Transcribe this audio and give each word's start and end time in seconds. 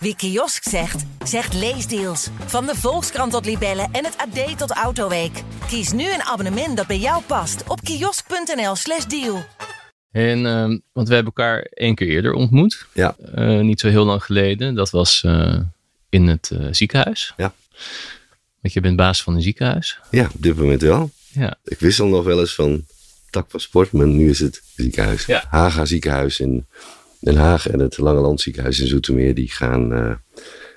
Wie 0.00 0.16
kiosk 0.16 0.62
zegt, 0.68 1.04
zegt 1.24 1.54
leesdeals. 1.54 2.28
Van 2.46 2.66
de 2.66 2.74
Volkskrant 2.74 3.32
tot 3.32 3.44
Libellen 3.44 3.88
en 3.92 4.04
het 4.04 4.16
AD 4.16 4.58
tot 4.58 4.70
Autoweek. 4.70 5.42
Kies 5.68 5.92
nu 5.92 6.12
een 6.12 6.22
abonnement 6.22 6.76
dat 6.76 6.86
bij 6.86 6.98
jou 6.98 7.22
past 7.22 7.68
op 7.68 7.80
kiosk.nl/slash 7.80 9.04
deal. 9.04 9.44
En, 10.10 10.46
ehm, 10.46 10.78
want 10.92 11.08
we 11.08 11.14
hebben 11.14 11.32
elkaar 11.36 11.60
één 11.62 11.94
keer 11.94 12.08
eerder 12.08 12.32
ontmoet. 12.32 12.86
Ja. 12.92 13.16
Eh, 13.34 13.60
niet 13.60 13.80
zo 13.80 13.88
heel 13.88 14.04
lang 14.04 14.24
geleden. 14.24 14.74
Dat 14.74 14.90
was 14.90 15.22
eh, 15.24 15.60
in 16.08 16.26
het 16.26 16.50
eh, 16.52 16.66
ziekenhuis. 16.70 17.32
Ja. 17.36 17.54
Want 18.60 18.74
je 18.74 18.80
bent 18.80 18.96
baas 18.96 19.22
van 19.22 19.34
een 19.34 19.42
ziekenhuis. 19.42 19.98
Ja, 20.10 20.24
op 20.34 20.42
dit 20.42 20.56
moment 20.56 20.82
wel. 20.82 21.10
Ja. 21.32 21.56
Ik 21.64 21.78
wissel 21.78 22.06
nog 22.06 22.24
wel 22.24 22.40
eens 22.40 22.54
van 22.54 22.84
tak 23.30 23.50
van 23.50 23.60
sport, 23.60 23.92
maar 23.92 24.06
nu 24.06 24.30
is 24.30 24.38
het 24.38 24.62
ziekenhuis. 24.76 25.26
Ja. 25.26 25.44
Haga 25.48 25.84
ziekenhuis 25.84 26.40
in 26.40 26.66
Den 27.20 27.36
Haag 27.36 27.68
en 27.68 27.78
het 27.78 27.98
Lange 27.98 28.20
Land 28.20 28.40
ziekenhuis 28.40 28.80
in 28.80 28.86
Zoetermeer, 28.86 29.34
die 29.34 29.50
gaan, 29.50 29.92
eh, 29.92 30.14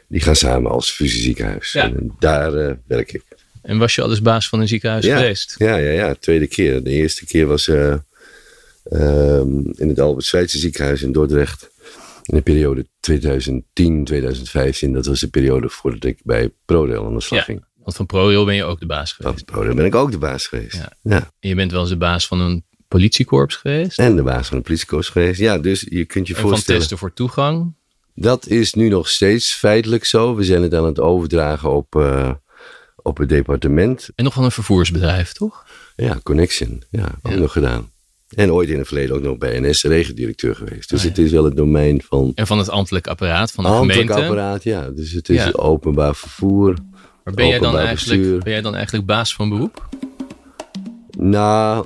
die 0.08 0.22
gaan 0.22 0.36
samen 0.36 0.72
als 0.72 0.92
fusieziekenhuis. 0.92 1.72
Ja. 1.72 1.84
En 1.84 2.16
daar 2.20 2.54
eh, 2.54 2.76
werk 2.88 3.14
ik. 3.14 3.24
En 3.62 3.78
was 3.78 3.96
je 3.96 4.02
al 4.02 4.10
eens 4.10 4.22
baas 4.22 4.50
van 4.50 4.60
een 4.60 4.68
ziekenhuis 4.68 5.06
ja. 5.06 5.18
geweest? 5.18 5.56
Ja, 5.58 5.76
ja, 5.76 5.92
ja, 5.92 6.14
tweede 6.14 6.48
keer. 6.48 6.84
De 6.84 6.90
eerste 6.90 7.26
keer 7.26 7.48
was 7.48 7.68
eh, 7.68 7.94
ehm, 8.84 9.60
in 9.72 9.90
het 9.90 10.00
Albert 10.00 10.26
Schweitzer 10.26 10.60
ziekenhuis 10.60 11.02
in 11.02 11.12
Dordrecht. 11.12 11.70
In 12.24 12.36
de 12.36 12.44
periode 12.44 12.88
2010, 13.00 14.04
2015. 14.06 14.94
Dat 14.94 15.06
was 15.06 15.20
de 15.20 15.28
periode 15.28 15.70
voordat 15.70 16.04
ik 16.04 16.20
bij 16.24 16.52
ProRail 16.66 17.06
aan 17.06 17.14
de 17.14 17.22
slag 17.22 17.40
Ja. 17.40 17.46
ging. 17.46 17.66
Want 17.84 17.96
van 17.96 18.06
ProRail 18.06 18.46
ben 18.46 18.56
je 18.56 18.64
ook 18.64 18.80
de 18.80 18.86
baas 18.86 19.14
Van 19.14 19.26
geweest. 19.26 19.46
ProRail 19.46 19.76
ben 19.76 19.86
ik 19.86 19.96
ook 19.96 20.12
de 20.12 20.18
baas 20.18 20.48
geweest. 20.48 20.76
Ja. 20.76 20.94
ja. 21.02 21.32
En 21.40 21.50
je 21.50 21.56
bent 21.56 21.72
wel 21.72 21.82
eens 21.82 21.90
de 21.90 21.98
baas 21.98 22.28
van 22.28 22.40
een 22.40 22.66
politiekorps 22.96 23.56
geweest. 23.56 24.00
En 24.00 24.16
de 24.16 24.24
baas 24.24 24.48
van 24.48 24.58
de 24.58 24.64
politiekorps 24.64 25.10
geweest. 25.10 25.40
Ja, 25.40 25.58
dus 25.58 25.86
je 25.90 26.06
kunt 26.06 26.28
je 26.28 26.34
En 26.34 26.40
van 26.40 26.50
voorstellen. 26.50 26.80
testen 26.80 26.98
voor 26.98 27.14
toegang. 27.14 27.74
Dat 28.16 28.48
is 28.48 28.74
nu 28.74 28.88
nog 28.90 29.10
steeds 29.10 29.54
feitelijk 29.54 30.06
zo. 30.06 30.36
We 30.36 30.44
zijn 30.44 30.62
het 30.62 30.74
aan 30.74 30.86
het 30.86 31.00
overdragen 31.00 31.72
op, 31.72 31.96
eh, 31.96 32.32
op 32.96 33.18
het 33.18 33.30
departement. 33.30 34.10
En 34.16 34.24
nog 34.24 34.34
van 34.34 34.44
een 34.44 34.52
vervoersbedrijf, 34.52 35.32
toch? 35.34 35.66
Ja, 35.96 36.20
Connection. 36.24 36.84
Ja, 36.90 37.06
ook 37.22 37.32
Ja. 37.34 37.38
nog 37.40 37.52
gedaan. 37.52 37.90
En 38.36 38.52
ooit 38.52 38.70
in 38.70 38.78
het 38.78 38.88
verleden 38.88 39.16
ook 39.16 39.22
nog 39.22 39.38
bij 39.38 39.60
NS 39.60 39.84
regendirecteur 39.84 40.56
geweest. 40.56 40.90
Dus 40.90 41.00
Oh, 41.00 41.04
ja. 41.04 41.10
het 41.10 41.18
is 41.18 41.32
wel 41.32 41.44
het 41.44 41.56
domein 41.56 42.02
van 42.08 42.32
En 42.36 42.48
van 42.48 42.58
het 42.58 42.70
ambtelijk 42.70 43.08
apparaat 43.08 43.52
van 43.52 43.64
de 43.64 43.70
ambtelijk 43.70 44.10
gemeente. 44.10 44.30
apparaat. 44.30 44.64
Ja, 44.64 44.90
dus 44.90 45.12
het 45.12 45.30
is 45.30 45.44
Ja. 45.44 45.52
openbaar 45.52 46.16
vervoer. 46.16 46.76
Maar 47.24 47.34
ben 47.34 47.48
jij, 47.48 47.60
dan 47.60 47.78
eigenlijk, 47.78 48.20
bestuur. 48.22 48.40
ben 48.40 48.52
jij 48.54 48.62
dan 48.62 48.76
eigenlijk 48.76 49.06
baas 49.06 49.34
van 49.36 49.50
beroep? 49.50 49.90
Nou, 51.24 51.86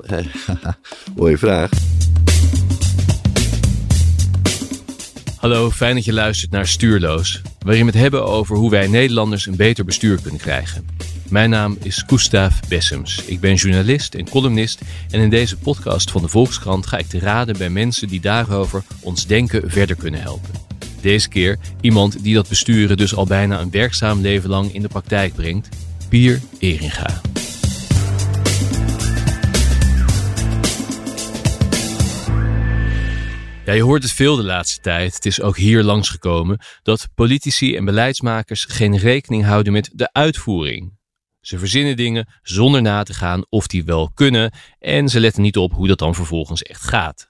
mooie 1.15 1.37
vraag. 1.37 1.69
Hallo, 5.37 5.71
fijn 5.71 5.95
dat 5.95 6.05
je 6.05 6.13
luistert 6.13 6.51
naar 6.51 6.67
Stuurloos, 6.67 7.41
waarin 7.59 7.85
we 7.85 7.91
het 7.91 8.01
hebben 8.01 8.25
over 8.25 8.55
hoe 8.55 8.69
wij 8.69 8.87
Nederlanders 8.87 9.45
een 9.45 9.55
beter 9.55 9.85
bestuur 9.85 10.21
kunnen 10.21 10.39
krijgen. 10.39 10.87
Mijn 11.29 11.49
naam 11.49 11.77
is 11.81 12.03
Gustav 12.07 12.59
Bessems. 12.67 13.23
Ik 13.25 13.39
ben 13.39 13.55
journalist 13.55 14.13
en 14.15 14.29
columnist 14.29 14.81
en 15.09 15.21
in 15.21 15.29
deze 15.29 15.57
podcast 15.57 16.11
van 16.11 16.21
de 16.21 16.27
Volkskrant 16.27 16.87
ga 16.87 16.97
ik 16.97 17.07
te 17.07 17.19
raden 17.19 17.57
bij 17.57 17.69
mensen 17.69 18.07
die 18.07 18.21
daarover 18.21 18.83
ons 19.01 19.27
denken 19.27 19.71
verder 19.71 19.95
kunnen 19.95 20.21
helpen. 20.21 20.51
Deze 21.01 21.29
keer 21.29 21.57
iemand 21.81 22.23
die 22.23 22.33
dat 22.33 22.49
besturen 22.49 22.97
dus 22.97 23.15
al 23.15 23.25
bijna 23.25 23.59
een 23.59 23.71
werkzaam 23.71 24.21
leven 24.21 24.49
lang 24.49 24.73
in 24.73 24.81
de 24.81 24.87
praktijk 24.87 25.35
brengt, 25.35 25.69
Pier 26.09 26.41
Eringa. 26.59 27.21
Ja, 33.65 33.73
je 33.73 33.81
hoort 33.81 34.03
het 34.03 34.11
veel 34.11 34.35
de 34.35 34.43
laatste 34.43 34.81
tijd. 34.81 35.15
Het 35.15 35.25
is 35.25 35.41
ook 35.41 35.57
hier 35.57 35.83
langsgekomen 35.83 36.59
dat 36.83 37.07
politici 37.15 37.75
en 37.75 37.85
beleidsmakers 37.85 38.65
geen 38.65 38.97
rekening 38.97 39.45
houden 39.45 39.73
met 39.73 39.89
de 39.93 40.09
uitvoering. 40.11 40.97
Ze 41.41 41.59
verzinnen 41.59 41.95
dingen 41.95 42.27
zonder 42.41 42.81
na 42.81 43.03
te 43.03 43.13
gaan 43.13 43.45
of 43.49 43.67
die 43.67 43.83
wel 43.83 44.11
kunnen 44.13 44.51
en 44.79 45.09
ze 45.09 45.19
letten 45.19 45.41
niet 45.41 45.57
op 45.57 45.73
hoe 45.73 45.87
dat 45.87 45.99
dan 45.99 46.15
vervolgens 46.15 46.61
echt 46.61 46.81
gaat. 46.81 47.29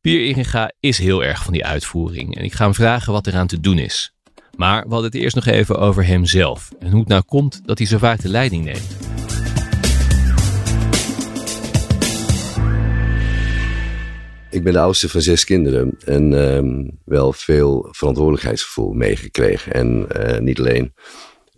Pier 0.00 0.36
Inga 0.36 0.72
is 0.80 0.98
heel 0.98 1.24
erg 1.24 1.42
van 1.42 1.52
die 1.52 1.64
uitvoering 1.64 2.36
en 2.36 2.44
ik 2.44 2.52
ga 2.52 2.64
hem 2.64 2.74
vragen 2.74 3.12
wat 3.12 3.26
eraan 3.26 3.46
te 3.46 3.60
doen 3.60 3.78
is. 3.78 4.14
Maar 4.56 4.82
we 4.82 4.92
hadden 4.92 5.10
het 5.10 5.20
eerst 5.20 5.34
nog 5.34 5.46
even 5.46 5.78
over 5.78 6.06
hemzelf 6.06 6.70
en 6.78 6.90
hoe 6.90 7.00
het 7.00 7.08
nou 7.08 7.22
komt 7.22 7.60
dat 7.64 7.78
hij 7.78 7.86
zo 7.86 7.98
vaak 7.98 8.20
de 8.20 8.28
leiding 8.28 8.64
neemt. 8.64 9.05
Ik 14.56 14.62
ben 14.62 14.72
de 14.72 14.78
oudste 14.78 15.08
van 15.08 15.20
zes 15.20 15.44
kinderen 15.44 15.96
en 16.04 16.48
ehm, 16.48 16.88
wel 17.04 17.32
veel 17.32 17.88
verantwoordelijkheidsgevoel 17.90 18.92
meegekregen. 18.92 19.72
En 19.72 20.06
eh, 20.08 20.40
niet 20.40 20.58
alleen. 20.58 20.92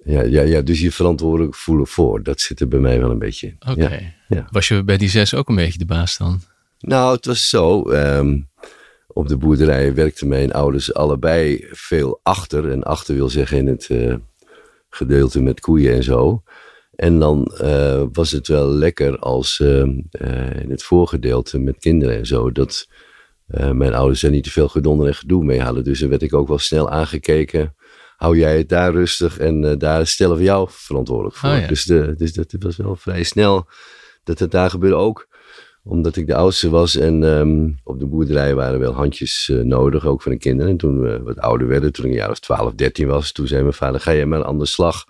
Ja, 0.04 0.22
ja, 0.22 0.42
ja, 0.42 0.60
dus 0.60 0.80
je 0.80 0.92
verantwoordelijk 0.92 1.54
voelen 1.54 1.86
voor, 1.86 2.22
dat 2.22 2.40
zit 2.40 2.60
er 2.60 2.68
bij 2.68 2.78
mij 2.78 3.00
wel 3.00 3.10
een 3.10 3.18
beetje 3.18 3.46
in. 3.46 3.56
Oké. 3.70 3.88
Ja, 3.88 4.36
ja. 4.36 4.48
Was 4.50 4.68
je 4.68 4.84
bij 4.84 4.96
die 4.96 5.08
zes 5.08 5.34
ook 5.34 5.48
een 5.48 5.54
beetje 5.54 5.78
de 5.78 5.84
baas 5.84 6.16
dan? 6.16 6.40
Nou, 6.80 7.16
het 7.16 7.26
was 7.26 7.48
zo. 7.48 7.90
ehm, 7.90 8.40
op 9.06 9.28
de 9.28 9.36
boerderij 9.36 9.94
werkten 9.94 10.28
mijn 10.28 10.52
ouders 10.52 10.94
allebei 10.94 11.66
veel 11.70 12.20
achter. 12.22 12.70
En 12.70 12.82
achter 12.82 13.14
wil 13.14 13.28
zeggen 13.28 13.58
in 13.58 13.66
het 13.66 13.86
eh, 13.90 14.14
gedeelte 14.90 15.40
met 15.40 15.60
koeien 15.60 15.94
en 15.94 16.02
zo. 16.02 16.42
En 16.98 17.18
dan 17.18 17.44
eh, 17.44 18.02
was 18.12 18.30
het 18.30 18.48
wel 18.48 18.68
lekker 18.68 19.18
als 19.18 19.60
ehm, 19.60 20.00
eh, 20.10 20.60
in 20.60 20.70
het 20.70 20.82
voorgedeelte 20.82 21.58
met 21.58 21.78
kinderen 21.78 22.16
en 22.16 22.26
zo. 22.26 22.52
Dat 22.52 22.88
eh, 23.46 23.70
mijn 23.70 23.94
ouders 23.94 24.22
er 24.22 24.30
niet 24.30 24.44
te 24.44 24.50
veel 24.50 24.68
gedonder 24.68 25.06
en 25.06 25.14
gedoe 25.14 25.44
mee 25.44 25.60
hadden. 25.60 25.84
Dus 25.84 26.00
dan 26.00 26.08
werd 26.08 26.22
ik 26.22 26.34
ook 26.34 26.48
wel 26.48 26.58
snel 26.58 26.90
aangekeken. 26.90 27.74
Hou 28.16 28.38
jij 28.38 28.58
het 28.58 28.68
daar 28.68 28.92
rustig 28.92 29.38
en 29.38 29.64
eh, 29.64 29.76
daar 29.78 30.06
stellen 30.06 30.36
we 30.36 30.42
jou 30.42 30.68
verantwoordelijk 30.70 31.36
voor. 31.36 31.50
Oh 31.50 31.60
ja. 31.60 31.66
dus, 31.66 31.84
de, 31.84 32.14
dus 32.16 32.32
dat 32.32 32.54
was 32.58 32.76
wel 32.76 32.96
vrij 32.96 33.22
snel 33.22 33.68
dat 34.24 34.38
het 34.38 34.50
daar 34.50 34.70
gebeurde 34.70 34.96
ook 34.96 35.26
omdat 35.82 36.16
ik 36.16 36.26
de 36.26 36.34
oudste 36.34 36.70
was 36.70 36.96
en 36.96 37.24
ehm, 37.24 37.70
op 37.84 37.98
de 37.98 38.06
boerderij 38.06 38.54
waren 38.54 38.80
wel 38.80 38.92
handjes 38.92 39.48
eh, 39.48 39.58
nodig, 39.58 40.06
ook 40.06 40.22
van 40.22 40.32
de 40.32 40.38
kinderen. 40.38 40.72
En 40.72 40.78
toen 40.78 41.00
we 41.00 41.22
wat 41.22 41.38
ouder 41.38 41.66
werden, 41.66 41.92
toen 41.92 42.04
ik 42.04 42.10
een 42.10 42.16
jaar 42.16 42.30
of 42.30 42.38
12, 42.38 42.74
13 42.74 43.06
was, 43.06 43.32
toen 43.32 43.46
zei 43.46 43.62
mijn 43.62 43.74
vader, 43.74 44.00
ga 44.00 44.14
jij 44.14 44.26
maar 44.26 44.44
aan 44.44 44.58
de 44.58 44.66
slag 44.66 45.04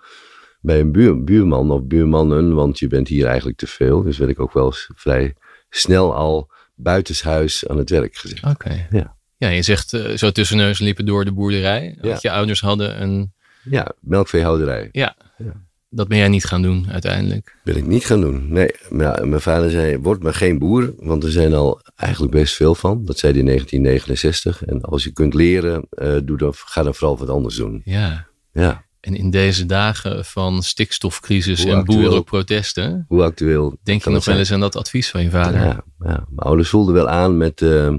bij 0.61 0.79
een 0.79 0.91
buur, 0.91 1.23
buurman 1.23 1.71
of 1.71 1.83
buurmannen, 1.83 2.53
want 2.55 2.79
je 2.79 2.87
bent 2.87 3.07
hier 3.07 3.25
eigenlijk 3.25 3.57
te 3.57 3.67
veel. 3.67 4.03
Dus 4.03 4.17
werd 4.17 4.31
ik 4.31 4.39
ook 4.39 4.53
wel 4.53 4.73
vrij 4.95 5.33
snel 5.69 6.15
al 6.15 6.51
buitenshuis 6.75 7.67
aan 7.67 7.77
het 7.77 7.89
werk 7.89 8.15
gezet. 8.15 8.43
Oké. 8.47 8.87
Ja. 8.91 9.17
Ja, 9.37 9.47
je 9.49 9.61
zegt 9.61 9.93
eh, 9.93 10.17
zo 10.17 10.31
tussen 10.31 10.57
neus 10.57 10.79
en 10.79 10.85
lippen 10.85 11.05
door 11.05 11.25
de 11.25 11.31
boerderij. 11.31 11.97
Ja. 12.01 12.09
Dat 12.09 12.21
je 12.21 12.31
ouders 12.31 12.61
hadden 12.61 13.01
een... 13.01 13.33
Ja, 13.63 13.91
melkveehouderij. 14.01 14.89
Ja, 14.91 15.15
Ja. 15.37 15.53
dat 15.89 16.07
ben 16.07 16.17
jij 16.17 16.27
niet 16.27 16.45
gaan 16.45 16.61
doen 16.61 16.87
uiteindelijk. 16.91 17.55
Wil 17.63 17.75
ik 17.75 17.85
niet 17.85 18.05
gaan 18.05 18.21
doen. 18.21 18.53
Nee, 18.53 18.71
maar 18.89 19.27
mijn 19.27 19.41
vader 19.41 19.69
zei, 19.69 19.97
word 19.97 20.23
maar 20.23 20.33
geen 20.33 20.57
boer, 20.57 20.93
want 20.97 21.23
er 21.23 21.31
zijn 21.31 21.53
al 21.53 21.81
eigenlijk 21.95 22.33
best 22.33 22.55
veel 22.55 22.75
van. 22.75 23.05
Dat 23.05 23.17
zei 23.17 23.31
hij 23.31 23.41
in 23.41 23.47
1969. 23.47 24.65
En 24.65 24.81
als 24.81 25.03
je 25.03 25.11
kunt 25.11 25.33
leren, 25.33 25.87
eh, 25.89 26.17
doe 26.23 26.37
dan, 26.37 26.53
ga 26.55 26.83
dan 26.83 26.95
vooral 26.95 27.17
wat 27.17 27.29
anders 27.29 27.55
doen. 27.55 27.81
Ja. 27.85 28.27
Ja, 28.51 28.83
En 28.99 29.15
in 29.15 29.29
deze 29.29 29.65
dagen 29.65 30.25
van 30.25 30.63
stikstofcrisis 30.63 31.61
Hoe 31.63 31.71
en 31.71 31.77
actueel. 31.77 32.01
boerenprotesten... 32.01 33.05
hoe 33.07 33.23
actueel 33.23 33.77
denk 33.83 34.03
je 34.03 34.09
nog 34.09 34.25
wel 34.25 34.37
eens 34.37 34.51
aan 34.51 34.59
dat 34.59 34.75
advies 34.75 35.09
van 35.09 35.21
je 35.23 35.29
vader? 35.29 35.59
Ja, 35.59 35.83
ja, 35.99 36.25
mijn 36.29 36.47
ouders 36.47 36.69
voelden 36.69 36.93
wel 36.93 37.09
aan 37.09 37.37
met, 37.37 37.61
eh, 37.61 37.93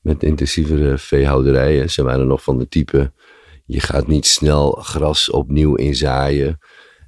met 0.00 0.22
intensievere 0.22 0.98
veehouderijen. 0.98 1.90
Ze 1.90 2.02
waren 2.02 2.26
nog 2.26 2.42
van 2.42 2.58
de 2.58 2.68
type, 2.68 3.12
je 3.66 3.80
gaat 3.80 4.06
niet 4.06 4.26
snel 4.26 4.70
gras 4.72 5.30
opnieuw 5.30 5.74
inzaaien. 5.74 6.58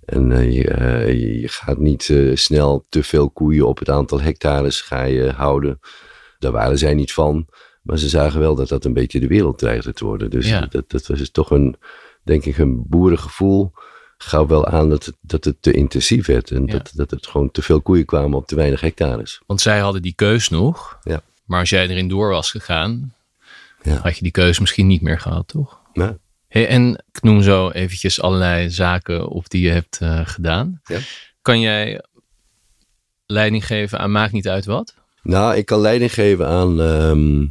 En 0.05 0.33
eh, 0.33 0.53
je, 0.53 0.69
eh, 0.69 1.41
je- 1.41 1.49
gaat 1.49 1.79
niet 1.79 2.15
snel 2.35 2.87
te 2.89 3.03
veel 3.03 3.31
koeien 3.31 3.67
op 3.67 3.79
het 3.79 3.91
aantal 3.91 4.21
hectares 4.21 4.81
ga 4.81 5.03
je 5.05 5.31
houden. 5.31 5.81
Daar 6.39 6.53
waren 6.53 6.79
zij 6.79 6.95
niet 6.95 7.13
van. 7.13 7.49
Maar 7.83 7.99
ze 7.99 8.09
zagen 8.09 8.41
wel 8.41 8.55
dat 8.55 8.69
dat 8.69 8.85
een 8.85 8.93
beetje 8.93 9.21
de 9.21 9.27
wereld 9.27 9.59
dreigde 9.59 9.93
te 9.93 10.05
worden. 10.05 10.31
Dus 10.31 10.49
Ja. 10.49 10.61
dat, 10.67 10.91
dat 10.91 11.07
was 11.07 11.19
dus 11.19 11.31
toch 11.31 11.51
een, 11.51 11.77
denk 12.25 12.45
ik, 12.45 12.59
een 12.59 12.83
boerengevoel. 12.89 13.73
Gauw 14.19 14.47
wel 14.47 14.67
aan 14.67 14.89
dat 14.91 15.05
het, 15.05 15.15
dat 15.21 15.45
het 15.45 15.57
te 15.63 15.73
intensief 15.73 16.27
werd. 16.27 16.51
En 16.51 16.67
Ja. 16.67 16.73
dat, 16.73 16.91
dat 16.95 17.11
het 17.11 17.27
gewoon 17.27 17.51
te 17.51 17.63
veel 17.63 17.81
koeien 17.81 18.05
kwamen 18.05 18.39
op 18.39 18.47
te 18.47 18.55
weinig 18.55 18.81
hectares. 18.81 19.41
Want 19.47 19.61
zij 19.61 19.79
hadden 19.79 20.03
die 20.03 20.13
keus 20.15 20.49
nog. 20.49 20.99
Ja. 21.03 21.21
Maar 21.45 21.61
als 21.61 21.71
jij 21.71 21.89
erin 21.89 22.09
door 22.09 22.29
was 22.31 22.51
gegaan, 22.51 23.15
Ja. 23.83 23.97
had 24.03 24.17
je 24.17 24.23
die 24.23 24.33
keus 24.33 24.59
misschien 24.59 24.87
niet 24.87 25.03
meer 25.03 25.21
gehad, 25.21 25.49
toch? 25.49 25.81
Ja. 25.93 26.17
Hey, 26.49 26.67
en 26.69 27.05
ik 27.13 27.23
noem 27.23 27.43
zo 27.43 27.71
eventjes 27.71 28.21
allerlei 28.21 28.71
zaken 28.71 29.29
op 29.29 29.51
die 29.51 29.63
je 29.63 29.71
hebt 29.71 29.99
eh, 30.01 30.21
gedaan. 30.25 30.81
Ja. 30.85 30.99
Kan 31.43 31.61
jij 31.61 32.03
leiding 33.27 33.67
geven 33.67 33.99
aan 33.99 34.13
maakt 34.13 34.33
niet 34.33 34.49
uit 34.49 34.65
wat? 34.65 34.95
Nou, 35.23 35.57
ik 35.57 35.67
kan 35.67 35.81
leiding 35.81 36.13
geven 36.15 36.47
aan. 36.49 36.81
ehm, 36.81 37.47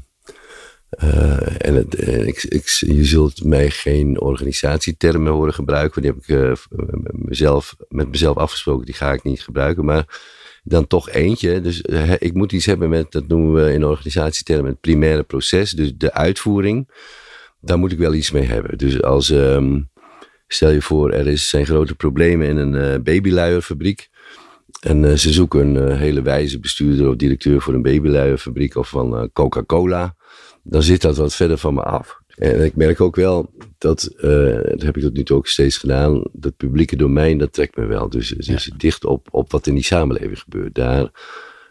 eh, 0.98 1.68
en 1.68 1.90
eh, 1.90 2.28
ik, 2.28 2.44
ik, 2.44 2.68
je 2.68 3.06
zult 3.06 3.44
mij 3.44 3.70
geen 3.70 4.22
organisatietermen 4.22 5.32
horen 5.32 5.54
gebruiken. 5.54 6.02
Die 6.02 6.12
heb 6.12 6.20
ik 6.22 6.30
eh, 6.30 6.52
mezelf, 7.12 7.76
met 7.90 8.10
mezelf 8.10 8.38
afgesproken. 8.38 8.86
Die 8.86 8.96
ga 8.96 9.14
ik 9.14 9.24
niet 9.24 9.42
gebruiken. 9.42 9.86
Maar 9.86 10.22
dan 10.64 10.88
toch 10.88 11.10
eentje. 11.10 11.62
Dus 11.62 11.82
ik 12.20 12.34
moet 12.34 12.52
iets 12.52 12.66
hebben 12.66 12.90
met, 12.90 13.12
dat 13.12 13.28
noemen 13.28 13.66
we 13.66 13.74
in 13.74 13.86
organisatietermen, 13.86 14.72
het 14.72 14.80
primaire 14.80 15.24
proces. 15.24 15.72
Dus 15.72 15.94
de 15.98 16.14
uitvoering. 16.14 16.90
daar 17.62 17.78
moet 17.78 17.92
ik 17.92 17.98
wel 17.98 18.14
iets 18.14 18.32
mee 18.32 18.44
hebben. 18.44 18.78
Dus 18.78 19.02
als, 19.02 19.30
ehm, 19.30 19.82
stel 20.48 20.70
je 20.70 20.82
voor, 20.82 21.12
er 21.12 21.28
is, 21.28 21.50
zijn 21.50 21.66
grote 21.66 21.96
problemen 21.96 22.48
in 22.48 22.58
een 22.58 23.04
babyluierfabriek. 23.04 24.10
En 24.80 25.20
ze 25.20 25.34
zoeken 25.34 25.76
een 25.76 25.98
hele 25.98 26.22
wijze 26.22 26.60
bestuurder 26.60 27.10
of 27.10 27.16
directeur 27.16 27.62
voor 27.62 27.74
een 27.74 27.82
babyluierfabriek 27.82 28.76
of 28.76 28.90
van 28.90 29.30
Coca-Cola. 29.34 30.16
Dan 30.64 30.84
zit 30.84 31.02
dat 31.02 31.18
wat 31.18 31.36
verder 31.36 31.58
van 31.58 31.74
me 31.74 31.84
af. 31.84 32.22
En 32.36 32.64
ik 32.64 32.76
merk 32.76 33.02
ook 33.02 33.16
wel 33.16 33.54
dat, 33.78 34.10
dat 34.18 34.82
heb 34.82 34.98
ik 34.98 35.04
tot 35.04 35.14
nu 35.14 35.24
toe 35.24 35.38
ook 35.38 35.48
steeds 35.48 35.78
gedaan, 35.78 36.24
dat 36.32 36.58
publieke 36.58 36.96
domein, 36.96 37.38
dat 37.38 37.54
trekt 37.54 37.76
me 37.76 37.86
wel. 37.86 38.10
Dus, 38.10 38.30
dus 38.30 38.72
dicht 38.78 39.06
op, 39.06 39.28
op 39.32 39.52
wat 39.52 39.68
in 39.68 39.74
die 39.74 39.84
samenleving 39.84 40.40
gebeurt, 40.40 40.76
daar, 40.76 41.12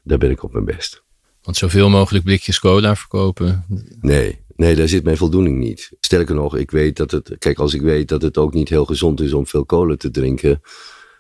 daar 0.05 0.19
ben 0.19 0.31
ik 0.31 0.43
op 0.43 0.53
mijn 0.53 0.65
best. 0.65 1.03
Want 1.43 1.57
zoveel 1.57 1.89
mogelijk 1.89 2.25
blikjes 2.25 2.59
cola 2.59 2.97
verkopen? 2.97 3.65
Nee, 4.01 4.45
nee, 4.57 4.75
daar 4.75 4.89
zit 4.89 5.05
mijn 5.05 5.17
voldoening 5.17 5.59
niet. 5.59 5.93
Sterker 6.01 6.35
nog, 6.35 6.57
ik 6.57 6.71
weet 6.71 6.97
dat 6.97 7.11
het, 7.11 7.37
kijk, 7.39 7.59
als 7.59 7.75
ik 7.75 7.81
weet 7.81 8.09
dat 8.09 8.23
het 8.23 8.39
ook 8.39 8.55
niet 8.55 8.69
heel 8.69 8.85
gezond 8.85 9.21
is 9.21 9.33
om 9.33 9.47
veel 9.47 9.67
cola 9.67 9.97
te 9.97 10.11
drinken, 10.11 10.61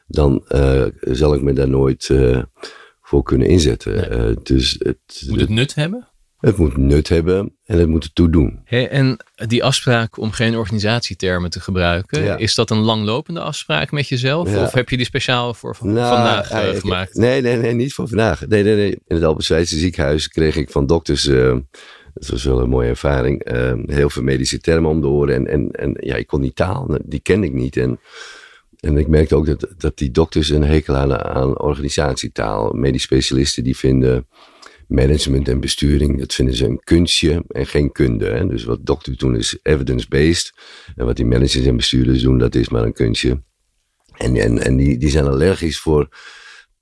dan 0.06 0.44
uh, 0.48 0.84
zal 1.00 1.34
ik 1.34 1.42
me 1.42 1.52
daar 1.52 1.68
nooit 1.68 2.08
uh, 2.08 2.42
voor 3.00 3.22
kunnen 3.22 3.48
inzetten. 3.48 4.18
Nee. 4.18 4.36
Dus 4.42 4.76
het, 4.78 5.24
Moet 5.28 5.40
het 5.40 5.48
nut 5.48 5.74
hebben? 5.74 6.11
Het 6.42 6.56
moet 6.56 6.76
nut 6.76 7.08
hebben 7.08 7.56
en 7.64 7.78
het 7.78 7.88
moet 7.88 8.04
ertoe 8.04 8.30
doen. 8.30 8.60
Hey, 8.64 8.88
en 8.88 9.16
die 9.34 9.64
afspraak 9.64 10.18
om 10.18 10.30
geen 10.30 10.56
organisatietermen 10.56 11.50
te 11.50 11.60
gebruiken, 11.60 12.22
ja. 12.22 12.36
is 12.36 12.54
dat 12.54 12.70
een 12.70 12.78
langlopende 12.78 13.40
afspraak 13.40 13.90
met 13.90 14.08
jezelf? 14.08 14.50
Ja. 14.50 14.62
Of 14.62 14.72
heb 14.72 14.88
je 14.88 14.96
die 14.96 15.06
speciaal 15.06 15.54
voor 15.54 15.76
nou, 15.80 16.14
vandaag 16.14 16.52
uh, 16.52 16.80
gemaakt? 16.80 17.14
Nee, 17.14 17.40
nee, 17.40 17.56
nee, 17.56 17.72
niet 17.72 17.94
voor 17.94 18.08
vandaag. 18.08 18.46
Nee, 18.46 18.62
nee, 18.62 18.74
nee. 18.74 18.90
In 18.90 19.16
het 19.16 19.24
Albert 19.24 19.68
ziekenhuis 19.68 20.28
kreeg 20.28 20.56
ik 20.56 20.70
van 20.70 20.86
dokters, 20.86 21.26
uh, 21.26 21.56
dat 22.14 22.28
was 22.28 22.44
wel 22.44 22.60
een 22.60 22.68
mooie 22.68 22.88
ervaring, 22.88 23.52
uh, 23.52 23.72
heel 23.86 24.10
veel 24.10 24.22
medische 24.22 24.60
termen 24.60 24.90
om 24.90 25.00
de 25.00 25.08
oren. 25.08 25.34
En, 25.34 25.46
en, 25.46 25.70
en 25.70 25.96
ja, 26.00 26.16
ik 26.16 26.26
kon 26.26 26.40
die 26.40 26.52
taal, 26.52 26.98
die 27.04 27.20
kende 27.20 27.46
ik 27.46 27.52
niet. 27.52 27.76
En, 27.76 28.00
en 28.80 28.96
ik 28.96 29.08
merkte 29.08 29.34
ook 29.34 29.46
dat, 29.46 29.66
dat 29.78 29.98
die 29.98 30.10
dokters 30.10 30.48
een 30.48 30.64
hekel 30.64 30.96
aan, 30.96 31.18
aan 31.18 31.60
organisatietaal. 31.60 32.72
Medisch 32.72 33.02
specialisten 33.02 33.64
die 33.64 33.76
vinden 33.76 34.26
management 34.88 35.48
en 35.48 35.60
besturing, 35.60 36.18
dat 36.18 36.34
vinden 36.34 36.54
ze 36.54 36.64
een 36.64 36.80
kunstje 36.84 37.44
en 37.48 37.66
geen 37.66 37.92
kunde. 37.92 38.26
Hè? 38.26 38.46
Dus 38.46 38.64
wat 38.64 38.86
dokters 38.86 39.16
doen 39.16 39.36
is 39.36 39.58
evidence-based. 39.62 40.52
En 40.96 41.06
wat 41.06 41.16
die 41.16 41.26
managers 41.26 41.66
en 41.66 41.76
bestuurders 41.76 42.22
doen, 42.22 42.38
dat 42.38 42.54
is 42.54 42.68
maar 42.68 42.84
een 42.84 42.92
kunstje. 42.92 43.42
En, 44.16 44.36
en, 44.36 44.58
en 44.58 44.76
die, 44.76 44.98
die 44.98 45.10
zijn 45.10 45.26
allergisch 45.26 45.78
voor 45.78 46.08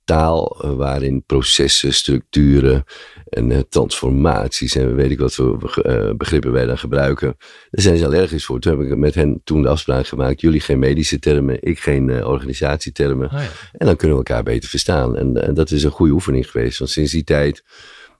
taal 0.03 0.61
eh, 0.61 0.73
waarin 0.73 1.23
processen, 1.25 1.93
structuren 1.93 2.83
en 3.29 3.49
uh, 3.49 3.59
transformaties 3.69 4.75
en 4.75 4.95
weet 4.95 5.11
ik 5.11 5.19
wat 5.19 5.33
voor 5.33 5.81
uh, 5.83 6.11
begrippen 6.11 6.51
wij 6.51 6.65
dan 6.65 6.77
gebruiken. 6.77 7.35
Daar 7.69 7.81
zijn 7.81 7.97
ze 7.97 8.05
allergisch 8.05 8.45
voor. 8.45 8.59
Toen 8.59 8.79
heb 8.79 8.91
ik 8.91 8.97
met 8.97 9.15
hen 9.15 9.41
toen 9.43 9.61
de 9.61 9.69
afspraak 9.69 10.07
gemaakt. 10.07 10.41
Jullie 10.41 10.59
geen 10.59 10.79
medische 10.79 11.19
termen, 11.19 11.57
ik 11.61 11.79
geen 11.79 12.25
organisatietermen. 12.25 13.27
Oh 13.27 13.39
ja. 13.39 13.49
En 13.71 13.85
dan 13.85 13.95
kunnen 13.95 14.17
we 14.17 14.23
elkaar 14.23 14.43
beter 14.43 14.69
verstaan. 14.69 15.17
En, 15.17 15.47
en 15.47 15.53
dat 15.53 15.71
is 15.71 15.83
een 15.83 15.91
goede 15.91 16.13
oefening 16.13 16.51
geweest. 16.51 16.79
Want 16.79 16.91
sinds 16.91 17.11
die 17.11 17.23
tijd 17.23 17.63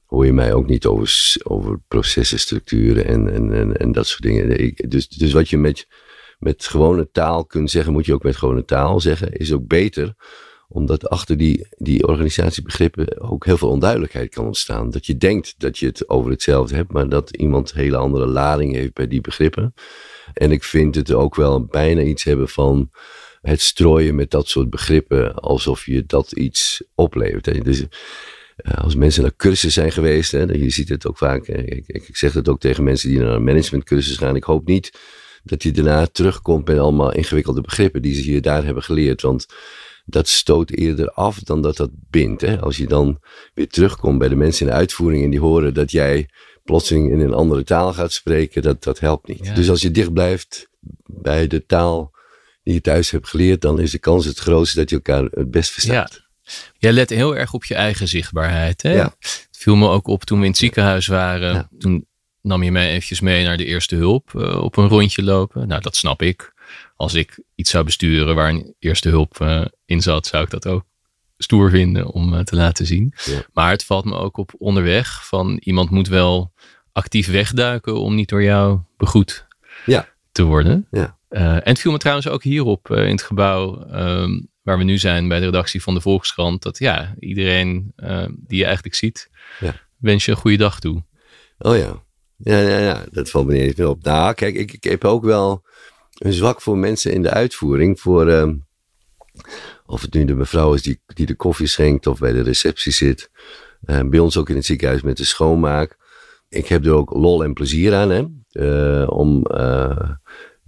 hoor 0.06 0.26
je 0.26 0.34
mij 0.34 0.54
ook 0.54 0.68
niet 0.68 0.86
over, 0.86 1.36
over 1.44 1.80
processen, 1.88 2.40
structuren 2.40 3.06
en, 3.06 3.34
en, 3.34 3.54
en, 3.54 3.78
en 3.78 3.92
dat 3.92 4.08
soort 4.08 4.22
dingen. 4.22 4.60
Ik, 4.60 4.92
dus, 4.92 5.08
dus 5.08 5.32
wat 5.32 5.50
je 5.50 5.58
met, 5.58 5.88
met 6.40 6.66
gewone 6.66 7.10
taal 7.12 7.46
kunt 7.46 7.72
zeggen, 7.72 7.94
moet 7.94 8.06
je 8.06 8.14
ook 8.14 8.24
met 8.24 8.36
gewone 8.36 8.66
taal 8.66 9.00
zeggen, 9.00 9.32
is 9.32 9.54
ook 9.54 9.68
beter 9.68 10.16
omdat 10.74 11.10
achter 11.10 11.38
die, 11.38 11.68
die 11.78 12.08
organisatiebegrippen 12.08 13.22
ook 13.22 13.46
heel 13.46 13.58
veel 13.58 13.70
onduidelijkheid 13.70 14.30
kan 14.30 14.46
ontstaan. 14.46 14.90
Dat 14.90 15.06
je 15.06 15.18
denkt 15.18 15.56
dat 15.58 15.78
je 15.78 15.86
het 15.86 16.10
over 16.10 16.32
hetzelfde 16.32 16.76
hebt, 16.76 16.92
maar 16.92 17.10
dat 17.10 17.30
iemand 17.30 17.74
hele 17.74 17.98
andere 17.98 18.26
lading 18.26 18.74
heeft 18.74 18.94
bij 18.94 19.08
die 19.08 19.22
begrippen. 19.22 19.74
En 20.34 20.52
ik 20.52 20.64
vind 20.64 20.96
het 20.96 21.14
ook 21.14 21.36
wel 21.36 21.66
bijna 21.66 22.02
iets 22.02 22.24
hebben 22.24 22.50
van 22.50 22.90
het 23.42 23.62
strooien 23.62 24.16
met 24.16 24.32
dat 24.32 24.48
soort 24.48 24.70
begrippen, 24.70 25.36
alsof 25.36 25.86
je 25.86 26.06
dat 26.06 26.32
iets 26.32 26.84
oplevert. 26.96 27.64
Dus 27.64 27.86
eh, 28.56 28.74
als 28.74 28.96
mensen 28.96 29.22
naar 29.22 29.36
cursus 29.36 29.74
zijn 29.74 29.92
geweest, 29.92 30.32
hè, 30.32 30.44
je 30.44 30.70
ziet 30.70 30.90
het 30.90 31.08
ook 31.08 31.18
vaak, 31.18 31.48
ik, 31.48 31.84
ik 31.88 32.18
zeg 32.18 32.34
het 32.34 32.50
ook 32.50 32.60
tegen 32.60 32.84
mensen 32.84 33.10
die 33.10 33.20
naar 33.20 33.36
een 33.36 33.44
managementcursus 33.44 34.18
gaan, 34.18 34.36
ik 34.36 34.44
hoop 34.44 34.68
niet 34.68 35.00
dat 35.44 35.64
je 35.64 35.72
daarna 35.72 36.06
terugkomt 36.06 36.68
met 36.68 36.78
allemaal 36.78 37.14
ingewikkelde 37.14 37.62
begrippen 37.62 38.02
die 38.02 38.14
ze 38.14 38.32
je 38.32 38.42
daar 38.42 38.64
hebben 38.64 38.84
geleerd. 38.84 39.22
Want 39.22 39.46
dat 40.12 40.28
stoot 40.28 40.72
eerder 40.72 41.12
af 41.12 41.40
dan 41.40 41.62
dat 41.62 41.78
dat 41.78 41.90
bindt. 41.94 42.42
Hè? 42.42 42.60
Als 42.60 42.78
je 42.78 42.88
dan 42.88 43.20
weer 43.54 43.70
terugkomt 43.70 44.20
bij 44.20 44.30
de 44.30 44.36
mensen 44.36 44.66
in 44.66 44.72
de 44.72 44.78
uitvoering 44.78 45.24
en 45.24 45.30
die 45.30 45.40
horen 45.40 45.74
dat 45.74 45.92
jij 45.92 46.30
plotseling 46.64 47.12
in 47.12 47.20
een 47.20 47.34
andere 47.34 47.64
taal 47.64 47.94
gaat 47.94 48.14
spreken, 48.14 48.62
dat, 48.62 48.84
dat 48.84 49.00
helpt 49.00 49.28
niet. 49.28 49.56
Dus 49.56 49.70
als 49.70 49.82
je 49.82 49.92
dicht 49.92 50.14
blijft 50.14 50.70
bij 51.06 51.48
de 51.48 51.66
taal 51.66 52.12
die 52.64 52.74
je 52.74 52.82
thuis 52.82 53.12
hebt 53.12 53.28
geleerd, 53.28 53.62
dan 53.62 53.80
is 53.80 53.92
de 53.92 54.00
kans 54.00 54.26
het 54.26 54.40
grootste 54.40 54.80
dat 54.80 54.90
je 54.90 54.96
elkaar 54.96 55.24
het 55.24 55.52
best 55.52 55.72
verstaat. 55.72 56.22
Ja. 56.24 56.30
Jij 56.78 56.92
let 56.92 57.10
heel 57.10 57.38
erg 57.38 57.54
op 57.54 57.66
je 57.66 57.76
eigen 57.76 58.08
zichtbaarheid. 58.08 58.82
Hè? 58.82 58.94
Ja. 58.94 59.16
Het 59.20 59.50
viel 59.52 59.76
me 59.76 59.88
ook 59.88 60.08
op 60.08 60.24
toen 60.24 60.38
we 60.38 60.44
in 60.44 60.50
het 60.50 60.60
ziekenhuis 60.60 61.08
waren. 61.08 61.54
Ja. 61.54 61.70
Toen 61.78 62.06
nam 62.42 62.64
je 62.64 62.72
mij 62.72 62.90
eventjes 62.90 63.20
mee 63.20 63.44
naar 63.44 63.58
de 63.58 63.66
eerste 63.66 63.96
hulp 63.96 64.32
uh, 64.36 64.64
op 64.64 64.78
een 64.78 64.88
rondje 64.88 65.24
lopen. 65.24 65.68
Nou, 65.68 65.82
dat 65.82 65.96
snap 65.96 66.22
ik. 66.22 66.54
Als 66.96 67.14
ik 67.14 67.40
iets 67.56 67.70
zou 67.70 67.84
besturen 67.84 68.36
waar 68.36 68.50
een 68.50 68.76
eerste 68.80 69.10
hulp 69.10 69.40
uh, 69.42 69.66
in 69.92 70.02
zat, 70.02 70.28
zou 70.28 70.44
ik 70.44 70.50
dat 70.50 70.68
ook 70.68 70.84
stoer 71.38 71.70
vinden 71.70 72.08
om 72.08 72.34
uh, 72.34 72.40
te 72.40 72.56
laten 72.56 72.86
zien. 72.86 73.14
Ja. 73.26 73.42
Maar 73.54 73.72
het 73.72 73.86
valt 73.86 74.06
me 74.06 74.16
ook 74.16 74.38
op 74.38 74.54
onderweg 74.58 75.28
van 75.28 75.58
iemand 75.64 75.90
moet 75.90 76.08
wel 76.08 76.54
actief 76.92 77.28
wegduiken 77.28 78.00
om 78.00 78.16
niet 78.16 78.30
door 78.30 78.44
jou 78.44 78.80
begroet 78.98 79.48
ja. 79.86 80.08
te 80.32 80.44
worden. 80.44 80.88
Ja. 80.92 81.18
en 81.30 81.62
het 81.64 81.80
viel 81.80 81.92
me 81.92 81.98
trouwens 81.98 82.28
ook 82.28 82.44
hierop 82.44 82.90
in 82.90 83.12
het 83.12 83.22
gebouw 83.22 83.88
um, 83.94 84.50
waar 84.62 84.78
we 84.78 84.84
nu 84.84 84.98
zijn 84.98 85.28
bij 85.28 85.40
de 85.40 85.46
redactie 85.46 85.82
van 85.82 85.94
de 85.94 86.02
Volkskrant. 86.02 86.64
Dat 86.64 86.80
ja, 86.80 87.16
iedereen 87.20 87.94
die 88.30 88.58
je 88.58 88.66
eigenlijk 88.66 88.96
ziet, 88.96 89.30
ja. 89.60 89.74
wens 89.98 90.26
je 90.26 90.32
een 90.32 90.38
goede 90.38 90.58
dag 90.58 90.80
toe. 90.80 91.04
Oh 91.58 91.78
ja. 91.78 92.04
Ja, 92.44 92.60
ja, 92.60 92.78
ja, 92.78 93.06
dat 93.12 93.30
valt 93.30 93.48
me 93.48 93.54
niet 93.54 93.78
meer 93.78 93.88
op. 93.88 94.04
Nou, 94.04 94.34
kijk, 94.34 94.56
ik, 94.56 94.74
ik 94.74 94.84
heb 94.84 95.06
ook 95.06 95.24
wel 95.24 95.66
een 96.18 96.34
zwak 96.34 96.62
voor 96.62 96.78
mensen 96.78 97.14
in 97.14 97.22
de 97.22 97.30
uitvoering. 97.30 98.00
Voor, 98.00 98.28
uh, 98.28 98.50
of 99.92 100.02
het 100.02 100.14
nu 100.14 100.26
de 100.26 100.36
mevrouw 100.36 100.74
is 100.74 100.82
die, 100.82 101.02
die 101.06 101.26
de 101.26 101.36
koffie 101.36 101.68
schenkt 101.68 102.08
of 102.08 102.20
bij 102.20 102.32
de 102.32 102.42
receptie 102.42 102.92
zit. 102.92 103.32
Uh, 103.86 104.00
bij 104.04 104.20
ons 104.20 104.38
ook 104.38 104.50
in 104.50 104.56
het 104.56 104.66
ziekenhuis 104.66 105.02
met 105.02 105.18
de 105.18 105.26
schoonmaak. 105.26 105.98
Ik 106.50 106.68
heb 106.68 106.86
er 106.86 106.94
ook 106.94 107.14
lol 107.14 107.44
en 107.44 107.54
plezier 107.54 107.94
aan, 107.94 108.10
hè. 108.10 108.26
Uh, 108.52 109.10
om 109.10 109.46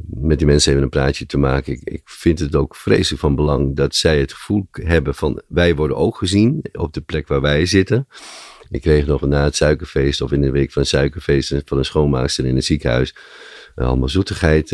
met 0.06 0.38
die 0.38 0.48
mensen 0.48 0.72
even 0.72 0.84
een 0.84 0.90
praatje 0.90 1.26
te 1.26 1.38
maken. 1.38 1.74
Ik, 1.74 1.82
ik 1.84 2.02
vind 2.06 2.40
het 2.40 2.56
ook 2.56 2.76
vreselijk 2.76 3.22
van 3.22 3.36
belang 3.36 3.76
dat 3.76 3.96
zij 3.96 4.20
het 4.20 4.34
gevoel 4.34 4.68
hebben 4.72 5.16
van 5.16 5.42
wij 5.48 5.76
worden 5.76 5.98
ook 5.98 6.18
gezien 6.18 6.66
op 6.72 6.94
de 6.94 7.02
plek 7.02 7.28
waar 7.28 7.42
wij 7.42 7.66
zitten. 7.66 8.08
Ik 8.70 8.82
kreeg 8.82 9.06
nog 9.06 9.22
na 9.22 9.44
het 9.44 9.56
suikerfeest 9.56 10.22
of 10.22 10.32
in 10.32 10.42
de 10.42 10.52
week 10.52 10.72
van 10.72 10.82
een 10.82 10.88
suikerfeest 10.88 11.62
van 11.66 11.78
een 11.78 11.86
schoonmaakster 11.86 12.46
in 12.46 12.56
het 12.56 12.66
ziekenhuis. 12.66 13.16
Allemaal 13.76 14.10
zoetigheid 14.10 14.70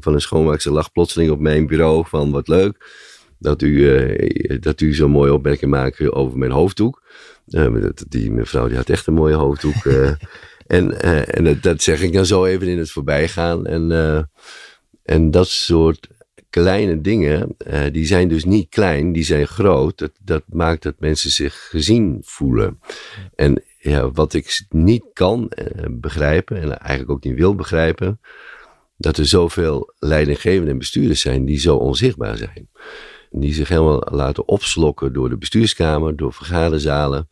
van 0.00 0.14
een 0.14 0.20
schoonmaakster 0.20 0.72
lag 0.72 0.92
plotseling 0.92 1.30
op 1.30 1.40
mijn 1.40 1.66
bureau 1.66 2.06
van 2.08 2.30
wat 2.30 2.48
leuk. 2.48 2.76
Dat 3.38 3.62
u, 3.62 3.68
uh, 3.68 4.60
dat 4.60 4.80
u 4.80 4.94
zo'n 4.94 5.10
mooie 5.10 5.32
opmerking 5.32 5.70
maakt 5.70 6.10
over 6.10 6.38
mijn 6.38 6.50
hoofddoek. 6.50 7.02
die 8.08 8.30
mevrouw 8.30 8.68
die 8.68 8.76
had 8.76 8.88
echt 8.88 9.06
een 9.06 9.14
mooie 9.14 9.34
hoofddoek. 9.34 9.84
en 10.66 11.00
en 11.26 11.44
dat, 11.44 11.62
dat, 11.62 11.82
zeg 11.82 12.02
ik 12.02 12.12
dan 12.12 12.26
zo 12.26 12.44
even 12.44 12.68
in 12.68 12.78
het 12.78 12.90
voorbijgaan. 12.90 13.66
En, 13.66 13.90
en 15.02 15.30
dat 15.30 15.48
soort 15.48 16.08
kleine 16.50 17.00
dingen, 17.00 17.56
die 17.92 18.06
zijn 18.06 18.28
dus 18.28 18.44
niet 18.44 18.68
klein, 18.68 19.12
die 19.12 19.24
zijn 19.24 19.46
groot. 19.46 19.98
Dat, 19.98 20.12
dat 20.22 20.42
maakt 20.48 20.82
dat 20.82 20.94
mensen 20.98 21.30
zich 21.30 21.68
gezien 21.70 22.18
voelen. 22.24 22.80
En 23.34 23.62
ja, 23.78 24.10
wat 24.10 24.34
ik 24.34 24.64
niet 24.68 25.04
kan 25.12 25.52
begrijpen, 25.90 26.56
en 26.56 26.78
eigenlijk 26.78 27.10
ook 27.10 27.24
niet 27.24 27.38
wil 27.38 27.54
begrijpen, 27.54 28.20
dat 28.98 29.16
er 29.16 29.26
zoveel 29.26 29.92
leidinggevenden 29.98 30.70
en 30.70 30.78
bestuurders 30.78 31.20
zijn 31.20 31.44
die 31.44 31.58
zo 31.58 31.76
onzichtbaar 31.76 32.36
zijn. 32.36 32.68
Die 33.30 33.54
zich 33.54 33.68
helemaal 33.68 34.02
laten 34.10 34.48
opslokken 34.48 35.12
door 35.12 35.28
de 35.28 35.38
bestuurskamer, 35.38 36.16
door 36.16 36.32
vergaderzalen. 36.32 37.28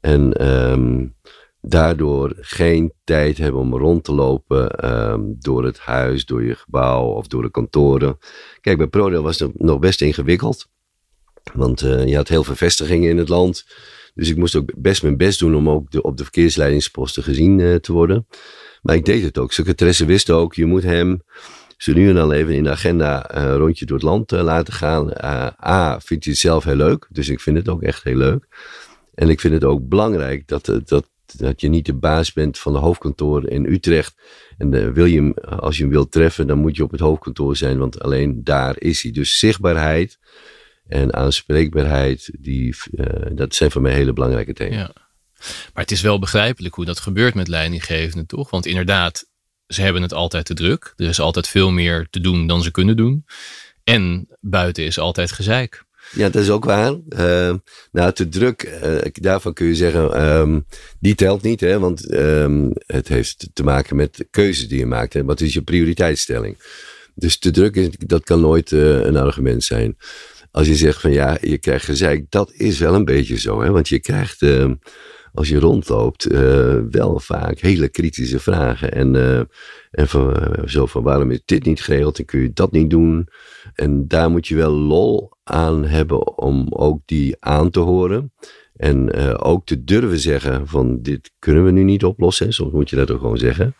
En 0.00 0.48
um, 0.48 1.14
daardoor 1.60 2.32
geen 2.36 2.92
tijd 3.04 3.38
hebben 3.38 3.60
om 3.60 3.76
rond 3.76 4.04
te 4.04 4.12
lopen 4.14 4.90
um, 5.10 5.36
door 5.38 5.64
het 5.64 5.78
huis, 5.78 6.24
door 6.24 6.44
je 6.44 6.54
gebouw 6.54 7.04
of 7.04 7.26
door 7.26 7.42
de 7.42 7.50
kantoren. 7.50 8.18
Kijk, 8.60 8.76
bij 8.78 8.86
ProRail 8.86 9.22
was 9.22 9.38
het 9.38 9.60
nog 9.60 9.78
best 9.78 10.00
ingewikkeld. 10.00 10.70
Want 11.52 11.82
uh, 11.82 12.06
je 12.06 12.16
had 12.16 12.28
heel 12.28 12.44
veel 12.44 12.54
vestigingen 12.54 13.10
in 13.10 13.18
het 13.18 13.28
land. 13.28 13.66
Dus 14.14 14.28
ik 14.28 14.36
moest 14.36 14.56
ook 14.56 14.70
best 14.76 15.02
mijn 15.02 15.16
best 15.16 15.38
doen 15.38 15.54
om 15.54 15.68
ook 15.68 16.04
op 16.04 16.16
de 16.16 16.22
verkeersleidingsposten 16.22 17.22
gezien 17.22 17.58
uh, 17.58 17.74
te 17.74 17.92
worden. 17.92 18.26
Maar 18.82 18.94
ik 18.94 19.04
deed 19.04 19.22
het 19.22 19.38
ook. 19.38 19.52
Secretaresse 19.52 20.04
wist 20.04 20.30
ook, 20.30 20.54
je 20.54 20.66
moet 20.66 20.82
hem 20.82 21.22
zo 21.82 21.92
nu 21.92 22.08
en 22.08 22.14
dan 22.14 22.32
even 22.32 22.54
in 22.54 22.62
de 22.62 22.70
agenda 22.70 23.34
een 23.36 23.56
rondje 23.56 23.86
door 23.86 23.96
het 23.96 24.06
land 24.06 24.32
uh, 24.32 24.42
laten 24.42 24.72
gaan. 24.72 25.24
A, 25.64 26.00
vindt 26.00 26.24
hij 26.24 26.32
het 26.32 26.42
zelf 26.42 26.64
heel 26.64 26.76
leuk. 26.76 27.06
Dus 27.10 27.28
ik 27.28 27.40
vind 27.40 27.56
het 27.56 27.68
ook 27.68 27.82
echt 27.82 28.02
heel 28.02 28.16
leuk. 28.16 28.46
En 29.14 29.28
ik 29.28 29.40
vind 29.40 29.54
het 29.54 29.64
ook 29.64 29.88
belangrijk 29.88 30.48
dat, 30.48 30.80
dat 30.84 31.10
dat 31.36 31.60
je 31.60 31.68
niet 31.68 31.86
de 31.86 31.94
baas 31.94 32.32
bent 32.32 32.58
van 32.58 32.72
de 32.72 32.78
hoofdkantoor 32.78 33.48
in 33.48 33.64
Utrecht. 33.64 34.14
En 34.58 34.72
uh, 34.72 34.88
wil 34.88 35.04
je 35.04 35.16
hem, 35.16 35.34
als 35.34 35.76
je 35.76 35.82
hem 35.82 35.92
wilt 35.92 36.12
treffen, 36.12 36.46
dan 36.46 36.58
moet 36.58 36.76
je 36.76 36.82
op 36.82 36.90
het 36.90 37.00
hoofdkantoor 37.00 37.56
zijn, 37.56 37.78
want 37.78 38.00
alleen 38.00 38.44
daar 38.44 38.74
is 38.78 39.02
hij. 39.02 39.12
Dus 39.12 39.38
zichtbaarheid 39.38 40.18
en 40.88 41.14
aanspreekbaarheid, 41.14 42.30
die, 42.38 42.76
dat 43.32 43.54
zijn 43.54 43.70
voor 43.70 43.82
mij 43.82 43.92
hele 43.92 44.12
belangrijke 44.12 44.52
thema's. 44.52 44.76
Ja. 44.76 44.92
Maar 45.74 45.82
het 45.82 45.90
is 45.90 46.00
wel 46.00 46.18
begrijpelijk 46.18 46.74
hoe 46.74 46.84
dat 46.84 47.00
gebeurt 47.00 47.34
met 47.34 47.48
leidinggevenden, 47.48 48.26
toch? 48.26 48.50
Want 48.50 48.66
inderdaad, 48.66 49.26
ze 49.72 49.82
hebben 49.82 50.02
het 50.02 50.12
altijd 50.12 50.44
te 50.44 50.54
druk. 50.54 50.92
Er 50.96 51.08
is 51.08 51.20
altijd 51.20 51.48
veel 51.48 51.70
meer 51.70 52.06
te 52.10 52.20
doen 52.20 52.46
dan 52.46 52.62
ze 52.62 52.70
kunnen 52.70 52.96
doen. 52.96 53.24
En 53.84 54.28
buiten 54.40 54.84
is 54.84 54.98
altijd 54.98 55.32
gezeik. 55.32 55.84
Ja, 56.12 56.28
dat 56.28 56.42
is 56.42 56.50
ook 56.50 56.64
waar. 56.64 56.92
Uh, 57.18 57.54
nou, 57.92 58.12
te 58.12 58.28
druk, 58.28 58.80
uh, 58.84 58.98
daarvan 59.12 59.52
kun 59.52 59.66
je 59.66 59.74
zeggen, 59.74 60.22
um, 60.24 60.66
die 61.00 61.14
telt 61.14 61.42
niet. 61.42 61.60
Hè, 61.60 61.78
want 61.78 62.12
um, 62.12 62.72
het 62.86 63.08
heeft 63.08 63.48
te 63.52 63.62
maken 63.62 63.96
met 63.96 64.16
de 64.16 64.26
keuzes 64.30 64.68
die 64.68 64.78
je 64.78 64.86
maakt. 64.86 65.22
Wat 65.22 65.40
is 65.40 65.54
je 65.54 65.62
prioriteitsstelling? 65.62 66.56
Dus 67.14 67.38
te 67.38 67.50
druk, 67.50 67.76
is, 67.76 67.88
dat 67.98 68.24
kan 68.24 68.40
nooit 68.40 68.70
uh, 68.70 69.04
een 69.04 69.16
argument 69.16 69.64
zijn. 69.64 69.96
Als 70.50 70.66
je 70.66 70.76
zegt 70.76 71.00
van 71.00 71.12
ja, 71.12 71.38
je 71.40 71.58
krijgt 71.58 71.84
gezeik, 71.84 72.24
dat 72.28 72.52
is 72.52 72.78
wel 72.78 72.94
een 72.94 73.04
beetje 73.04 73.38
zo. 73.38 73.62
Hè, 73.62 73.70
want 73.70 73.88
je 73.88 74.00
krijgt 74.00 74.42
ehm, 74.42 74.74
als 75.34 75.48
je 75.48 75.58
rondloopt, 75.58 76.32
uh, 76.32 76.78
wel 76.90 77.20
vaak 77.20 77.58
hele 77.58 77.88
kritische 77.88 78.40
vragen. 78.40 78.92
En, 78.92 79.14
uh, 79.14 79.38
en 79.90 80.06
uh, 80.16 80.64
zo 80.64 80.86
van 80.86 81.02
waarom 81.02 81.30
is 81.30 81.42
dit 81.44 81.64
niet 81.64 81.82
geregeld 81.82 82.18
en 82.18 82.24
kun 82.24 82.40
je 82.40 82.52
dat 82.52 82.72
niet 82.72 82.90
doen? 82.90 83.28
En 83.74 84.08
daar 84.08 84.30
moet 84.30 84.46
je 84.48 84.54
wel 84.54 84.72
lol 84.72 85.30
aan 85.44 85.84
hebben 85.84 86.38
om 86.38 86.66
ook 86.70 87.00
die 87.04 87.36
aan 87.38 87.70
te 87.70 87.80
horen. 87.80 88.32
En 88.76 89.12
ook 89.38 89.66
te 89.66 89.84
durven 89.84 90.18
zeggen 90.18 90.68
van 90.68 91.02
dit 91.02 91.32
kunnen 91.38 91.64
we 91.64 91.70
nu 91.70 91.82
niet 91.82 92.04
oplossen. 92.04 92.52
Soms 92.52 92.72
moet 92.72 92.90
je 92.90 92.96
dat 92.96 93.10
ook 93.10 93.20
gewoon 93.20 93.38
zeggen. 93.38 93.74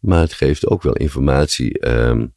Maar 0.00 0.20
het 0.20 0.32
geeft 0.32 0.66
ook 0.66 0.82
wel 0.82 0.92
informatie 0.92 1.88
um, 1.88 2.34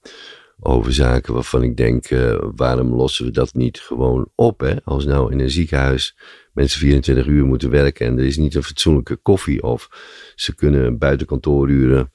over 0.60 0.94
zaken 0.94 1.34
waarvan 1.34 1.63
ik 1.63 1.77
denk, 1.77 2.08
waarom 2.56 2.94
lossen 2.94 3.25
we 3.25 3.32
dat 3.32 3.54
niet 3.54 3.80
gewoon 3.80 4.32
op? 4.36 4.60
Hè? 4.60 4.75
Als 4.84 5.06
nou 5.06 5.32
in 5.32 5.39
een 5.39 5.50
ziekenhuis 5.50 6.18
mensen 6.58 6.80
24 6.80 7.26
uur 7.26 7.46
moeten 7.46 7.70
werken 7.70 8.08
en 8.08 8.18
er 8.18 8.26
is 8.26 8.38
niet 8.38 8.56
een 8.56 8.64
fatsoenlijke 8.64 9.16
koffie 9.16 9.64
of 9.64 9.90
ze 10.36 10.56
kunnen 10.56 10.98
buiten 10.98 11.28
kantooruren 11.28 12.12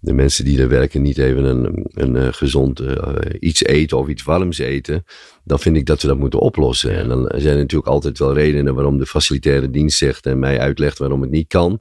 de 0.00 0.12
mensen 0.12 0.44
die 0.44 0.60
er 0.60 0.68
werken 0.68 1.02
niet 1.02 1.18
even 1.18 1.44
een, 1.44 1.86
een, 1.92 2.14
een 2.14 2.34
gezond 2.34 2.80
uh, 2.80 2.96
iets 3.40 3.64
eten 3.64 3.98
of 3.98 4.08
iets 4.08 4.22
warms 4.22 4.58
eten, 4.58 5.04
dan 5.44 5.58
vind 5.58 5.76
ik 5.76 5.86
dat 5.86 6.02
we 6.02 6.08
dat 6.08 6.18
moeten 6.18 6.38
oplossen. 6.38 6.96
En 6.96 7.08
dan 7.08 7.32
zijn 7.36 7.54
er 7.54 7.60
natuurlijk 7.60 7.90
altijd 7.90 8.18
wel 8.18 8.34
redenen 8.34 8.74
waarom 8.74 8.98
de 8.98 9.06
facilitaire 9.06 9.70
dienst 9.70 9.98
zegt 9.98 10.26
en 10.26 10.38
mij 10.38 10.60
uitlegt 10.60 10.98
waarom 10.98 11.20
het 11.20 11.30
niet 11.30 11.48
kan. 11.48 11.80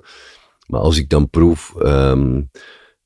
Maar 0.67 0.79
als 0.79 0.97
ik 0.97 1.09
dan 1.09 1.29
proef 1.29 1.73
um, 1.81 2.49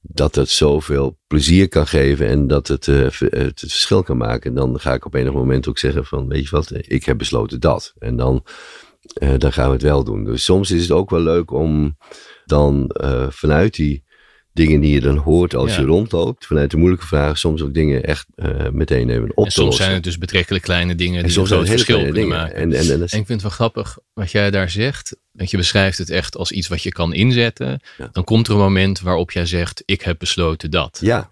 dat 0.01 0.35
het 0.35 0.49
zoveel 0.49 1.19
plezier 1.27 1.67
kan 1.67 1.87
geven 1.87 2.27
en 2.27 2.47
dat 2.47 2.67
het, 2.67 2.87
uh, 2.87 3.03
het 3.19 3.59
verschil 3.59 4.03
kan 4.03 4.17
maken, 4.17 4.53
dan 4.53 4.79
ga 4.79 4.93
ik 4.93 5.05
op 5.05 5.13
enig 5.13 5.33
moment 5.33 5.67
ook 5.67 5.77
zeggen 5.77 6.05
van, 6.05 6.27
weet 6.27 6.43
je 6.43 6.49
wat, 6.49 6.71
ik 6.73 7.05
heb 7.05 7.17
besloten 7.17 7.59
dat. 7.59 7.93
En 7.97 8.15
dan 8.15 8.43
uh, 9.21 9.33
dan 9.37 9.53
gaan 9.53 9.67
we 9.67 9.73
het 9.73 9.81
wel 9.81 10.03
doen. 10.03 10.23
Dus 10.23 10.43
soms 10.43 10.71
is 10.71 10.81
het 10.81 10.91
ook 10.91 11.09
wel 11.09 11.21
leuk 11.21 11.51
om 11.51 11.97
dan 12.45 12.95
uh, 13.03 13.25
vanuit 13.29 13.75
die 13.75 14.03
dingen 14.53 14.79
die 14.79 14.93
je 14.93 15.01
dan 15.01 15.17
hoort 15.17 15.55
als 15.55 15.75
ja. 15.75 15.81
je 15.81 15.85
rondloopt, 15.85 16.45
vanuit 16.45 16.71
de 16.71 16.77
moeilijke 16.77 17.05
vragen, 17.05 17.37
soms 17.37 17.61
ook 17.61 17.73
dingen 17.73 18.03
echt 18.03 18.27
uh, 18.35 18.69
meteen 18.71 19.09
even 19.09 19.31
op 19.35 19.45
te 19.45 19.51
soms 19.51 19.65
lossen. 19.65 19.83
zijn 19.83 19.95
het 19.95 20.03
dus 20.03 20.17
betrekkelijk 20.17 20.63
kleine 20.63 20.95
dingen 20.95 21.23
die 21.23 21.31
soms 21.31 21.49
een 21.49 21.55
groot 21.55 21.69
verschil 21.69 21.95
kunnen 21.95 22.13
dingen. 22.13 22.37
maken. 22.37 22.55
En, 22.55 22.73
en, 22.73 22.89
en, 22.89 22.91
en, 22.91 23.01
ik 23.01 23.09
vind 23.09 23.27
het 23.27 23.41
wel 23.41 23.51
grappig 23.51 23.97
wat 24.13 24.31
jij 24.31 24.51
daar 24.51 24.69
zegt. 24.69 25.15
Dat 25.31 25.51
je 25.51 25.57
beschrijft 25.57 25.97
het 25.97 26.09
echt 26.09 26.37
als 26.37 26.51
iets 26.51 26.67
wat 26.67 26.83
je 26.83 26.91
kan 26.91 27.13
inzetten. 27.13 27.81
Ja. 27.97 28.09
Dan 28.11 28.23
komt 28.23 28.47
er 28.47 28.53
een 28.53 28.59
moment 28.59 28.99
waarop 28.99 29.31
jij 29.31 29.45
zegt, 29.45 29.83
ik 29.85 30.01
heb 30.01 30.19
besloten 30.19 30.71
dat. 30.71 30.97
Ja, 31.01 31.29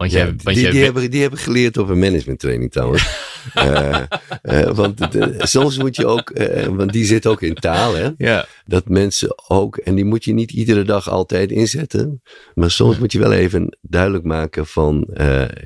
want 0.00 0.12
jij, 0.12 0.20
ja, 0.20 0.26
want 0.26 0.56
die, 0.56 0.60
jij... 0.60 0.70
die, 0.70 0.82
hebben, 0.82 1.10
die 1.10 1.20
hebben 1.20 1.38
geleerd 1.38 1.76
op 1.76 1.88
een 1.88 1.98
managementtraining 1.98 2.70
trouwens. 2.70 3.08
uh, 3.54 4.00
uh, 4.42 4.70
want 4.70 5.08
soms 5.38 5.78
moet 5.78 5.96
je 5.96 6.06
ook, 6.06 6.30
uh, 6.34 6.64
want 6.64 6.92
die 6.92 7.04
zit 7.04 7.26
ook 7.26 7.42
in 7.42 7.54
taal, 7.54 7.94
hè? 7.94 8.08
Ja. 8.16 8.46
Dat 8.66 8.88
mensen 8.88 9.48
ook, 9.48 9.76
en 9.76 9.94
die 9.94 10.04
moet 10.04 10.24
je 10.24 10.32
niet 10.32 10.50
iedere 10.50 10.82
dag 10.82 11.10
altijd 11.10 11.50
inzetten. 11.50 12.22
Maar 12.54 12.70
soms 12.70 12.98
moet 12.98 13.12
je 13.12 13.18
wel 13.18 13.32
even 13.32 13.78
duidelijk 13.80 14.24
maken 14.24 14.66
van, 14.66 15.08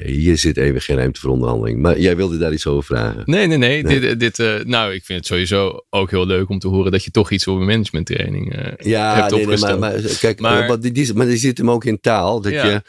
hier 0.05 0.39
zit 0.39 0.57
even 0.57 0.81
geen 0.81 0.97
ruimte 0.97 1.21
voor 1.21 1.31
onderhandeling. 1.31 1.81
Maar 1.81 1.99
jij 1.99 2.17
wilde 2.17 2.39
daar 2.39 2.53
iets 2.53 2.67
over 2.67 2.85
vragen. 2.85 3.23
Nee, 3.25 3.47
nee, 3.47 3.59
nee. 3.59 3.83
nee. 3.83 4.01
Dit, 4.01 4.37
dit 4.37 4.65
nou, 4.67 4.93
ik 4.93 5.05
vind 5.05 5.19
het 5.19 5.29
sowieso 5.29 5.85
ook 5.91 6.11
heel 6.11 6.27
leuk 6.27 6.49
om 6.49 6.59
te 6.59 6.69
horen 6.69 6.93
dat 6.93 7.05
je 7.05 7.11
toch 7.11 7.31
iets 7.31 7.47
een 7.47 7.65
managementtraining 7.65 8.55
hebt 8.55 8.85
nee, 8.85 9.47
nee, 9.47 9.59
maar, 9.59 9.79
maar, 9.79 10.01
kijk, 10.21 10.41
maar, 10.41 10.69
maar, 10.69 10.81
die, 10.81 11.15
maar 11.15 11.27
die 11.27 11.37
zit 11.37 11.59
hem 11.59 11.71
ook 11.71 11.85
in 11.85 12.01
taal. 12.01 12.41
Dat 12.41 12.53
ja. 12.53 12.67
je 12.67 12.83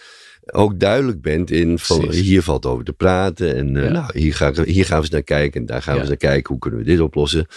ook 0.45 0.79
duidelijk 0.79 1.21
bent 1.21 1.51
in 1.51 1.79
van 1.79 2.11
hier 2.11 2.41
valt 2.41 2.65
over 2.65 2.85
te 2.85 2.93
praten 2.93 3.55
en 3.55 3.67
ja. 3.67 3.91
nou, 3.91 4.19
hier, 4.19 4.33
ga, 4.35 4.63
hier 4.63 4.85
gaan 4.85 4.97
we 4.97 5.03
eens 5.03 5.13
naar 5.13 5.23
kijken 5.23 5.59
en 5.59 5.65
daar 5.65 5.81
gaan 5.81 5.93
we 5.93 5.99
eens 5.99 6.09
naar 6.09 6.17
kijken 6.17 6.51
hoe 6.51 6.59
kunnen 6.59 6.79
we 6.79 6.85
dit 6.85 6.99
oplossen. 6.99 7.47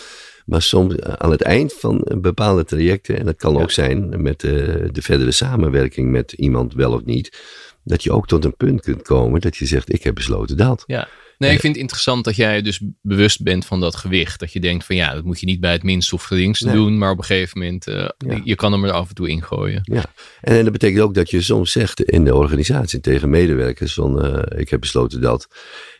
Maar 0.46 0.62
soms 0.62 0.94
eh, 0.94 1.12
aan 1.12 1.30
het 1.30 1.42
eind 1.42 1.72
van 1.72 2.06
bepaalde 2.20 2.64
trajecten, 2.64 3.18
en 3.18 3.24
dat 3.24 3.36
kan 3.36 3.60
ook 3.60 3.70
zijn 3.70 4.22
met 4.22 4.42
uh, 4.42 4.52
de 4.92 5.02
verdere 5.02 5.32
samenwerking 5.32 6.10
met 6.10 6.32
iemand 6.32 6.74
wel 6.74 6.92
of 6.92 7.04
niet, 7.04 7.38
dat 7.84 8.02
je 8.02 8.12
ook 8.12 8.26
tot 8.26 8.44
een 8.44 8.56
punt 8.56 8.80
kunt 8.80 9.02
komen 9.02 9.40
dat 9.40 9.56
je 9.56 9.66
zegt 9.66 9.92
ik 9.92 10.02
heb 10.02 10.14
besloten 10.14 10.56
dat. 10.56 10.84
Ja. 10.86 11.08
Nee, 11.38 11.52
ik 11.52 11.60
vind 11.60 11.72
het 11.72 11.82
interessant 11.82 12.24
dat 12.24 12.36
jij 12.36 12.62
dus 12.62 12.80
bewust 13.00 13.42
bent 13.42 13.66
van 13.66 13.80
dat 13.80 13.96
gewicht. 13.96 14.40
Dat 14.40 14.52
je 14.52 14.60
denkt 14.60 14.84
van 14.84 14.96
ja, 14.96 15.14
dat 15.14 15.24
moet 15.24 15.40
je 15.40 15.46
niet 15.46 15.60
bij 15.60 15.72
het 15.72 15.82
minste 15.82 16.14
of 16.14 16.22
geringste 16.22 16.66
nee. 16.66 16.74
doen. 16.74 16.98
Maar 16.98 17.10
op 17.10 17.18
een 17.18 17.24
gegeven 17.24 17.58
moment, 17.58 17.88
uh, 17.88 18.08
ja. 18.18 18.40
je 18.44 18.54
kan 18.54 18.72
hem 18.72 18.84
er 18.84 18.90
af 18.90 19.08
en 19.08 19.14
toe 19.14 19.28
ingooien. 19.28 19.80
Ja, 19.82 20.04
en, 20.40 20.56
en, 20.56 20.62
dat 20.62 20.72
betekent 20.72 21.02
ook 21.02 21.14
dat 21.14 21.30
je 21.30 21.40
soms 21.40 21.72
zegt 21.72 22.02
in 22.02 22.24
de 22.24 22.34
organisatie 22.34 23.00
tegen 23.00 23.30
medewerkers 23.30 23.94
van 23.94 24.26
uh, 24.26 24.60
ik 24.60 24.68
heb 24.68 24.80
besloten 24.80 25.20
dat. 25.20 25.48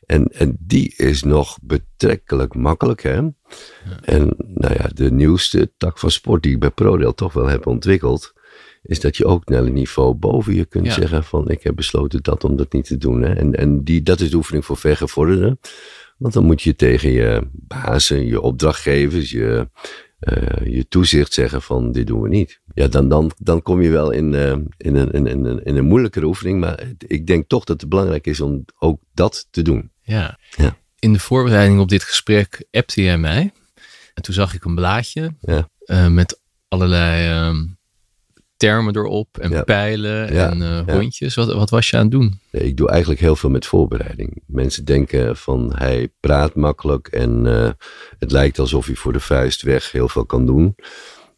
En, 0.07 0.25
en 0.25 0.57
die 0.61 0.95
is 0.97 1.23
nog 1.23 1.59
betrekkelijk 1.63 2.55
makkelijk. 2.55 3.03
Hè? 3.03 3.17
Ja. 3.17 3.33
En 4.01 4.35
nou 4.37 4.75
ja, 4.75 4.91
de 4.95 5.11
nieuwste 5.11 5.73
tak 5.77 5.99
van 5.99 6.11
sport 6.11 6.43
die 6.43 6.53
ik 6.53 6.61
bij 6.61 6.71
ProRail 6.71 7.15
toch 7.15 7.33
wel 7.33 7.47
heb 7.47 7.67
ontwikkeld 7.67 8.33
is 8.83 9.01
dat 9.01 9.17
je 9.17 9.25
ook 9.25 9.49
naar 9.49 9.63
een 9.63 9.73
niveau 9.73 10.15
boven 10.15 10.55
je 10.55 10.65
kunt 10.65 10.87
ja. 10.87 10.93
zeggen 10.93 11.25
van 11.25 11.51
ik 11.51 11.63
heb 11.63 11.77
besloten 11.77 12.23
dat 12.23 12.45
om 12.45 12.57
dat 12.57 12.73
niet 12.73 12.87
te 12.87 12.97
doen. 12.97 13.23
Hè? 13.23 13.35
En, 13.35 13.55
en 13.55 13.85
die, 13.85 14.03
dat 14.03 14.21
is 14.21 14.31
de 14.31 14.37
oefening 14.37 14.65
voor 14.65 14.77
vergevorderden. 14.77 15.61
Want 16.19 16.35
dan 16.35 16.45
moet 16.45 16.63
je 16.63 16.77
tegen 16.77 17.11
je 17.11 17.49
bazen, 17.53 18.27
je 18.27 18.41
opdrachtgevers, 18.41 19.31
je, 19.31 19.69
uh, 20.21 20.75
je 20.75 20.89
toezicht 20.89 21.33
zeggen 21.33 21.63
van 21.63 21.93
dit 21.93 22.07
doen 22.07 22.21
we 22.21 22.29
niet. 22.29 22.61
Ja, 22.75 22.89
dan, 22.89 23.09
dan, 23.09 23.31
dan 23.39 23.63
kom 23.63 23.83
je 23.83 23.91
wel 23.91 24.11
in, 24.11 24.33
uh, 24.33 24.51
in, 24.77 24.95
een, 24.95 25.11
in, 25.11 25.27
een, 25.27 25.65
in 25.65 25.77
een 25.77 25.85
moeilijkere 25.85 26.27
oefening. 26.27 26.61
Maar 26.61 26.83
ik 26.99 27.27
denk 27.27 27.49
toch 27.49 27.65
dat 27.65 27.81
het 27.81 27.91
belangrijk 27.91 28.27
is 28.27 28.41
om 28.41 28.65
ook 28.79 29.01
dat 29.15 29.47
te 29.51 29.63
doen. 29.63 29.91
Ja. 30.03 30.39
ja. 30.57 30.77
In 30.99 31.13
de 31.13 31.19
voorbereiding 31.19 31.81
op 31.81 31.89
dit 31.89 32.03
gesprek 32.03 32.67
appte 32.71 33.03
jij 33.03 33.19
mij. 33.19 33.53
En 34.15 34.23
toen 34.23 34.35
zag 34.35 34.55
ik 34.55 34.65
een 34.65 34.75
blaadje 34.75 35.35
ja. 35.41 35.69
uh, 35.87 36.09
met 36.09 36.41
allerlei 36.69 37.53
termen 38.59 38.97
erop 38.97 39.39
en 39.39 39.51
ja. 39.51 39.63
pijlen 39.63 40.33
ja, 40.33 40.51
en 40.51 40.61
uh, 40.61 40.81
rondjes. 40.87 41.35
Wat, 41.35 41.53
wat 41.53 41.71
was 41.71 41.91
je 41.91 41.97
aan 41.97 42.03
het 42.03 42.11
doen? 42.11 42.41
Nee, 42.51 42.63
ik 42.63 42.77
doe 42.77 42.91
eigenlijk 42.91 43.21
heel 43.21 43.37
veel 43.37 43.51
met 43.51 43.67
voorbereiding. 43.67 44.43
Mensen 44.47 44.85
denken 44.85 45.37
van 45.37 45.73
hij 45.75 46.09
praat 46.21 46.55
makkelijk 46.55 47.09
en 47.09 47.45
uh, 47.45 47.71
het 48.19 48.31
lijkt 48.31 48.59
alsof 48.59 48.87
hij 48.87 48.95
voor 48.95 49.13
de 49.13 49.21
vuist 49.21 49.63
weg 49.63 49.93
heel 49.93 50.09
veel 50.09 50.27
kan 50.27 50.47
doen. 50.47 50.75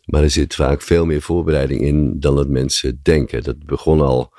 Maar 0.04 0.22
er 0.22 0.30
zit 0.30 0.54
vaak 0.54 0.82
veel 0.82 1.06
meer 1.06 1.22
voorbereiding 1.22 1.80
in 1.80 2.20
dan 2.20 2.36
dat 2.36 2.48
mensen 2.48 3.00
denken. 3.02 3.42
Dat 3.42 3.64
begon 3.66 4.00
al 4.00 4.34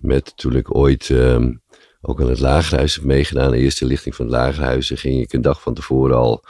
met 0.00 0.32
toen 0.36 0.56
ik 0.56 0.74
ooit 0.74 1.08
um, 1.08 1.62
ook 2.00 2.20
aan 2.20 2.28
het 2.28 2.40
Lagerhuis 2.40 2.94
heb 2.94 3.04
meegedaan. 3.04 3.50
De 3.50 3.58
eerste 3.58 3.86
lichting 3.86 4.14
van 4.14 4.24
het 4.24 4.34
Lagerhuis. 4.34 4.90
ging 4.94 5.22
ik 5.22 5.32
een 5.32 5.42
dag 5.42 5.62
van 5.62 5.74
tevoren 5.74 6.16
al 6.16 6.44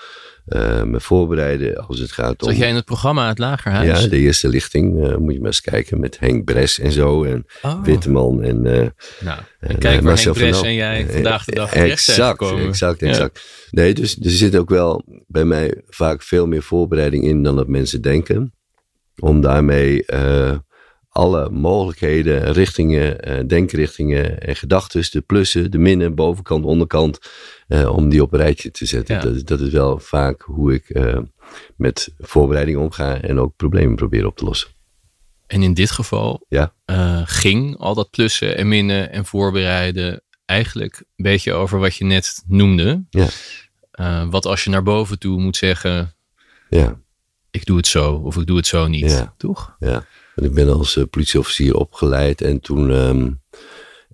uh, 0.48 0.82
me 0.82 1.00
voorbereiden 1.00 1.86
als 1.86 1.98
het 1.98 2.12
gaat 2.12 2.42
om... 2.42 2.48
Zat 2.48 2.58
jij 2.58 2.68
in 2.68 2.74
het 2.74 2.84
programma 2.84 3.28
Het 3.28 3.38
Lagerhuis? 3.38 4.02
Ja, 4.02 4.08
de 4.08 4.18
eerste 4.18 4.48
lichting. 4.48 5.06
Uh, 5.06 5.16
moet 5.16 5.32
je 5.32 5.38
maar 5.38 5.46
eens 5.46 5.60
kijken 5.60 6.00
met 6.00 6.18
Henk 6.18 6.44
Bres 6.44 6.78
en 6.78 6.92
zo. 6.92 7.24
En 7.24 7.46
oh. 7.62 7.82
Witteman 7.82 8.42
en... 8.42 8.64
Uh, 8.64 8.86
nou, 9.20 9.40
en 9.60 9.78
kijk 9.78 10.02
waar 10.02 10.18
Henk 10.18 10.32
Bres 10.32 10.62
en 10.62 10.74
jij 10.74 11.06
vandaag 11.10 11.44
de 11.44 11.54
dag 11.54 11.72
Exact, 11.72 12.42
exact, 12.42 13.02
exact. 13.02 13.40
Ja. 13.40 13.80
Nee, 13.82 13.94
dus, 13.94 14.14
dus 14.14 14.32
er 14.32 14.38
zit 14.38 14.56
ook 14.56 14.70
wel 14.70 15.04
bij 15.26 15.44
mij 15.44 15.82
vaak 15.86 16.22
veel 16.22 16.46
meer 16.46 16.62
voorbereiding 16.62 17.24
in 17.24 17.42
dan 17.42 17.56
dat 17.56 17.68
mensen 17.68 18.02
denken. 18.02 18.54
Om 19.18 19.40
daarmee 19.40 20.04
alle 21.18 21.50
mogelijkheden, 21.50 22.52
richtingen, 22.52 23.28
uh, 23.28 23.46
denkrichtingen 23.46 24.40
en 24.40 24.56
gedachten, 24.56 25.10
de 25.10 25.20
plussen, 25.20 25.70
de 25.70 25.78
minnen, 25.78 26.14
bovenkant, 26.14 26.64
onderkant, 26.64 27.18
uh, 27.68 27.96
om 27.96 28.08
die 28.08 28.22
op 28.22 28.32
een 28.32 28.38
rijtje 28.38 28.70
te 28.70 28.86
zetten. 28.86 29.14
Ja. 29.14 29.20
Dat, 29.20 29.46
dat, 29.46 29.60
is 29.60 29.72
wel 29.72 29.98
vaak 29.98 30.42
hoe 30.42 30.74
ik 30.74 30.88
uh, 30.88 31.18
met 31.76 32.14
voorbereiding 32.18 32.78
omga 32.78 33.20
en 33.20 33.38
ook 33.38 33.56
problemen 33.56 33.96
probeer 33.96 34.26
op 34.26 34.36
te 34.36 34.44
lossen. 34.44 34.70
En 35.46 35.62
in 35.62 35.74
dit 35.74 35.90
geval 35.90 36.46
ja. 36.48 36.72
ging 37.24 37.76
al 37.76 37.94
dat 37.94 38.10
plussen 38.10 38.56
en 38.56 38.68
minnen 38.68 39.12
en 39.12 39.24
voorbereiden 39.24 40.22
eigenlijk 40.44 40.96
een 40.98 41.24
beetje 41.24 41.52
over 41.52 41.78
wat 41.78 41.96
je 41.96 42.04
net 42.04 42.42
noemde. 42.46 43.04
Ja. 43.10 43.28
wat 44.30 44.46
als 44.46 44.64
je 44.64 44.70
naar 44.70 44.82
boven 44.82 45.18
toe 45.18 45.40
moet 45.40 45.56
zeggen, 45.56 46.14
ja 46.68 46.98
ik 47.50 47.66
doe 47.66 47.76
het 47.76 47.86
zo 47.86 48.12
of 48.12 48.36
ik 48.36 48.46
doe 48.46 48.56
het 48.56 48.66
zo 48.66 48.86
niet, 48.86 49.28
toch? 49.36 49.76
Ja, 49.78 50.06
ik 50.44 50.54
ben 50.54 50.68
als 50.68 50.96
eh, 50.96 51.04
politieofficier 51.10 51.74
opgeleid 51.74 52.40
en 52.40 52.60
toen. 52.60 52.90
ehm, 52.90 53.30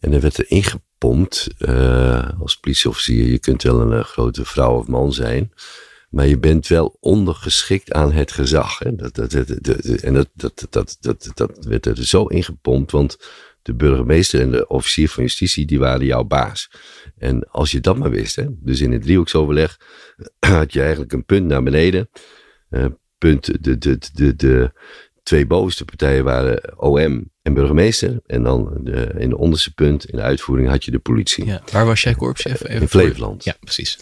en 0.05 0.13
er 0.13 0.21
werd 0.21 0.39
er 0.39 0.51
ingepompt 0.51 1.49
eh, 1.59 2.41
als 2.41 2.57
politieofficier. 2.57 3.27
Je 3.27 3.39
kunt 3.39 3.63
wel 3.63 3.81
een 3.81 3.93
eh, 3.93 4.05
grote 4.05 4.45
vrouw 4.45 4.79
of 4.79 4.87
man 4.87 5.13
zijn. 5.13 5.53
Maar 6.11 6.27
je 6.27 6.39
bent 6.39 6.67
wel 6.67 6.97
ondergeschikt 7.01 7.93
aan 7.93 8.13
het 8.13 8.33
gezag. 8.33 8.79
Hè? 8.79 8.95
Dat, 8.95 9.15
dat, 9.15 9.31
dat, 9.31 9.79
en 9.85 10.15
dat, 10.15 10.29
dat, 10.35 10.67
dat, 10.71 11.31
dat, 11.35 11.65
werd 11.65 11.87
er 11.87 12.07
zo 12.07 12.27
ingepompt. 12.27 12.91
Want 12.91 13.17
de 13.63 13.75
burgemeester 13.75 14.41
en 14.41 14.51
de 14.51 14.67
officier 14.67 15.09
van 15.09 15.23
justitie, 15.23 15.67
die 15.67 15.79
waren 15.79 16.07
jouw 16.07 16.25
baas. 16.25 16.71
En 17.17 17.49
als 17.51 17.71
je 17.71 17.81
dat 17.81 17.99
maar 17.99 18.11
wist, 18.11 18.37
hè, 18.37 18.47
dus 18.51 18.81
in 18.81 18.93
het 18.93 19.03
driehoeksoverleg 19.03 19.79
had 20.39 20.73
je 20.73 20.81
eigenlijk 20.81 21.13
een 21.13 21.25
punt 21.25 21.47
naar 21.47 21.63
beneden. 21.63 22.11
Eh, 22.69 22.87
punt, 23.19 23.65
de, 23.65 23.79
de, 23.79 23.99
de, 24.13 24.37
de 24.37 24.73
twee 25.25 25.47
bovenste 25.47 25.85
partijen 25.85 26.25
waren 26.25 26.81
OM 26.81 27.31
en 27.43 27.55
burgemeester. 27.55 28.21
En 28.27 28.43
dan 28.43 28.79
de, 28.81 29.15
in 29.19 29.29
de 29.29 29.37
onderste 29.39 29.75
punt, 29.75 30.05
in 30.05 30.17
de 30.17 30.23
uitvoering, 30.23 30.69
had 30.69 30.85
je 30.85 30.91
de 30.91 30.99
politie. 30.99 31.45
Ja. 31.45 31.63
Waar 31.73 31.87
was 31.87 32.03
jij 32.03 32.15
korpschef? 32.15 32.65
Even 32.65 32.81
In 32.81 32.89
Flevoland. 32.89 33.45
Ja, 33.45 33.57
precies. 33.61 33.99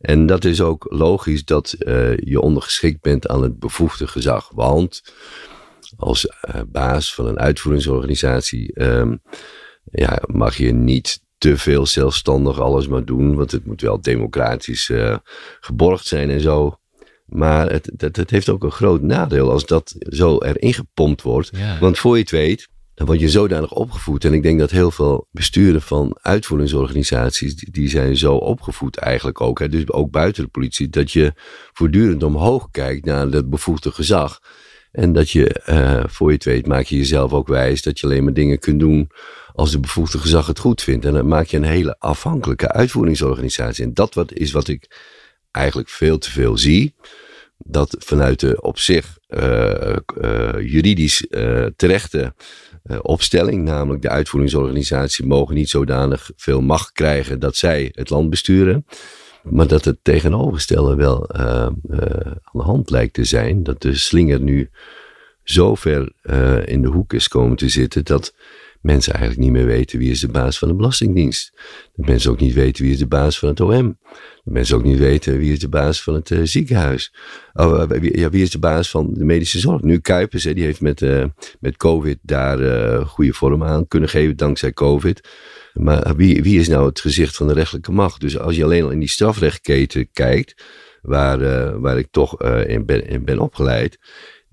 En 0.00 0.26
dat 0.26 0.44
is 0.44 0.60
ook 0.60 0.86
logisch 0.88 1.44
dat 1.44 1.72
eh, 1.72 2.16
je 2.16 2.40
ondergeschikt 2.40 3.00
bent 3.00 3.28
aan 3.28 3.42
het 3.42 3.58
bevoegde 3.58 4.06
gezag. 4.06 4.50
Want 4.54 5.02
als 5.96 6.26
eh, 6.26 6.60
baas 6.66 7.14
van 7.14 7.26
een 7.26 7.38
uitvoeringsorganisatie 7.38 8.72
ehm, 8.72 9.16
ja, 9.84 10.22
mag 10.26 10.56
je 10.56 10.72
niet 10.72 11.20
te 11.38 11.56
veel 11.56 11.86
zelfstandig 11.86 12.60
alles 12.60 12.88
maar 12.88 13.04
doen. 13.04 13.34
Want 13.34 13.50
het 13.50 13.66
moet 13.66 13.80
wel 13.80 14.00
democratisch 14.00 14.90
eh, 14.90 15.16
geborgd 15.60 16.06
zijn 16.06 16.30
en 16.30 16.40
zo. 16.40 16.78
Maar 17.26 17.70
het, 17.70 17.90
het, 17.96 18.16
het 18.16 18.30
heeft 18.30 18.48
ook 18.48 18.64
een 18.64 18.70
groot 18.70 19.02
nadeel 19.02 19.50
als 19.50 19.66
dat 19.66 19.94
zo 19.98 20.38
erin 20.38 20.74
gepompt 20.74 21.22
wordt. 21.22 21.50
Ja. 21.52 21.78
Want 21.78 21.98
voor 21.98 22.14
je 22.14 22.20
het 22.20 22.30
weet, 22.30 22.68
dan 22.94 23.06
word 23.06 23.20
je 23.20 23.28
zodanig 23.28 23.72
opgevoed. 23.72 24.24
En 24.24 24.32
ik 24.32 24.42
denk 24.42 24.58
dat 24.58 24.70
heel 24.70 24.90
veel 24.90 25.28
besturen 25.30 25.82
van 25.82 26.18
uitvoeringsorganisaties, 26.20 27.56
die, 27.56 27.70
die 27.70 27.88
zijn 27.88 28.16
zo 28.16 28.34
opgevoed 28.34 28.96
eigenlijk 28.96 29.40
ook. 29.40 29.58
Hè, 29.58 29.68
dus 29.68 29.90
ook 29.90 30.10
buiten 30.10 30.42
de 30.42 30.48
politie, 30.48 30.88
dat 30.88 31.12
je 31.12 31.32
voortdurend 31.72 32.22
omhoog 32.22 32.68
kijkt 32.70 33.04
naar 33.04 33.30
dat 33.30 33.50
bevoegde 33.50 33.92
gezag. 33.92 34.40
En 34.92 35.12
dat 35.12 35.30
je, 35.30 35.48
eh, 35.48 36.04
voor 36.06 36.28
je 36.28 36.34
het 36.34 36.44
weet, 36.44 36.66
maak 36.66 36.84
je 36.84 36.96
jezelf 36.96 37.32
ook 37.32 37.48
wijs 37.48 37.82
dat 37.82 38.00
je 38.00 38.06
alleen 38.06 38.24
maar 38.24 38.32
dingen 38.32 38.58
kunt 38.58 38.80
doen 38.80 39.10
als 39.52 39.70
de 39.70 39.80
bevoegde 39.80 40.18
gezag 40.18 40.46
het 40.46 40.58
goed 40.58 40.82
vindt. 40.82 41.04
En 41.04 41.12
dan 41.12 41.28
maak 41.28 41.46
je 41.46 41.56
een 41.56 41.62
hele 41.62 41.96
afhankelijke 41.98 42.72
uitvoeringsorganisatie. 42.72 43.84
En 43.84 43.94
dat 43.94 44.14
wat, 44.14 44.32
is 44.32 44.52
wat 44.52 44.68
ik 44.68 44.88
eigenlijk 45.56 45.88
veel 45.88 46.18
te 46.18 46.30
veel 46.30 46.58
zie. 46.58 46.94
Dat 47.58 47.96
vanuit 47.98 48.40
de 48.40 48.60
op 48.60 48.78
zich 48.78 49.18
eh, 49.26 49.96
eh, 49.96 49.98
juridisch 50.60 51.26
eh, 51.26 51.66
terechte 51.76 52.34
opstelling, 53.02 53.64
namelijk 53.64 54.02
de 54.02 54.08
uitvoeringsorganisatie, 54.08 55.26
mogen 55.26 55.54
niet 55.54 55.68
zodanig 55.68 56.30
veel 56.36 56.60
macht 56.60 56.92
krijgen 56.92 57.40
dat 57.40 57.56
zij 57.56 57.88
het 57.94 58.10
land 58.10 58.30
besturen. 58.30 58.86
Maar 59.42 59.66
dat 59.66 59.84
het 59.84 59.98
tegenovergestelde 60.02 60.94
wel 60.94 61.32
aan 61.32 61.80
de 62.52 62.62
hand 62.62 62.90
lijkt 62.90 63.14
te 63.14 63.24
zijn. 63.24 63.62
Dat 63.62 63.82
de 63.82 63.94
slinger 63.94 64.40
nu 64.40 64.70
zo 65.42 65.74
ver 65.74 66.12
in 66.64 66.82
de 66.82 66.88
hoek 66.88 67.12
is 67.12 67.28
komen 67.28 67.56
te 67.56 67.68
zitten 67.68 68.04
dat 68.04 68.34
mensen 68.86 69.12
eigenlijk 69.12 69.42
niet 69.42 69.52
meer 69.52 69.66
weten 69.66 69.98
wie 69.98 70.10
is 70.10 70.20
de 70.20 70.28
baas 70.28 70.58
van 70.58 70.68
de 70.68 70.74
Belastingdienst. 70.74 71.52
Dat 71.94 72.06
mensen 72.06 72.30
ook 72.30 72.40
niet 72.40 72.54
weten 72.54 72.84
wie 72.84 72.92
is 72.92 72.98
de 72.98 73.06
baas 73.06 73.38
van 73.38 73.48
het 73.48 73.60
OM. 73.60 73.98
Dat 74.44 74.54
mensen 74.54 74.76
ook 74.76 74.84
niet 74.84 74.98
weten 74.98 75.38
wie 75.38 75.52
is 75.52 75.58
de 75.58 75.68
baas 75.68 76.02
van 76.02 76.14
het 76.14 76.30
eh, 76.30 76.40
ziekenhuis. 76.42 77.14
Oh, 77.52 77.82
eh, 77.82 78.00
wie, 78.00 78.18
ja, 78.18 78.30
wie 78.30 78.42
is 78.42 78.50
de 78.50 78.58
baas 78.58 78.90
van 78.90 79.14
de 79.14 79.24
medische 79.24 79.58
zorg? 79.58 79.82
Nu 79.82 79.98
Kuipers, 79.98 80.44
hè, 80.44 80.54
die 80.54 80.64
heeft 80.64 80.80
met, 80.80 81.02
eh, 81.02 81.24
met 81.60 81.76
COVID 81.76 82.18
daar 82.22 82.58
goede 83.06 83.32
vorm 83.32 83.64
aan 83.64 83.88
kunnen 83.88 84.08
geven 84.08 84.36
dankzij 84.36 84.72
COVID. 84.72 85.28
Maar 85.72 86.16
wie, 86.16 86.42
wie 86.42 86.60
is 86.60 86.68
nou 86.68 86.86
het 86.86 87.00
gezicht 87.00 87.36
van 87.36 87.46
de 87.46 87.52
rechtelijke 87.52 87.92
macht? 87.92 88.20
Dus 88.20 88.38
als 88.38 88.56
je 88.56 88.64
alleen 88.64 88.84
al 88.84 88.90
in 88.90 88.98
die 88.98 89.08
strafrechtketen 89.08 90.08
kijkt, 90.12 90.64
waar, 91.02 91.80
waar 91.80 91.98
ik 91.98 92.08
toch 92.10 92.42
in, 92.42 92.86
ben, 92.86 93.06
in 93.06 93.24
ben 93.24 93.38
opgeleid, 93.38 93.98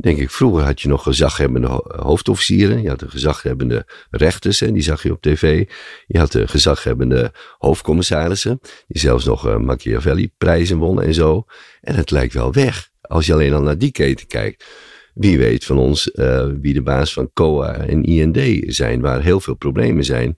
denk 0.04 0.18
ik, 0.18 0.30
vroeger 0.30 0.64
had 0.64 0.82
je 0.82 0.88
nog 0.88 1.04
gezaghebbende 1.04 1.68
ho- 1.68 1.84
hoofdofficieren, 1.88 2.82
je 2.82 2.90
had 2.90 3.00
de 3.00 3.10
gezaghebbende 3.10 3.86
rechters, 4.10 4.62
en 4.62 4.74
die 4.74 4.82
zag 4.84 5.04
je 5.04 5.12
op 5.12 5.22
tv. 5.22 5.70
Je 6.08 6.20
had 6.20 6.32
de 6.32 6.48
gezaghebbende 6.48 7.32
hoofdcommissarissen, 7.58 8.60
die 8.88 9.02
zelfs 9.02 9.26
nog 9.26 9.48
eh, 9.48 9.58
Machiavelli-prijzen 9.58 10.78
wonnen 10.78 11.06
en 11.06 11.14
zo. 11.14 11.46
En 11.82 11.96
het 11.96 12.12
lijkt 12.12 12.34
wel 12.34 12.54
weg, 12.54 12.90
als 13.02 13.26
je 13.26 13.34
alleen 13.34 13.54
al 13.54 13.62
naar 13.62 13.78
die 13.78 13.92
keten 13.92 14.28
kijkt. 14.28 14.66
Wie 15.14 15.38
weet 15.38 15.66
van 15.66 15.78
ons 15.78 16.12
eh, 16.12 16.48
wie 16.62 16.74
de 16.74 16.82
baas 16.84 17.14
van 17.14 17.32
COA 17.34 17.76
en 17.78 18.04
IND 18.04 18.64
zijn, 18.76 19.02
waar 19.02 19.22
heel 19.22 19.40
veel 19.40 19.56
problemen 19.56 20.04
zijn. 20.04 20.36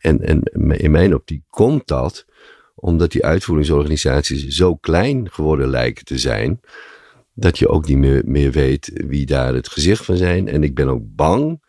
En, 0.00 0.20
en 0.20 0.42
in 0.78 0.90
mijn 0.90 1.14
optiek 1.14 1.42
komt 1.50 1.86
dat 1.86 2.26
omdat 2.74 3.12
die 3.12 3.24
uitvoeringsorganisaties 3.24 4.46
zo 4.46 4.76
klein 4.76 5.30
geworden 5.30 5.68
lijken 5.68 6.04
te 6.04 6.18
zijn, 6.18 6.60
dat 7.40 7.58
je 7.58 7.68
ook 7.68 7.86
niet 7.86 7.96
meer, 7.96 8.22
meer 8.24 8.52
weet 8.52 8.90
wie 9.06 9.26
daar 9.26 9.54
het 9.54 9.68
gezicht 9.68 10.04
van 10.04 10.16
zijn. 10.16 10.48
En 10.48 10.62
ik 10.62 10.74
ben 10.74 10.88
ook 10.88 11.02
bang 11.04 11.62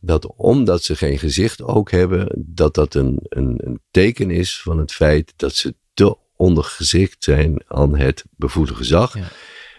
dat 0.00 0.26
omdat 0.36 0.82
ze 0.82 0.96
geen 0.96 1.18
gezicht 1.18 1.62
ook 1.62 1.90
hebben, 1.90 2.44
dat 2.46 2.74
dat 2.74 2.94
een, 2.94 3.18
een, 3.22 3.60
een 3.64 3.80
teken 3.90 4.30
is 4.30 4.60
van 4.60 4.78
het 4.78 4.92
feit 4.92 5.32
dat 5.36 5.54
ze 5.54 5.74
te 5.94 6.16
ondergeschikt 6.36 7.24
zijn 7.24 7.62
aan 7.66 7.96
het 7.96 8.24
bevoegde 8.36 8.74
gezag. 8.74 9.14
Ja. 9.14 9.28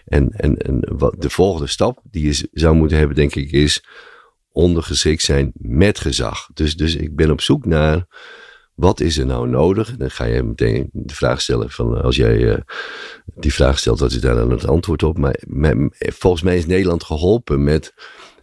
En, 0.04 0.30
en, 0.30 0.56
en 0.56 0.98
wat 0.98 1.14
de 1.18 1.30
volgende 1.30 1.66
stap 1.66 2.00
die 2.02 2.26
je 2.26 2.48
zou 2.52 2.74
moeten 2.74 2.98
hebben, 2.98 3.16
denk 3.16 3.34
ik, 3.34 3.52
is 3.52 3.84
ondergeschikt 4.52 5.22
zijn 5.22 5.52
met 5.54 5.98
gezag. 5.98 6.48
Dus, 6.54 6.76
dus 6.76 6.96
ik 6.96 7.16
ben 7.16 7.30
op 7.30 7.40
zoek 7.40 7.66
naar 7.66 8.06
wat 8.80 9.00
is 9.00 9.18
er 9.18 9.26
nou 9.26 9.48
nodig? 9.48 9.96
Dan 9.96 10.10
ga 10.10 10.24
je 10.24 10.42
meteen 10.42 10.88
de 10.92 11.14
vraag 11.14 11.40
stellen 11.40 11.70
van 11.70 12.02
als 12.02 12.16
jij 12.16 12.52
eh, 12.52 12.60
die 13.34 13.54
vraag 13.54 13.78
stelt, 13.78 14.00
wat 14.00 14.10
is 14.10 14.20
daar 14.20 14.34
dan 14.34 14.50
het 14.50 14.66
antwoord 14.66 15.02
op? 15.02 15.18
Maar 15.18 15.36
volgens 15.98 16.42
mij 16.42 16.56
is 16.56 16.66
Nederland 16.66 17.04
geholpen 17.04 17.64
met, 17.64 17.94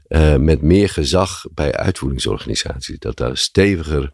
eh, 0.07 0.35
met 0.35 0.61
meer 0.61 0.89
gezag 0.89 1.45
bij 1.53 1.73
uitvoeringsorganisaties. 1.73 2.99
Dat 2.99 3.17
daar 3.17 3.37
steviger 3.37 4.11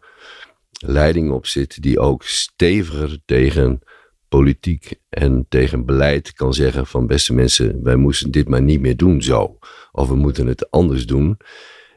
leiding 0.70 1.30
op 1.30 1.46
zit, 1.46 1.82
die 1.82 1.98
ook 1.98 2.24
steviger 2.24 3.18
tegen 3.24 3.82
politiek 4.28 4.94
en 5.08 5.46
tegen 5.48 5.84
beleid 5.84 6.32
kan 6.32 6.54
zeggen 6.54 6.86
van 6.86 7.06
beste 7.06 7.34
mensen, 7.34 7.82
wij 7.82 7.96
moesten 7.96 8.30
dit 8.30 8.48
maar 8.48 8.62
niet 8.62 8.80
meer 8.80 8.96
doen 8.96 9.22
zo. 9.22 9.58
Of 9.92 10.08
we 10.08 10.16
moeten 10.16 10.46
het 10.46 10.70
anders 10.70 11.06
doen. 11.06 11.36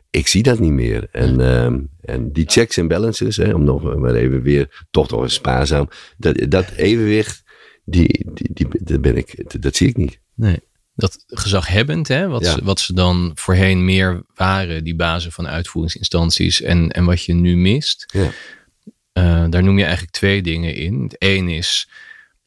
Ik 0.09 0.27
zie 0.27 0.43
dat 0.43 0.59
niet 0.59 0.71
meer. 0.71 1.07
En, 1.11 1.41
ehm, 1.41 1.79
en 2.01 2.31
die 2.31 2.45
checks 2.47 2.77
en 2.77 2.87
balances, 2.87 3.37
hè, 3.37 3.53
om 3.53 3.63
nog 3.63 3.95
maar 3.95 4.13
even 4.13 4.41
weer, 4.41 4.85
toch 4.91 5.09
nog 5.09 5.21
eens 5.21 5.33
spaarzaam. 5.33 5.89
Dat, 6.17 6.45
dat 6.49 6.71
evenwicht, 6.71 7.43
die, 7.89 8.25
die, 8.33 8.49
die, 8.53 8.67
dat, 8.79 9.01
ben 9.01 9.17
ik, 9.17 9.61
dat, 9.61 9.75
zie 9.75 9.87
ik 9.87 9.97
niet. 9.97 10.19
Nee. 10.35 10.59
Dat 10.95 11.23
gezaghebbend, 11.27 12.07
hè, 12.07 12.27
wat, 12.27 12.43
Ja. 12.43 12.51
ze, 12.53 12.63
wat 12.63 12.79
ze 12.79 12.93
dan 12.93 13.31
voorheen 13.35 13.85
meer 13.85 14.23
waren, 14.35 14.83
die 14.83 14.95
bazen 14.95 15.31
van 15.31 15.47
uitvoeringsinstanties, 15.47 16.61
en, 16.61 16.91
en 16.91 17.05
wat 17.05 17.23
je 17.23 17.33
nu 17.33 17.57
mist. 17.57 18.05
Ja. 18.13 18.31
Eh, 19.13 19.45
daar 19.49 19.63
noem 19.63 19.77
je 19.77 19.83
eigenlijk 19.83 20.13
twee 20.13 20.41
dingen 20.41 20.75
in. 20.75 21.01
Het 21.03 21.15
een 21.17 21.49
is 21.49 21.89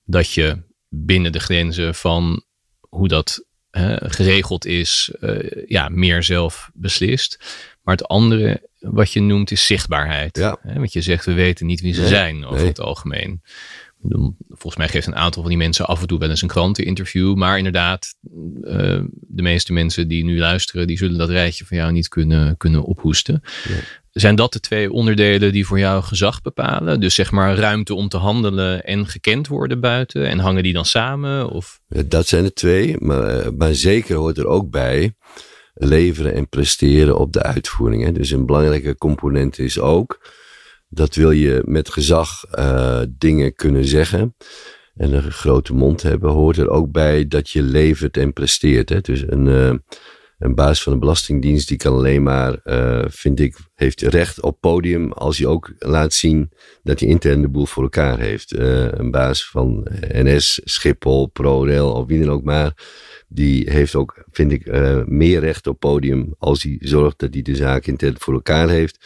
dat 0.05 0.33
je 0.33 0.63
binnen 0.89 1.33
de 1.33 1.41
grenzen 1.41 1.95
van 1.95 2.45
hoe 2.81 3.09
dat 3.09 3.45
hè, 3.71 4.11
geregeld 4.11 4.67
is, 4.67 5.13
eh, 5.21 5.65
ja, 5.67 5.89
meer 5.89 6.23
zelf 6.23 6.71
beslist. 6.75 7.45
Maar 7.83 7.95
het 7.97 8.09
andere 8.09 8.69
wat 8.79 9.13
je 9.13 9.21
noemt 9.21 9.51
is 9.51 9.67
zichtbaarheid. 9.67 10.37
Ja. 10.37 10.59
Hè, 10.63 10.75
want 10.75 10.93
je 10.93 11.01
zegt 11.01 11.25
we 11.25 11.33
weten 11.33 11.67
niet 11.67 11.81
wie 11.81 11.95
ze 11.95 12.01
Nee, 12.01 12.09
zijn 12.09 12.45
over 12.45 12.59
nee. 12.59 12.67
het 12.69 12.81
algemeen. 12.81 13.43
Volgens 14.49 14.77
mij 14.77 14.89
geeft 14.89 15.07
een 15.07 15.17
aantal 15.17 15.43
van 15.43 15.51
die 15.51 15.61
mensen 15.61 15.87
af 15.87 16.01
en 16.01 16.07
toe 16.07 16.19
wel 16.19 16.31
eens 16.31 16.43
een 16.43 16.49
kranteninterview. 16.49 17.35
Maar 17.35 17.57
inderdaad, 17.57 18.15
eh, 18.63 19.01
de 19.13 19.43
meeste 19.43 19.73
mensen 19.73 20.09
die 20.09 20.25
nu 20.25 20.39
luisteren, 20.39 20.87
die 20.87 20.99
zullen 20.99 21.19
dat 21.19 21.29
rijtje 21.29 21.67
van 21.67 21.77
jou 21.77 21.93
niet 21.93 22.09
kunnen, 22.09 22.57
kunnen 22.57 22.83
ophoesten. 22.83 23.43
Zijn 24.11 24.35
dat 24.35 24.53
de 24.53 24.61
twee 24.61 24.93
onderdelen 24.93 25.53
die 25.53 25.67
voor 25.67 25.79
jou 25.79 26.03
gezag 26.03 26.43
bepalen? 26.43 27.01
Dus 27.01 27.15
zeg 27.15 27.31
maar 27.31 27.57
ruimte 27.57 27.95
om 27.95 28.09
te 28.09 28.17
handelen 28.17 28.85
en 28.85 29.07
gekend 29.07 29.47
worden 29.47 29.81
buiten. 29.81 30.29
En 30.29 30.39
hangen 30.39 30.63
die 30.63 30.73
dan 30.73 30.85
samen? 30.85 31.51
Of 31.51 31.81
Dat 31.89 32.27
zijn 32.27 32.45
de 32.45 32.53
twee, 32.53 32.97
maar, 32.99 33.23
eh, 33.23 33.51
maar 33.57 33.75
zeker 33.75 34.17
hoort 34.17 34.39
er 34.39 34.47
ook 34.47 34.71
bij 34.71 35.15
leveren 35.75 36.35
en 36.35 36.49
presteren 36.49 37.19
op 37.19 37.33
de 37.33 37.43
uitvoering. 37.43 38.05
Hè. 38.05 38.13
Dus 38.13 38.31
een 38.31 38.47
belangrijke 38.47 38.97
component 38.97 39.59
is 39.59 39.79
ook 39.79 40.21
dat 40.91 41.15
wil 41.15 41.31
je 41.31 41.63
met 41.65 41.91
gezag 41.91 42.45
eh, 42.45 43.01
dingen 43.09 43.55
kunnen 43.55 43.85
zeggen 43.85 44.35
en 44.95 45.13
een 45.13 45.33
grote 45.33 45.75
mond 45.75 46.03
hebben, 46.03 46.31
hoort 46.31 46.57
er 46.57 46.69
ook 46.69 46.93
bij 46.93 47.29
dat 47.29 47.51
je 47.51 47.63
levert 47.63 48.17
en 48.17 48.33
presteert. 48.33 48.89
Hè. 48.89 49.01
Dus 49.01 49.25
een, 49.27 49.49
eh, 49.49 49.75
een 50.39 50.55
baas 50.55 50.83
van 50.83 50.93
de 50.93 50.99
Belastingdienst 50.99 51.69
die 51.69 51.77
kan 51.77 51.93
alleen 51.93 52.23
maar, 52.23 52.61
uh, 52.65 53.05
vind 53.09 53.41
ik, 53.41 53.57
heeft 53.75 54.03
recht 54.03 54.43
op 54.43 54.61
podium 54.61 55.13
als 55.13 55.39
hij 55.39 55.47
ook 55.47 55.73
laat 55.79 56.13
zien 56.13 56.51
dat 56.83 57.01
hij 57.01 57.09
intern 57.09 57.41
de 57.41 57.49
boel 57.49 57.67
voor 57.67 57.83
elkaar 57.83 58.19
heeft. 58.19 58.59
Een 58.59 59.11
baas 59.11 59.49
van 59.49 59.87
NS, 60.13 60.61
Schiphol, 60.65 61.27
ProRail 61.27 61.93
of 61.93 62.07
wie 62.07 62.25
dan 62.25 62.31
ook 62.31 62.43
maar, 62.43 62.73
die 63.29 63.71
heeft 63.71 63.95
ook, 63.95 64.25
vind 64.31 64.53
ik, 64.53 64.67
meer 65.07 65.41
recht 65.41 65.67
op 65.67 65.81
podium 65.81 66.35
als 66.39 66.63
hij 66.63 66.77
zorgt 66.81 67.19
dat 67.19 67.35
hij 67.35 67.43
de 67.43 67.57
zaak 67.57 67.87
intern 67.87 68.15
voor 68.19 68.35
elkaar 68.35 68.69
heeft. 68.69 68.99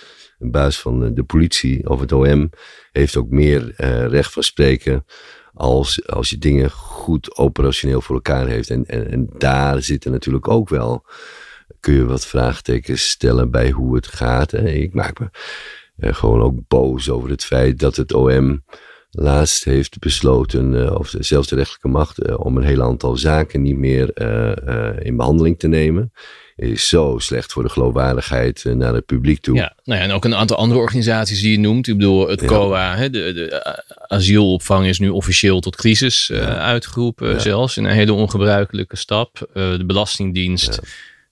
Een 0.45 0.51
baas 0.51 0.81
van 0.81 1.15
de 1.15 1.25
politie 1.25 1.89
of 1.89 2.01
het 2.01 2.13
OM 2.13 2.51
heeft 2.93 3.17
ook 3.17 3.29
meer 3.31 3.75
recht 4.09 4.33
van 4.33 4.43
spreken 4.43 5.05
als, 5.55 6.07
als 6.09 6.31
je 6.31 6.39
dingen 6.39 6.71
goed 6.71 7.37
operationeel 7.37 8.01
voor 8.01 8.15
elkaar 8.15 8.47
heeft. 8.47 8.71
En, 8.71 8.87
en, 8.87 9.11
en 9.11 9.29
daar 9.39 9.83
zitten 9.83 10.13
natuurlijk 10.13 10.49
ook 10.49 10.69
wel, 10.69 11.07
kun 11.81 11.95
je 11.95 12.05
wat 12.05 12.27
vraagtekens 12.27 13.09
stellen 13.09 13.51
bij 13.51 13.71
hoe 13.71 13.95
het 13.95 14.07
gaat. 14.07 14.51
Hè. 14.51 14.69
Ik 14.69 14.95
maak 14.95 15.19
me 15.21 15.31
eh, 15.97 16.15
gewoon 16.15 16.41
ook 16.41 16.69
boos 16.69 17.11
over 17.11 17.31
het 17.31 17.45
feit 17.45 17.79
dat 17.79 17.97
het 17.97 18.13
OM 18.13 18.65
laatst 19.11 19.65
heeft 19.65 19.99
besloten, 19.99 20.73
uh, 20.73 20.95
of 20.95 21.15
zelfs 21.19 21.49
de 21.49 21.57
rechtelijke 21.57 21.89
macht, 21.89 22.37
om 22.37 22.57
een 22.57 22.65
heel 22.65 22.83
aantal 22.83 23.17
zaken 23.17 23.63
niet 23.63 23.77
meer 23.77 24.19
in 25.03 25.17
behandeling 25.17 25.59
te 25.59 25.69
nemen 25.69 26.13
is 26.57 26.89
zo 26.89 27.19
slecht 27.19 27.53
voor 27.53 27.63
de 27.63 27.69
geloofwaardigheid 27.69 28.65
eh, 28.65 28.73
naar 28.73 28.95
het 28.95 29.07
publiek 29.07 29.41
toe. 29.41 29.57
Ja, 29.57 29.77
nou 29.85 29.99
ja, 30.01 30.05
en 30.05 30.13
ook 30.13 30.25
een 30.25 30.35
aantal 30.35 30.57
andere 30.57 30.81
organisaties 30.81 31.41
die 31.41 31.51
je 31.51 31.59
noemt. 31.59 31.89
Ik 31.89 31.97
bedoel, 31.97 32.29
het 32.29 32.45
COA, 32.45 32.97
hè, 32.97 33.11
de, 33.11 33.33
de 33.33 33.49
eh, 33.51 33.97
asielopvang 34.07 34.87
is 34.87 34.99
nu 34.99 35.09
officieel 35.09 35.61
tot 35.61 35.77
crisis 35.77 36.31
uh, 36.33 36.59
uitgeroepen, 36.59 37.41
zelfs 37.41 37.77
in 37.77 37.85
een 37.85 37.95
hele 37.95 38.13
ongebruikelijke 38.13 38.97
stap. 38.97 39.49
Uh, 39.55 39.77
de 39.77 39.85
Belastingdienst 39.87 40.81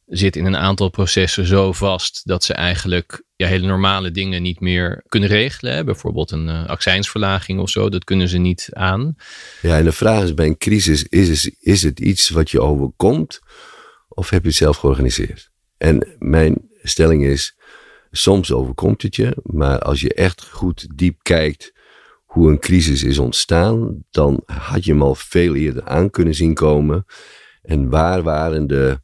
zit 0.07 0.37
in 0.37 0.47
een 0.47 0.57
aantal 0.57 0.89
processen 0.89 1.47
zo 1.47 1.73
vast 1.73 2.21
dat 2.25 2.45
ze 2.45 2.55
eigenlijk 2.55 3.23
ja, 3.37 3.47
hele 3.47 3.67
normale 3.67 4.11
dingen 4.11 4.43
niet 4.43 4.61
meer 4.61 5.05
kunnen 5.09 5.29
regelen. 5.29 5.85
Bijvoorbeeld 5.85 6.31
een 6.31 6.47
uh, 6.47 6.67
accijnsverlaging 6.67 7.61
of 7.61 7.71
zo, 7.71 7.89
dat 7.89 8.05
kunnen 8.05 8.29
ze 8.29 8.39
niet 8.39 8.69
aan. 8.73 9.17
Ja, 9.63 9.79
en 9.79 9.85
de 9.85 9.93
vraag 9.93 10.23
is 10.23 10.35
bij 10.35 10.47
een 10.47 10.59
crisis, 10.59 11.03
is, 11.03 11.51
is 11.61 11.83
het 11.83 12.01
iets 12.01 12.29
wat 12.29 12.51
je 12.51 12.61
overkomt? 12.61 13.41
Of 14.15 14.31
heb 14.31 14.43
je 14.43 14.49
het 14.49 14.57
zelf 14.57 14.77
georganiseerd? 14.77 15.51
En 15.77 16.17
mijn 16.19 16.69
stelling 16.83 17.25
is, 17.25 17.57
soms 18.11 18.53
overkomt 18.53 19.03
het 19.03 19.17
je, 19.17 19.37
maar 19.43 19.79
als 19.79 20.01
je 20.01 20.15
echt 20.15 20.49
goed 20.51 20.87
diep 20.95 21.19
kijkt 21.23 21.73
hoe 22.25 22.51
een 22.51 22.59
crisis 22.59 23.03
is 23.03 23.19
ontstaan, 23.19 24.05
dan 24.11 24.43
had 24.47 24.85
je 24.85 24.91
hem 24.93 25.03
al 25.03 25.15
veel 25.15 25.55
eerder 25.55 25.85
aan 25.85 26.11
kunnen 26.11 26.35
zien 26.35 26.55
komen. 26.55 27.05
En 27.63 27.89
waar 27.89 28.23
waren 28.23 28.67
de, 28.67 29.01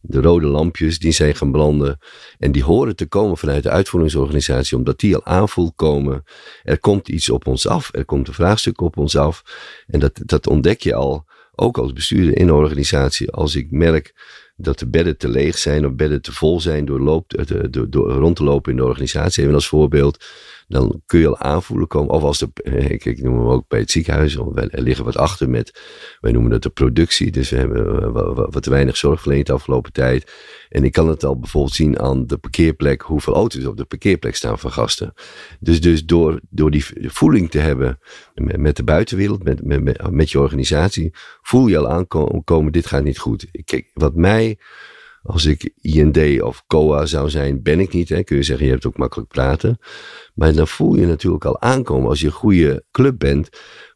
de 0.00 0.20
rode 0.20 0.46
lampjes 0.46 0.98
die 0.98 1.12
zijn 1.12 1.34
gaan 1.34 1.52
branden? 1.52 1.98
En 2.38 2.52
die 2.52 2.64
horen 2.64 2.96
te 2.96 3.06
komen 3.06 3.36
vanuit 3.36 3.62
de 3.62 3.70
uitvoeringsorganisatie, 3.70 4.76
omdat 4.76 5.00
die 5.00 5.14
al 5.14 5.24
aanvoelt 5.24 5.72
komen. 5.76 6.24
Er 6.62 6.78
komt 6.78 7.08
iets 7.08 7.30
op 7.30 7.46
ons 7.46 7.66
af, 7.66 7.88
er 7.92 8.04
komt 8.04 8.28
een 8.28 8.34
vraagstuk 8.34 8.80
op 8.80 8.96
ons 8.96 9.16
af. 9.16 9.42
En 9.86 10.00
dat, 10.00 10.20
dat 10.24 10.46
ontdek 10.46 10.80
je 10.80 10.94
al, 10.94 11.24
ook 11.54 11.78
als 11.78 11.92
bestuurder 11.92 12.36
in 12.36 12.48
een 12.48 12.54
organisatie, 12.54 13.30
als 13.30 13.54
ik 13.54 13.70
merk 13.70 14.14
dat 14.56 14.78
de 14.78 14.88
bedden 14.88 15.16
te 15.16 15.28
leeg 15.28 15.58
zijn 15.58 15.86
of 15.86 15.94
bedden 15.94 16.22
te 16.22 16.32
vol 16.32 16.60
zijn 16.60 16.84
door, 16.84 17.24
eh, 17.26 17.44
door, 17.70 17.90
door, 17.90 18.12
rond 18.12 18.36
te 18.36 18.44
lopen 18.44 18.70
in 18.70 18.76
de 18.76 18.84
organisatie. 18.84 19.42
Even 19.42 19.54
als 19.54 19.68
voorbeeld, 19.68 20.24
dan 20.72 21.02
kun 21.06 21.20
je 21.20 21.26
al 21.26 21.38
aanvoelen 21.38 21.88
komen. 21.88 22.10
Of 22.10 22.22
als 22.22 22.38
de, 22.38 22.48
ik, 22.94 23.04
ik 23.04 23.22
noem 23.22 23.38
hem 23.38 23.48
ook 23.48 23.68
bij 23.68 23.80
het 23.80 23.90
ziekenhuis, 23.90 24.34
wij 24.34 24.68
liggen 24.70 25.04
wat 25.04 25.16
achter 25.16 25.50
met, 25.50 25.80
wij 26.20 26.32
noemen 26.32 26.50
dat 26.50 26.62
de 26.62 26.70
productie. 26.70 27.30
Dus 27.30 27.50
we 27.50 27.56
hebben 27.56 28.02
eh, 28.02 28.34
wat 28.34 28.62
te 28.62 28.70
weinig 28.70 28.96
zorg 28.96 29.20
verleend 29.20 29.46
de 29.46 29.52
afgelopen 29.52 29.92
tijd. 29.92 30.32
En 30.68 30.84
ik 30.84 30.92
kan 30.92 31.08
het 31.08 31.24
al 31.24 31.38
bijvoorbeeld 31.38 31.74
zien 31.74 31.98
aan 32.00 32.26
de 32.26 32.38
parkeerplek, 32.38 33.02
hoeveel 33.02 33.34
auto's 33.34 33.64
op 33.64 33.76
de 33.76 33.84
parkeerplek 33.84 34.36
staan 34.36 34.58
van 34.58 34.72
gasten. 34.72 35.14
Dus, 35.60 35.80
dus 35.80 36.04
door, 36.04 36.40
door 36.50 36.70
die 36.70 36.84
voeling 36.96 37.50
te 37.50 37.58
hebben 37.58 37.98
met, 38.34 38.76
de 38.76 38.84
buitenwereld, 38.84 39.42
met, 39.44 39.64
met, 39.64 40.10
met, 40.10 40.30
je 40.30 40.40
organisatie, 40.40 41.10
voel 41.42 41.66
je 41.66 41.78
al 41.78 41.88
aankomen, 41.88 42.72
dit 42.72 42.86
gaat 42.86 43.04
niet 43.04 43.18
goed. 43.18 43.46
Kijk, 43.64 43.90
wat 43.94 44.14
mij 44.14 44.58
als 45.22 45.44
ik 45.44 45.72
IND 45.80 46.42
of 46.42 46.64
COA 46.66 47.06
zou 47.06 47.30
zijn, 47.30 47.62
ben 47.62 47.80
ik 47.80 47.92
niet. 47.92 48.08
Hè. 48.08 48.22
Kun 48.22 48.36
je 48.36 48.42
zeggen, 48.42 48.66
je 48.66 48.72
hebt 48.72 48.86
ook 48.86 48.96
makkelijk 48.96 49.28
praten. 49.28 49.78
Maar 50.34 50.52
dan 50.52 50.68
voel 50.68 50.96
je 50.96 51.06
natuurlijk 51.06 51.44
al 51.44 51.60
aankomen 51.60 52.08
als 52.08 52.20
je 52.20 52.26
een 52.26 52.32
goede 52.32 52.84
club 52.90 53.18
bent. 53.18 53.48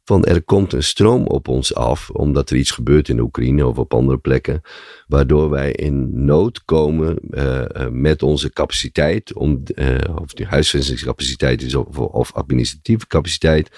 Van 0.05 0.25
er 0.25 0.43
komt 0.43 0.73
een 0.73 0.83
stroom 0.83 1.27
op 1.27 1.49
ons 1.49 1.75
af, 1.75 2.11
omdat 2.11 2.51
er 2.51 2.57
iets 2.57 2.71
gebeurt 2.71 3.09
in 3.09 3.21
Oekraïne 3.21 3.67
of 3.67 3.79
op 3.79 3.95
andere 3.95 4.19
plekken. 4.19 4.61
Waardoor 5.07 5.51
wij 5.51 5.73
in 5.73 6.25
nood 6.25 6.65
komen 6.65 7.19
uh, 7.31 7.65
met 7.91 8.23
onze 8.23 8.53
capaciteit, 8.53 9.35
om, 9.35 9.63
uh, 9.75 9.99
of 10.21 10.33
die 10.33 10.47
huisvestingscapaciteit 10.47 11.63
is 11.63 11.75
of, 11.75 11.99
of 11.99 12.33
administratieve 12.33 13.07
capaciteit. 13.07 13.71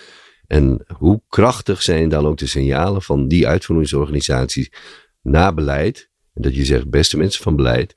En 0.47 0.85
hoe 0.97 1.23
krachtig 1.29 1.83
zijn 1.83 2.09
dan 2.09 2.27
ook 2.27 2.39
de 2.39 2.47
signalen 2.47 3.03
van 3.03 3.29
die 3.29 3.49
uitvoeringsorganisaties 3.49 4.73
na 5.23 5.55
beleid? 5.55 6.08
Dat 6.41 6.55
je 6.55 6.65
zegt, 6.65 6.91
beste 6.91 7.17
mensen 7.17 7.43
van 7.43 7.57
beleid, 7.57 7.95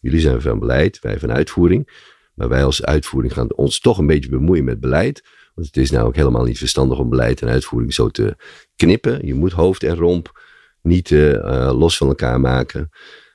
jullie 0.00 0.20
zijn 0.20 0.40
van 0.40 0.58
beleid, 0.58 1.00
wij 1.00 1.18
van 1.18 1.32
uitvoering. 1.32 2.12
Maar 2.34 2.48
wij 2.48 2.64
als 2.64 2.84
uitvoering 2.84 3.32
gaan 3.32 3.54
ons 3.54 3.80
toch 3.80 3.98
een 3.98 4.06
beetje 4.06 4.28
bemoeien 4.28 4.64
met 4.64 4.80
beleid. 4.80 5.22
Want 5.54 5.66
het 5.66 5.76
is 5.76 5.90
nou 5.90 6.06
ook 6.06 6.16
helemaal 6.16 6.44
niet 6.44 6.58
verstandig 6.58 6.98
om 6.98 7.08
beleid 7.08 7.42
en 7.42 7.48
uitvoering 7.48 7.94
zo 7.94 8.08
te 8.08 8.36
knippen. 8.76 9.26
Je 9.26 9.34
moet 9.34 9.52
hoofd 9.52 9.82
en 9.82 9.96
romp 9.96 10.42
niet 10.82 11.10
uh, 11.10 11.72
los 11.74 11.96
van 11.96 12.08
elkaar 12.08 12.40
maken. 12.40 12.90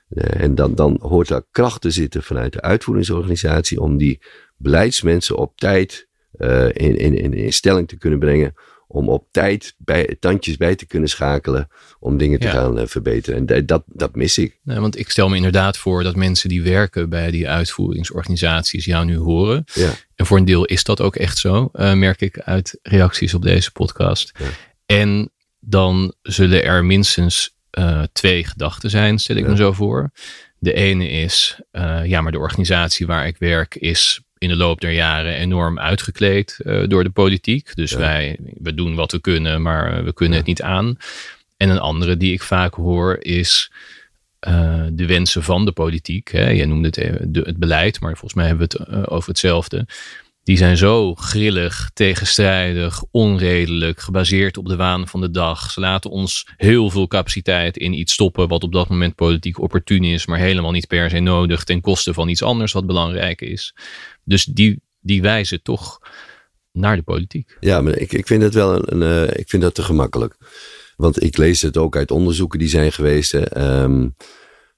Uh, 0.08 0.42
en 0.42 0.54
dan, 0.54 0.74
dan 0.74 0.98
hoort 1.02 1.28
daar 1.28 1.42
kracht 1.50 1.80
te 1.80 1.90
zitten 1.90 2.22
vanuit 2.22 2.52
de 2.52 2.60
uitvoeringsorganisatie 2.60 3.80
om 3.80 3.96
die 3.96 4.22
beleidsmensen 4.56 5.36
op 5.36 5.56
tijd 5.56 6.08
uh, 6.38 6.64
in, 6.64 6.96
in, 6.96 7.34
in 7.34 7.52
stelling 7.52 7.88
te 7.88 7.98
kunnen 7.98 8.18
brengen 8.18 8.54
om 8.92 9.08
op 9.08 9.26
tijd 9.30 9.74
bij, 9.78 10.16
tandjes 10.20 10.56
bij 10.56 10.74
te 10.74 10.86
kunnen 10.86 11.08
schakelen 11.08 11.68
om 11.98 12.16
dingen 12.16 12.40
te 12.40 12.48
gaan 12.48 12.78
uh, 12.78 12.86
verbeteren. 12.86 13.48
En 13.48 13.66
dat, 13.66 13.82
dat 13.86 14.14
mis 14.14 14.38
ik. 14.38 14.58
Want 14.62 14.98
ik 14.98 15.10
stel 15.10 15.28
me 15.28 15.36
inderdaad 15.36 15.76
voor 15.76 16.02
dat 16.02 16.16
mensen 16.16 16.48
die 16.48 16.62
werken 16.62 17.08
bij 17.08 17.30
die 17.30 17.48
uitvoeringsorganisaties 17.48 18.84
jou 18.84 19.04
nu 19.04 19.16
horen. 19.16 19.64
Ja. 19.72 19.90
En 20.14 20.26
voor 20.26 20.38
een 20.38 20.44
deel 20.44 20.64
is 20.64 20.84
dat 20.84 21.00
ook 21.00 21.16
echt 21.16 21.38
zo, 21.38 21.70
uh, 21.72 21.92
merk 21.92 22.20
ik 22.20 22.40
uit 22.40 22.78
reacties 22.82 23.34
op 23.34 23.42
deze 23.42 23.72
podcast. 23.72 24.32
En 24.86 25.30
dan 25.60 26.14
zullen 26.22 26.64
er 26.64 26.84
minstens 26.84 27.56
uh, 27.78 28.02
twee 28.12 28.44
gedachten 28.44 28.90
zijn, 28.90 29.18
stel 29.18 29.36
ik 29.36 29.46
me 29.46 29.56
zo 29.56 29.72
voor. 29.72 30.10
De 30.58 30.72
ene 30.72 31.08
is, 31.08 31.60
ja, 32.04 32.20
maar 32.20 32.32
de 32.32 32.38
organisatie 32.38 33.06
waar 33.06 33.26
ik 33.26 33.36
werk 33.38 33.74
is 33.74 34.20
in 34.40 34.48
de 34.48 34.56
loop 34.56 34.80
der 34.80 34.92
jaren 34.92 35.34
enorm 35.34 35.78
uitgekleed 35.78 36.60
uh, 36.62 36.88
door 36.88 37.04
de 37.04 37.10
politiek. 37.10 37.74
Dus 37.74 37.92
wij 37.92 38.38
we 38.58 38.74
doen 38.74 38.94
wat 38.94 39.12
we 39.12 39.20
kunnen, 39.20 39.62
maar 39.62 40.04
we 40.04 40.12
kunnen 40.12 40.38
het 40.38 40.46
niet 40.46 40.62
aan. 40.62 40.96
En 41.56 41.68
een 41.68 41.78
andere 41.78 42.16
die 42.16 42.32
ik 42.32 42.42
vaak 42.42 42.74
hoor 42.74 43.16
is 43.20 43.72
uh, 44.48 44.84
de 44.92 45.06
wensen 45.06 45.42
van 45.42 45.64
de 45.64 45.72
politiek. 45.72 46.32
Hè. 46.32 46.50
Jij 46.50 46.66
noemde 46.66 46.86
het, 46.86 47.34
de, 47.34 47.40
het 47.40 47.56
beleid, 47.56 48.00
maar 48.00 48.10
volgens 48.10 48.34
mij 48.34 48.46
hebben 48.46 48.68
we 48.68 48.76
het 48.78 48.88
uh, 48.88 49.02
over 49.14 49.28
hetzelfde. 49.28 49.86
Die 50.42 50.56
zijn 50.56 50.76
zo 50.76 51.14
grillig, 51.14 51.90
tegenstrijdig, 51.94 53.02
onredelijk, 53.10 54.00
gebaseerd 54.00 54.56
op 54.56 54.68
de 54.68 54.76
waan 54.76 55.08
van 55.08 55.20
de 55.20 55.30
dag. 55.30 55.70
Ze 55.70 55.80
laten 55.80 56.10
ons 56.10 56.46
heel 56.56 56.90
veel 56.90 57.06
capaciteit 57.06 57.76
in 57.76 57.92
iets 57.92 58.12
stoppen 58.12 58.48
wat 58.48 58.62
op 58.62 58.72
dat 58.72 58.88
moment 58.88 59.14
politiek 59.14 59.60
opportun 59.60 60.04
is, 60.04 60.26
maar 60.26 60.38
helemaal 60.38 60.70
niet 60.70 60.86
per 60.86 61.10
se 61.10 61.18
nodig 61.18 61.64
ten 61.64 61.80
koste 61.80 62.14
van 62.14 62.28
iets 62.28 62.42
anders 62.42 62.72
wat 62.72 62.86
belangrijk 62.86 63.40
is. 63.40 63.74
Dus 64.24 64.44
die, 64.44 64.82
die 65.00 65.22
wijzen 65.22 65.62
toch 65.62 65.98
naar 66.72 66.96
de 66.96 67.02
politiek. 67.02 67.56
Ja, 67.60 67.80
maar 67.80 67.96
ik, 67.96 68.12
ik 68.12 68.26
vind 68.26 68.42
het 68.42 68.54
wel 68.54 68.74
een, 68.74 69.02
een 69.02 69.28
uh, 69.28 69.38
ik 69.38 69.48
vind 69.48 69.62
dat 69.62 69.74
te 69.74 69.82
gemakkelijk. 69.82 70.36
Want 70.96 71.22
ik 71.22 71.36
lees 71.36 71.62
het 71.62 71.76
ook 71.76 71.96
uit 71.96 72.10
onderzoeken 72.10 72.58
die 72.58 72.68
zijn 72.68 72.92
geweest. 72.92 73.34
Um, 73.56 74.14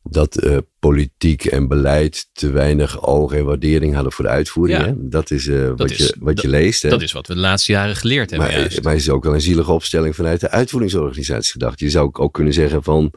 dat 0.02 0.44
uh, 0.44 0.56
politiek 0.78 1.44
en 1.44 1.68
beleid 1.68 2.28
te 2.32 2.50
weinig 2.50 3.02
oog 3.02 3.32
en 3.32 3.44
waardering 3.44 3.94
hadden 3.94 4.12
voor 4.12 4.24
de 4.24 4.30
uitvoering. 4.30 4.78
Ja. 4.78 4.86
Hè? 4.86 4.92
Dat 4.96 5.30
is 5.30 5.46
uh, 5.46 5.66
dat 5.66 5.78
wat, 5.78 5.90
is, 5.90 5.96
je, 5.96 6.14
wat 6.18 6.34
dat, 6.34 6.44
je 6.44 6.48
leest. 6.48 6.82
Hè? 6.82 6.88
Dat 6.88 7.02
is 7.02 7.12
wat 7.12 7.26
we 7.26 7.34
de 7.34 7.40
laatste 7.40 7.72
jaren 7.72 7.96
geleerd 7.96 8.30
hebben. 8.30 8.48
Maar, 8.48 8.58
juist. 8.58 8.82
maar 8.82 8.92
het 8.92 9.02
is 9.02 9.10
ook 9.10 9.24
wel 9.24 9.34
een 9.34 9.40
zielige 9.40 9.72
opstelling 9.72 10.16
vanuit 10.16 10.40
de 10.40 10.50
uitvoeringsorganisatie 10.50 11.52
gedacht. 11.52 11.80
Je 11.80 11.90
zou 11.90 12.10
ook 12.12 12.32
kunnen 12.32 12.52
zeggen 12.52 12.82
van 12.82 13.12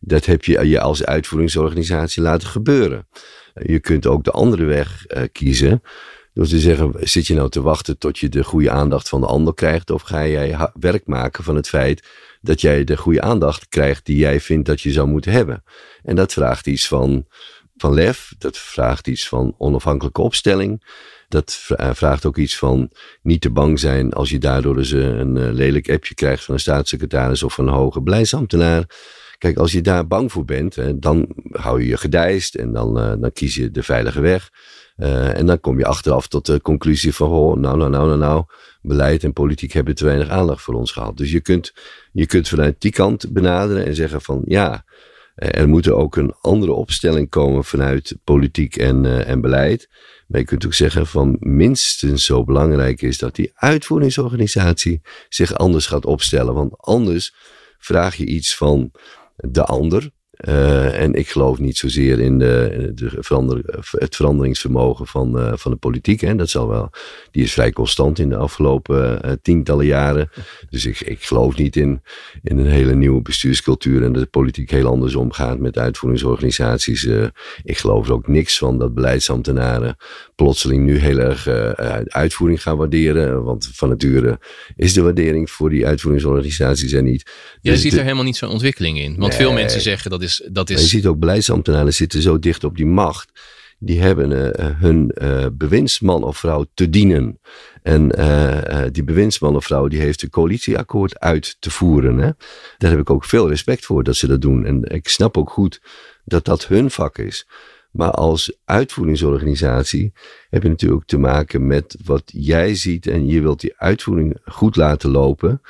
dat 0.00 0.26
heb 0.26 0.44
je 0.44 0.68
je 0.68 0.80
als 0.80 1.04
uitvoeringsorganisatie 1.04 2.22
laten 2.22 2.48
gebeuren. 2.48 3.08
Je 3.64 3.80
kunt 3.80 4.06
ook 4.06 4.24
de 4.24 4.30
andere 4.30 4.64
weg 4.64 5.04
uh, 5.08 5.22
kiezen. 5.32 5.82
Door 6.34 6.46
te 6.46 6.58
zeggen, 6.58 6.92
zit 7.00 7.26
je 7.26 7.34
nou 7.34 7.50
te 7.50 7.62
wachten 7.62 7.98
tot 7.98 8.18
je 8.18 8.28
de 8.28 8.44
goede 8.44 8.70
aandacht 8.70 9.08
van 9.08 9.20
de 9.20 9.26
ander 9.26 9.54
krijgt? 9.54 9.90
Of 9.90 10.02
ga 10.02 10.26
jij 10.26 10.70
werk 10.80 11.06
maken 11.06 11.44
van 11.44 11.56
het 11.56 11.68
feit 11.68 12.06
dat 12.40 12.60
jij 12.60 12.84
de 12.84 12.96
goede 12.96 13.20
aandacht 13.20 13.68
krijgt 13.68 14.06
die 14.06 14.16
jij 14.16 14.40
vindt 14.40 14.66
dat 14.66 14.80
je 14.80 14.92
zou 14.92 15.08
moeten 15.08 15.32
hebben? 15.32 15.64
En 16.02 16.16
dat 16.16 16.32
vraagt 16.32 16.66
iets 16.66 16.88
van, 16.88 17.26
van 17.76 17.94
lef, 17.94 18.34
dat 18.38 18.58
vraagt 18.58 19.06
iets 19.06 19.28
van 19.28 19.54
onafhankelijke 19.58 20.22
opstelling. 20.22 20.84
Dat 21.28 21.52
vraagt 21.92 22.24
ook 22.26 22.36
iets 22.36 22.58
van 22.58 22.90
niet 23.22 23.40
te 23.40 23.50
bang 23.50 23.80
zijn 23.80 24.12
als 24.12 24.30
je 24.30 24.38
daardoor 24.38 24.78
eens 24.78 24.90
een 24.90 25.52
lelijk 25.52 25.90
appje 25.90 26.14
krijgt 26.14 26.44
van 26.44 26.54
een 26.54 26.60
staatssecretaris 26.60 27.42
of 27.42 27.54
van 27.54 27.66
een 27.66 27.74
hoge 27.74 28.00
beleidsambtenaar. 28.00 28.84
Kijk, 29.38 29.56
als 29.56 29.72
je 29.72 29.80
daar 29.80 30.06
bang 30.06 30.32
voor 30.32 30.44
bent, 30.44 30.74
hè, 30.74 30.98
dan 30.98 31.28
hou 31.50 31.80
je 31.80 31.88
je 31.88 31.96
gedijst 31.96 32.54
en 32.54 32.72
dan, 32.72 32.94
dan 32.94 33.32
kies 33.32 33.54
je 33.54 33.70
de 33.70 33.82
veilige 33.82 34.20
weg. 34.20 34.50
en 34.96 35.46
dan 35.46 35.60
kom 35.60 35.78
je 35.78 35.86
achteraf 35.86 36.28
tot 36.28 36.46
de 36.46 36.60
conclusie 36.60 37.14
van, 37.14 37.28
oh, 37.28 37.56
nou, 37.56 37.76
nou, 37.76 37.90
nou, 37.90 38.18
nou, 38.18 38.44
beleid 38.82 39.24
en 39.24 39.32
politiek 39.32 39.72
hebben 39.72 39.94
te 39.94 40.04
weinig 40.04 40.28
aandacht 40.28 40.62
voor 40.62 40.74
ons 40.74 40.92
gehad. 40.92 41.16
Dus 41.16 41.30
je 41.30 41.40
kunt, 41.40 41.72
je 42.12 42.26
kunt 42.26 42.48
vanuit 42.48 42.80
die 42.80 42.92
kant 42.92 43.32
benaderen 43.32 43.86
en 43.86 43.94
zeggen 43.94 44.20
van, 44.20 44.42
ja, 44.44 44.84
er 45.36 45.68
moet 45.68 45.90
ook 45.90 46.16
een 46.16 46.34
andere 46.40 46.72
opstelling 46.72 47.28
komen 47.28 47.64
vanuit 47.64 48.16
politiek 48.24 48.76
en, 48.76 49.26
en 49.26 49.40
beleid. 49.40 49.88
Maar 50.26 50.40
je 50.40 50.46
kunt 50.46 50.66
ook 50.66 50.74
zeggen 50.74 51.06
van 51.06 51.36
minstens 51.40 52.24
zo 52.24 52.44
belangrijk 52.44 53.02
is 53.02 53.18
dat 53.18 53.34
die 53.34 53.52
uitvoeringsorganisatie 53.54 55.00
zich 55.28 55.54
anders 55.54 55.86
gaat 55.86 56.06
opstellen. 56.06 56.54
Want 56.54 56.76
anders 56.76 57.34
vraag 57.78 58.16
je 58.16 58.26
iets 58.26 58.56
van 58.56 58.90
de 59.44 59.62
ander. 59.62 60.10
Uh, 60.48 61.00
en 61.00 61.14
ik 61.14 61.28
geloof 61.28 61.58
niet 61.58 61.78
zozeer 61.78 62.20
in 62.20 62.38
de, 62.38 62.90
de 62.94 63.10
verander, 63.18 63.60
het 63.90 64.16
veranderingsvermogen 64.16 65.06
van, 65.06 65.38
uh, 65.38 65.52
van 65.54 65.70
de 65.70 65.76
politiek. 65.76 66.20
Hè. 66.20 66.34
Dat 66.34 66.50
zal 66.50 66.68
wel, 66.68 66.90
die 67.30 67.42
is 67.42 67.52
vrij 67.52 67.72
constant 67.72 68.18
in 68.18 68.28
de 68.28 68.36
afgelopen 68.36 69.20
uh, 69.24 69.32
tientallen 69.42 69.86
jaren. 69.86 70.30
Dus 70.70 70.86
ik, 70.86 71.00
ik 71.00 71.22
geloof 71.22 71.56
niet 71.56 71.76
in, 71.76 72.02
in 72.42 72.58
een 72.58 72.66
hele 72.66 72.94
nieuwe 72.94 73.22
bestuurscultuur 73.22 74.02
en 74.02 74.12
dat 74.12 74.22
de 74.22 74.28
politiek 74.28 74.70
heel 74.70 74.86
anders 74.86 75.14
omgaat 75.14 75.58
met 75.58 75.78
uitvoeringsorganisaties. 75.78 77.08
ik 77.64 77.78
geloof 77.78 78.06
er 78.06 78.12
ook 78.12 78.28
niks 78.28 78.58
van 78.58 78.78
dat 78.78 78.94
beleidsambtenaren 78.94 79.96
plotseling 80.34 80.84
nu 80.84 80.98
heel 80.98 81.18
erg 81.18 81.48
uitvoering 82.08 82.62
gaan 82.62 82.76
waarderen. 82.76 83.42
Want 83.42 83.70
van 83.72 83.88
nature 83.88 84.38
is 84.76 84.92
de 84.92 85.02
waardering 85.02 85.50
voor 85.50 85.70
die 85.70 85.86
uitvoeringsorganisaties 85.86 86.92
er 86.92 87.02
niet. 87.02 87.30
Jij 87.60 87.72
dus 87.72 87.82
ziet 87.82 87.92
er 87.92 88.02
helemaal 88.02 88.24
niet 88.24 88.36
zo'n 88.36 88.48
ontwikkeling 88.48 88.98
in. 88.98 89.16
Want 89.16 89.32
nee. 89.32 89.40
veel 89.40 89.52
mensen 89.52 89.80
zeggen 89.80 90.10
dat 90.10 90.22
is, 90.22 90.35
dat 90.52 90.70
is... 90.70 90.80
Je 90.80 90.86
ziet 90.86 91.06
ook 91.06 91.18
beleidsambtenaren 91.18 91.94
zitten 91.94 92.22
zo 92.22 92.38
dicht 92.38 92.64
op 92.64 92.76
die 92.76 92.86
macht. 92.86 93.40
Die 93.78 94.00
hebben 94.00 94.30
uh, 94.30 94.80
hun 94.80 95.12
uh, 95.14 95.46
bewindsman 95.52 96.22
of 96.24 96.38
vrouw 96.38 96.64
te 96.74 96.90
dienen. 96.90 97.40
En 97.82 98.20
uh, 98.20 98.84
die 98.92 99.04
bewindsman 99.04 99.56
of 99.56 99.64
vrouw 99.64 99.88
die 99.88 100.00
heeft 100.00 100.22
een 100.22 100.30
coalitieakkoord 100.30 101.18
uit 101.20 101.56
te 101.58 101.70
voeren. 101.70 102.18
Hè? 102.18 102.30
Daar 102.78 102.90
heb 102.90 103.00
ik 103.00 103.10
ook 103.10 103.24
veel 103.24 103.48
respect 103.48 103.84
voor 103.84 104.02
dat 104.02 104.16
ze 104.16 104.26
dat 104.26 104.40
doen. 104.40 104.66
En 104.66 104.82
ik 104.82 105.08
snap 105.08 105.36
ook 105.36 105.50
goed 105.50 105.80
dat 106.24 106.44
dat 106.44 106.66
hun 106.66 106.90
vak 106.90 107.18
is. 107.18 107.46
Maar 107.90 108.10
als 108.10 108.56
uitvoeringsorganisatie 108.64 110.12
heb 110.48 110.62
je 110.62 110.68
natuurlijk 110.68 111.06
te 111.06 111.18
maken 111.18 111.66
met 111.66 111.96
wat 112.04 112.22
jij 112.26 112.74
ziet. 112.74 113.06
En 113.06 113.26
je 113.26 113.40
wilt 113.40 113.60
die 113.60 113.74
uitvoering 113.76 114.38
goed 114.44 114.76
laten 114.76 115.10
lopen. 115.10 115.60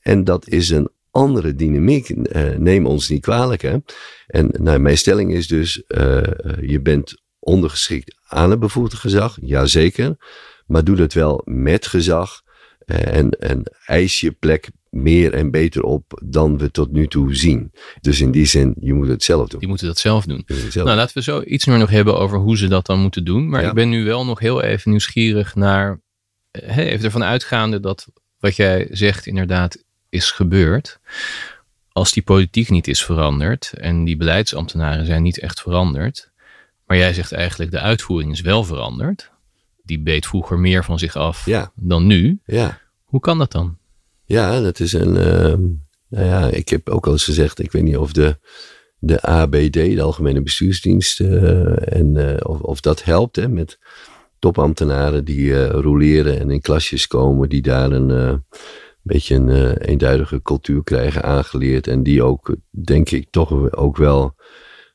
En 0.00 0.24
dat 0.24 0.48
is 0.48 0.70
een 0.70 0.90
andere 1.16 1.54
dynamiek. 1.54 2.08
Uh, 2.08 2.56
neem 2.56 2.86
ons 2.86 3.08
niet 3.08 3.20
kwalijk. 3.20 3.62
Hè? 3.62 3.76
En 4.26 4.50
nou, 4.52 4.78
mijn 4.78 4.98
stelling 4.98 5.32
is 5.32 5.46
dus, 5.46 5.82
uh, 5.88 6.22
je 6.60 6.80
bent 6.82 7.22
ondergeschikt 7.38 8.16
aan 8.26 8.50
het 8.50 8.60
bevoegde 8.60 8.96
gezag, 8.96 9.38
jazeker. 9.40 10.16
Maar 10.66 10.84
doe 10.84 10.96
dat 10.96 11.12
wel 11.12 11.42
met 11.44 11.86
gezag. 11.86 12.44
En, 12.86 13.30
en 13.30 13.62
eis 13.86 14.20
je 14.20 14.32
plek 14.32 14.70
meer 14.90 15.32
en 15.32 15.50
beter 15.50 15.82
op 15.82 16.22
dan 16.24 16.58
we 16.58 16.70
tot 16.70 16.92
nu 16.92 17.06
toe 17.06 17.34
zien. 17.34 17.72
Dus 18.00 18.20
in 18.20 18.30
die 18.30 18.46
zin, 18.46 18.74
je 18.80 18.94
moet 18.94 19.08
het 19.08 19.22
zelf 19.22 19.48
doen. 19.48 19.60
Die 19.60 19.68
moeten 19.68 19.86
dat 19.86 19.98
zelf 19.98 20.24
doen. 20.24 20.42
Zelf. 20.46 20.86
Nou, 20.86 20.96
laten 20.96 21.14
we 21.14 21.22
zo 21.22 21.42
iets 21.42 21.66
meer 21.66 21.78
nog 21.78 21.90
hebben 21.90 22.18
over 22.18 22.38
hoe 22.38 22.56
ze 22.56 22.68
dat 22.68 22.86
dan 22.86 23.00
moeten 23.00 23.24
doen. 23.24 23.48
Maar 23.48 23.62
ja. 23.62 23.68
ik 23.68 23.74
ben 23.74 23.88
nu 23.88 24.04
wel 24.04 24.24
nog 24.24 24.38
heel 24.38 24.62
even 24.62 24.90
nieuwsgierig 24.90 25.54
naar, 25.54 26.00
even 26.50 27.04
ervan 27.04 27.24
uitgaande 27.24 27.80
dat 27.80 28.06
wat 28.38 28.56
jij 28.56 28.86
zegt 28.90 29.26
inderdaad 29.26 29.84
is 30.08 30.30
gebeurd. 30.30 30.98
Als 31.92 32.12
die 32.12 32.22
politiek 32.22 32.70
niet 32.70 32.88
is 32.88 33.04
veranderd 33.04 33.72
en 33.76 34.04
die 34.04 34.16
beleidsambtenaren 34.16 35.06
zijn 35.06 35.22
niet 35.22 35.38
echt 35.38 35.60
veranderd. 35.60 36.30
Maar 36.86 36.96
jij 36.96 37.12
zegt 37.12 37.32
eigenlijk 37.32 37.70
de 37.70 37.80
uitvoering 37.80 38.32
is 38.32 38.40
wel 38.40 38.64
veranderd. 38.64 39.30
Die 39.82 40.00
beet 40.00 40.26
vroeger 40.26 40.58
meer 40.58 40.84
van 40.84 40.98
zich 40.98 41.16
af 41.16 41.46
ja. 41.46 41.72
dan 41.74 42.06
nu. 42.06 42.40
Ja. 42.44 42.80
Hoe 43.04 43.20
kan 43.20 43.38
dat 43.38 43.52
dan? 43.52 43.78
Ja, 44.24 44.60
dat 44.60 44.80
is 44.80 44.92
een. 44.92 45.16
Uh, 45.16 45.54
nou 46.08 46.26
ja, 46.26 46.48
ik 46.48 46.68
heb 46.68 46.88
ook 46.88 47.06
al 47.06 47.12
eens 47.12 47.24
gezegd, 47.24 47.58
ik 47.58 47.72
weet 47.72 47.82
niet 47.82 47.96
of 47.96 48.12
de, 48.12 48.38
de 48.98 49.22
ABD, 49.22 49.72
de 49.72 50.02
Algemene 50.02 50.42
Bestuursdienst, 50.42 51.20
uh, 51.20 51.92
en, 51.92 52.14
uh, 52.14 52.34
of, 52.42 52.60
of 52.60 52.80
dat 52.80 53.04
helpt 53.04 53.36
hè, 53.36 53.48
met 53.48 53.78
topambtenaren 54.38 55.24
die 55.24 55.66
roleren 55.66 56.38
en 56.38 56.50
in 56.50 56.60
klasjes 56.60 57.06
komen, 57.06 57.48
die 57.48 57.62
daar 57.62 57.90
een 57.90 58.44
beetje 59.06 59.34
een 59.34 59.48
uh, 59.48 59.72
eenduidige 59.78 60.42
cultuur 60.42 60.84
krijgen 60.84 61.22
aangeleerd. 61.22 61.86
En 61.86 62.02
die 62.02 62.22
ook, 62.22 62.56
denk 62.70 63.10
ik, 63.10 63.26
toch 63.30 63.72
ook 63.72 63.96
wel 63.96 64.34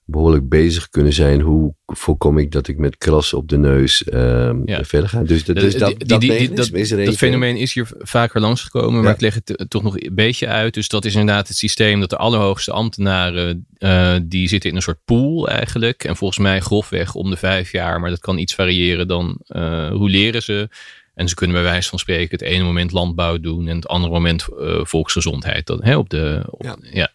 behoorlijk 0.06 0.50
bezig 0.50 0.90
kunnen 0.90 1.14
zijn. 1.14 1.42
Hoe 1.42 1.76
voorkom 1.86 2.38
ik 2.38 2.52
dat 2.52 2.68
ik 2.68 2.78
met 2.78 2.98
kras 2.98 3.34
op 3.34 3.50
de 3.50 3.58
neus 3.58 4.04
uh, 4.14 4.52
ja. 4.66 4.84
verder 4.84 5.10
ga? 5.10 5.24
Dus, 5.24 5.46
dat, 5.46 5.56
dus 5.56 5.78
dat, 5.78 5.90
die, 5.90 6.08
dat, 6.08 6.22
die, 6.22 6.38
die, 6.38 6.54
dat, 6.54 7.06
dat 7.06 7.16
fenomeen 7.16 7.58
is 7.58 7.74
hier 7.74 7.90
vaker 7.98 8.42
langsgekomen, 8.42 8.96
ja. 8.96 9.02
maar 9.02 9.14
ik 9.14 9.22
leg 9.22 9.34
het 9.34 9.66
toch 9.68 9.84
nog 9.84 10.00
een 10.00 10.16
beetje 10.16 10.48
uit. 10.48 10.74
Dus 10.74 10.88
dat 10.88 11.06
is 11.06 11.16
inderdaad 11.16 11.48
het 11.48 11.58
systeem 11.58 12.00
dat 12.00 12.10
de 12.10 12.18
allerhoogste 12.18 12.72
ambtenaren, 12.72 13.66
uh, 13.80 14.16
die 14.24 14.48
zitten 14.48 14.70
in 14.70 14.76
een 14.76 14.82
soort 14.82 15.04
pool 15.06 15.50
eigenlijk. 15.50 16.04
En 16.04 16.16
volgens 16.16 16.40
mij 16.40 16.60
grofweg 16.60 17.16
om 17.16 17.30
de 17.30 17.38
vijf 17.38 17.72
jaar, 17.72 18.00
maar 18.00 18.10
dat 18.10 18.20
kan 18.20 18.38
iets 18.38 18.56
variëren 18.56 19.08
dan, 19.08 19.42
uh, 19.48 19.90
hoe 19.90 20.10
leren 20.10 20.42
ze... 20.42 20.70
En 21.14 21.30
ze 21.30 21.36
kunnen 21.36 21.56
bij 21.56 21.66
wijze 21.66 21.90
van 21.90 22.00
spreken 22.00 22.38
het 22.38 22.42
ene 22.42 22.64
moment 22.64 22.92
landbouw 22.92 23.40
doen 23.40 23.68
en 23.68 23.76
het 23.76 23.88
andere 23.88 24.14
moment 24.14 24.48
uh, 24.60 24.86
volksgezondheid. 24.86 25.66
Dat, 25.66 25.84
hè, 25.84 25.98
op 25.98 26.10
de, 26.10 26.44
op, 26.50 26.64
ja. 26.64 26.78
ja. 26.82 27.12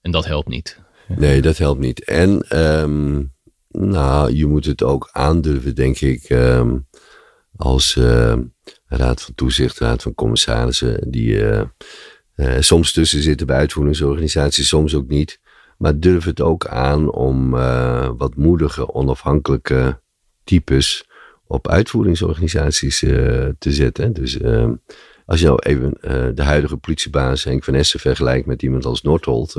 En 0.00 0.10
dat 0.10 0.24
helpt 0.24 0.48
niet. 0.48 0.80
Nee, 1.08 1.42
dat 1.42 1.58
helpt 1.58 1.80
niet. 1.80 2.04
En 2.04 2.58
um, 2.58 3.32
nou, 3.68 4.32
je 4.32 4.46
moet 4.46 4.64
het 4.64 4.82
ook 4.82 5.08
aandurven, 5.12 5.74
denk 5.74 6.00
ik, 6.00 6.30
um, 6.30 6.86
als 7.56 7.94
uh, 7.94 8.34
raad 8.86 9.22
van 9.22 9.34
toezicht, 9.34 9.78
raad 9.78 10.02
van 10.02 10.14
commissarissen, 10.14 11.10
die 11.10 11.32
uh, 11.32 11.62
uh, 12.36 12.56
soms 12.60 12.92
tussen 12.92 13.22
zitten 13.22 13.46
bij 13.46 13.56
uitvoeringsorganisaties, 13.56 14.68
soms 14.68 14.94
ook 14.94 15.08
niet. 15.08 15.40
Maar 15.78 15.98
durf 15.98 16.24
het 16.24 16.40
ook 16.40 16.66
aan 16.66 17.12
om 17.12 17.50
wat 18.16 18.36
moedige, 18.36 18.94
onafhankelijke 18.94 20.00
types 20.44 21.04
op 21.54 21.68
uitvoeringsorganisaties 21.68 23.02
uh, 23.02 23.48
te 23.58 23.72
zetten. 23.72 24.12
Dus 24.12 24.38
uh, 24.38 24.70
als 25.26 25.40
je 25.40 25.46
nou 25.46 25.58
even 25.58 25.94
uh, 26.00 26.26
de 26.34 26.42
huidige 26.42 26.76
politiebaas 26.76 27.44
Henk 27.44 27.64
van 27.64 27.74
Essen 27.74 28.00
vergelijkt 28.00 28.46
met 28.46 28.62
iemand 28.62 28.84
als 28.84 29.02
Noordholt, 29.02 29.56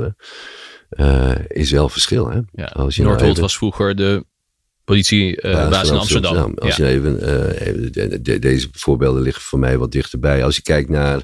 is 1.48 1.70
wel 1.70 1.88
verschil. 1.88 2.30
Hè? 2.30 2.40
Ja, 2.52 2.64
als 2.64 2.96
je 2.96 3.02
Noordholt 3.02 3.20
nou 3.20 3.30
even, 3.30 3.42
was 3.42 3.56
vroeger 3.56 3.96
de 3.96 4.24
politiebaas 4.84 5.88
in 5.88 5.96
Amsterdam. 5.96 6.36
Amsterdam. 6.36 6.54
Als 6.54 6.76
ja. 6.76 6.86
je 6.86 6.92
even, 6.92 7.14
even 7.60 7.92
de, 7.92 8.22
de, 8.22 8.38
deze 8.38 8.68
voorbeelden 8.72 9.22
liggen 9.22 9.42
voor 9.42 9.58
mij 9.58 9.78
wat 9.78 9.92
dichterbij. 9.92 10.44
Als 10.44 10.56
je 10.56 10.62
kijkt 10.62 10.88
naar 10.88 11.22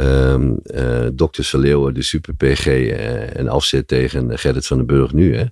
Um, 0.00 0.58
uh, 0.64 1.06
Dokters 1.12 1.50
van 1.50 1.60
Leeuwen, 1.60 1.94
de 1.94 2.02
super 2.02 2.34
PG 2.34 2.66
uh, 2.66 3.36
en 3.36 3.48
afzet 3.48 3.88
tegen 3.88 4.38
Gerrit 4.38 4.66
van 4.66 4.76
den 4.76 4.86
Burg 4.86 5.12
nu. 5.12 5.36
Hè? 5.36 5.44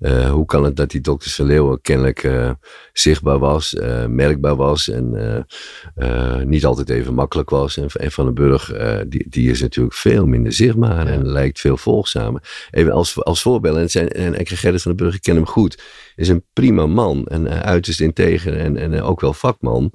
Uh, 0.00 0.30
hoe 0.30 0.46
kan 0.46 0.64
het 0.64 0.76
dat 0.76 0.90
die 0.90 1.00
Dokters 1.00 1.34
van 1.34 1.46
Leeuwen 1.46 1.80
kennelijk 1.80 2.30
zichtbaar 2.92 3.38
was, 3.38 3.76
merkbaar 4.08 4.56
was 4.56 4.88
en 4.88 5.46
niet 6.44 6.64
altijd 6.64 6.90
even 6.90 7.14
makkelijk 7.14 7.50
was. 7.50 7.76
En, 7.76 7.86
en 7.86 8.10
Van 8.10 8.24
den 8.24 8.34
Burg, 8.34 8.72
die, 9.08 9.26
die 9.28 9.50
is 9.50 9.60
natuurlijk 9.60 9.94
veel 9.94 10.26
minder 10.26 10.52
zichtbaar 10.52 11.06
ja. 11.06 11.12
en 11.12 11.28
lijkt 11.28 11.60
veel 11.60 11.76
volgzamer. 11.76 12.42
Even 12.70 12.92
als, 12.92 13.24
als 13.24 13.42
voorbeeld, 13.42 13.76
en, 13.76 13.90
zijn, 13.90 14.08
en, 14.08 14.34
en 14.34 14.46
Gerrit 14.46 14.82
van 14.82 14.94
den 14.96 15.04
Burg, 15.04 15.16
ik 15.16 15.22
ken 15.22 15.34
hem 15.34 15.46
goed, 15.46 15.82
is 16.16 16.28
een 16.28 16.44
prima 16.52 16.86
man 16.86 17.26
en 17.26 17.48
uiterst 17.48 18.00
integer 18.00 18.56
en, 18.56 18.76
en 18.76 19.02
ook 19.02 19.20
wel 19.20 19.32
vakman 19.32 19.92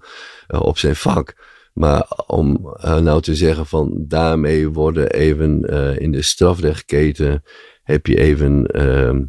op 0.48 0.78
zijn 0.78 0.96
vak. 0.96 1.52
Maar 1.74 2.24
om 2.28 2.76
uh, 2.84 3.00
nou 3.00 3.22
te 3.22 3.36
zeggen 3.36 3.66
van 3.66 4.06
daarmee 4.08 4.70
worden 4.70 5.12
even 5.12 5.74
uh, 5.74 6.00
in 6.00 6.12
de 6.12 6.22
strafrechtketen 6.22 7.44
heb 7.84 8.08
je 8.08 8.18
even 8.20 8.70
uh, 8.76 9.22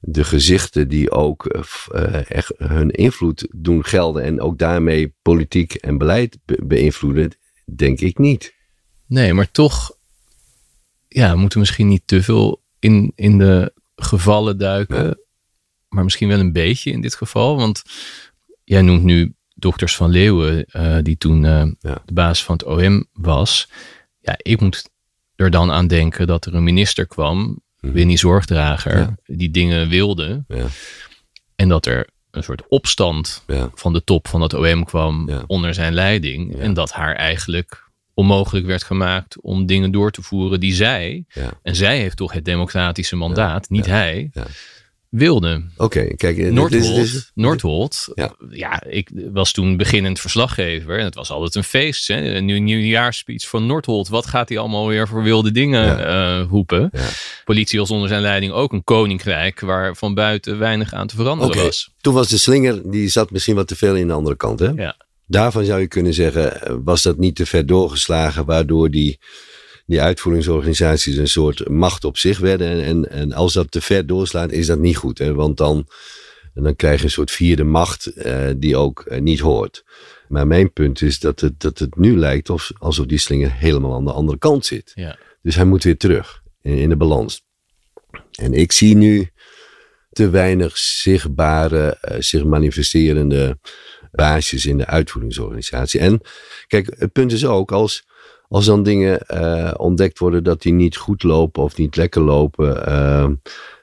de 0.00 0.24
gezichten 0.24 0.88
die 0.88 1.10
ook 1.10 1.54
uh, 1.94 2.30
echt 2.30 2.52
hun 2.56 2.90
invloed 2.90 3.48
doen 3.56 3.84
gelden 3.84 4.22
en 4.22 4.40
ook 4.40 4.58
daarmee 4.58 5.14
politiek 5.22 5.74
en 5.74 5.98
beleid 5.98 6.38
be 6.44 6.64
beïnvloeden, 6.64 7.36
denk 7.76 8.00
ik 8.00 8.18
niet. 8.18 8.54
Nee, 9.06 9.34
maar 9.34 9.50
toch 9.50 9.96
ja, 11.14 11.32
we 11.32 11.38
moeten 11.38 11.58
misschien 11.58 11.88
niet 11.88 12.02
te 12.04 12.22
veel 12.22 12.62
in, 12.78 13.12
in 13.14 13.38
de 13.38 13.72
gevallen 13.96 14.58
duiken, 14.58 15.04
ja. 15.04 15.14
maar 15.88 16.04
misschien 16.04 16.28
wel 16.28 16.38
een 16.38 16.52
beetje 16.52 16.90
in 16.90 17.00
dit 17.00 17.14
geval. 17.14 17.56
Want 17.56 17.82
jij 18.64 18.82
noemt 18.82 19.02
nu 19.02 19.34
dokters 19.64 19.96
van 19.96 20.10
Leeuwen, 20.10 20.66
uh, 20.72 20.96
die 21.02 21.16
toen 21.16 21.42
ja. 21.42 22.02
de 22.04 22.12
baas 22.12 22.44
van 22.44 22.54
het 22.54 22.64
OM 22.64 23.06
was. 23.12 23.68
Ja, 24.20 24.34
ik 24.36 24.60
moet 24.60 24.90
er 25.36 25.50
dan 25.50 25.70
aan 25.70 25.86
denken 25.86 26.26
dat 26.26 26.46
er 26.46 26.54
een 26.54 26.62
minister 26.62 27.06
kwam, 27.06 27.62
mm. 27.80 27.92
Winnie 27.92 28.18
Zorgdrager, 28.18 28.98
ja. 28.98 29.14
die 29.24 29.50
dingen 29.50 29.88
wilde. 29.88 30.44
Ja. 30.48 30.66
En 31.56 31.68
dat 31.68 31.86
er 31.86 32.08
een 32.30 32.42
soort 32.42 32.62
opstand 32.68 33.44
van 33.74 33.92
de 33.92 34.04
top 34.04 34.28
van 34.28 34.40
het 34.40 34.54
OM 34.54 34.84
kwam 34.84 35.30
onder 35.46 35.74
zijn 35.74 35.94
leiding. 35.94 36.58
En 36.58 36.74
dat 36.74 36.92
haar 36.92 37.14
eigenlijk 37.14 37.90
onmogelijk 38.14 38.66
werd 38.66 38.82
gemaakt 38.82 39.40
om 39.40 39.66
dingen 39.66 39.90
door 39.90 40.10
te 40.10 40.22
voeren 40.22 40.60
die 40.60 40.74
zij, 40.74 41.24
en 41.62 41.76
zij 41.76 41.98
heeft 41.98 42.16
toch 42.16 42.32
het 42.32 42.44
democratische 42.44 43.16
mandaat, 43.16 43.70
niet 43.70 43.86
hij, 43.86 44.30
ja. 44.32 44.46
Wilde. 45.18 45.62
Oké, 45.76 46.04
kijk. 46.16 46.36
Noordholt, 46.36 46.94
dit 46.94 47.04
is- 47.04 47.30
Noordholt 47.34 48.08
Ja. 48.14 48.34
ja. 48.50 48.82
ik 48.86 49.10
was 49.32 49.52
toen 49.52 49.76
beginnend 49.76 50.20
verslaggever 50.20 50.98
en 50.98 51.04
het 51.04 51.14
was 51.14 51.30
altijd 51.30 51.54
een 51.54 51.64
feest. 51.64 52.08
Hè? 52.08 52.34
Een 52.34 52.44
nieuw, 52.44 52.60
nieuwjaarspeech 52.60 53.48
van 53.48 53.66
Noordholt. 53.66 54.08
Wat 54.08 54.26
gaat 54.26 54.48
hij 54.48 54.58
allemaal 54.58 54.86
weer 54.88 55.08
voor 55.08 55.22
wilde 55.22 55.50
dingen 55.52 56.06
eh, 56.06 56.44
roepen? 56.50 56.88
Ja. 56.92 57.08
Politie 57.44 57.78
was 57.78 57.90
onder 57.90 58.08
zijn 58.08 58.22
leiding 58.22 58.52
ook 58.52 58.72
een 58.72 58.84
koninkrijk 58.84 59.60
waar 59.60 59.96
van 59.96 60.14
buiten 60.14 60.58
weinig 60.58 60.92
aan 60.92 61.06
te 61.06 61.16
veranderen 61.16 61.64
was. 61.64 61.90
toen 62.00 62.14
was 62.14 62.28
de 62.28 62.38
slinger, 62.38 62.90
die 62.90 63.08
zat 63.08 63.30
misschien 63.30 63.54
wat 63.54 63.68
te 63.68 63.76
veel 63.76 63.94
in 63.96 64.06
de 64.06 64.12
andere 64.12 64.36
kant. 64.36 64.58
Hè? 64.58 64.68
Ja. 64.68 64.96
Daarvan 65.26 65.64
zou 65.64 65.80
je 65.80 65.88
kunnen 65.88 66.14
zeggen, 66.14 66.62
eh, 66.62 66.74
was 66.84 67.02
dat 67.02 67.18
niet 67.18 67.36
te 67.36 67.46
ver 67.46 67.66
doorgeslagen, 67.66 68.44
waardoor 68.44 68.90
die, 68.90 69.18
die 69.86 70.00
uitvoeringsorganisaties 70.00 71.16
een 71.16 71.28
soort 71.28 71.68
macht 71.68 72.04
op 72.04 72.18
zich 72.18 72.38
werden. 72.38 72.68
En, 72.68 72.84
en, 72.84 73.10
en 73.10 73.32
als 73.32 73.52
dat 73.52 73.70
te 73.70 73.80
ver 73.80 74.06
doorslaat, 74.06 74.52
is 74.52 74.66
dat 74.66 74.78
niet 74.78 74.96
goed. 74.96 75.18
Hè? 75.18 75.34
Want 75.34 75.56
dan, 75.56 75.88
dan 76.54 76.76
krijg 76.76 76.98
je 76.98 77.04
een 77.04 77.10
soort 77.10 77.30
vierde 77.30 77.64
macht 77.64 78.06
eh, 78.06 78.50
die 78.56 78.76
ook 78.76 79.00
eh, 79.00 79.20
niet 79.20 79.40
hoort. 79.40 79.84
Maar 80.28 80.46
mijn 80.46 80.72
punt 80.72 81.02
is 81.02 81.18
dat 81.18 81.40
het, 81.40 81.60
dat 81.60 81.78
het 81.78 81.96
nu 81.96 82.18
lijkt 82.18 82.50
of, 82.50 82.70
alsof 82.78 83.06
die 83.06 83.18
slinger 83.18 83.52
helemaal 83.52 83.94
aan 83.94 84.04
de 84.04 84.12
andere 84.12 84.38
kant 84.38 84.66
zit. 84.66 84.92
Ja. 84.94 85.18
Dus 85.42 85.54
hij 85.54 85.64
moet 85.64 85.84
weer 85.84 85.96
terug 85.96 86.42
in, 86.62 86.76
in 86.76 86.88
de 86.88 86.96
balans. 86.96 87.42
En 88.32 88.52
ik 88.52 88.72
zie 88.72 88.96
nu 88.96 89.30
te 90.10 90.30
weinig 90.30 90.78
zichtbare, 90.78 91.98
eh, 92.00 92.20
zich 92.20 92.44
manifesterende 92.44 93.58
baasjes 94.10 94.66
in 94.66 94.78
de 94.78 94.86
uitvoeringsorganisatie. 94.86 96.00
En 96.00 96.20
kijk, 96.66 96.94
het 96.98 97.12
punt 97.12 97.32
is 97.32 97.46
ook, 97.46 97.72
als, 97.72 98.04
als 98.54 98.66
dan 98.66 98.82
dingen 98.82 99.20
eh, 99.20 99.74
ontdekt 99.76 100.18
worden 100.18 100.44
dat 100.44 100.62
die 100.62 100.72
niet 100.72 100.96
goed 100.96 101.22
lopen 101.22 101.62
of 101.62 101.76
niet 101.76 101.96
lekker 101.96 102.22
lopen. 102.22 102.86
eh, 102.86 103.24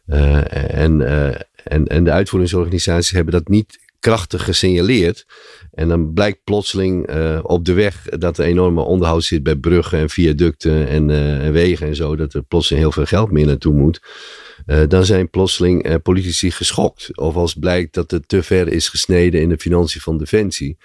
eh, 0.05 0.83
en, 0.83 1.01
eh, 1.01 1.41
en, 1.63 1.87
en 1.87 2.03
de 2.03 2.11
uitvoeringsorganisaties 2.11 3.11
hebben 3.11 3.33
dat 3.33 3.47
niet 3.47 3.79
krachtig 3.99 4.43
gesignaleerd. 4.43 5.25
En 5.71 5.87
dan 5.87 6.13
blijkt 6.13 6.43
plotseling 6.43 7.09
op 7.41 7.65
de 7.65 7.73
weg 7.73 8.03
dat 8.09 8.37
er 8.37 8.45
enorme 8.45 8.81
onderhoud 8.81 9.23
zit 9.23 9.43
bij 9.43 9.55
bruggen 9.55 9.99
en 9.99 10.09
viaducten 10.09 10.87
en, 10.87 11.09
en 11.41 11.51
wegen 11.51 11.87
en 11.87 11.95
zo. 11.95 12.15
Dat 12.15 12.33
er 12.33 12.43
plotseling 12.43 12.83
heel 12.83 12.91
veel 12.91 13.05
geld 13.05 13.31
meer 13.31 13.45
naartoe 13.45 13.73
moet. 13.73 14.01
Dan 14.87 15.05
zijn 15.05 15.29
plotseling 15.29 16.01
politici 16.01 16.51
geschokt. 16.51 17.17
Of 17.17 17.35
als 17.35 17.53
blijkt 17.53 17.93
dat 17.93 18.11
het 18.11 18.27
te 18.27 18.43
ver 18.43 18.67
is 18.67 18.89
gesneden 18.89 19.41
in 19.41 19.49
de 19.49 19.57
financiën 19.57 20.01
van 20.01 20.17
Defensie. 20.17 20.77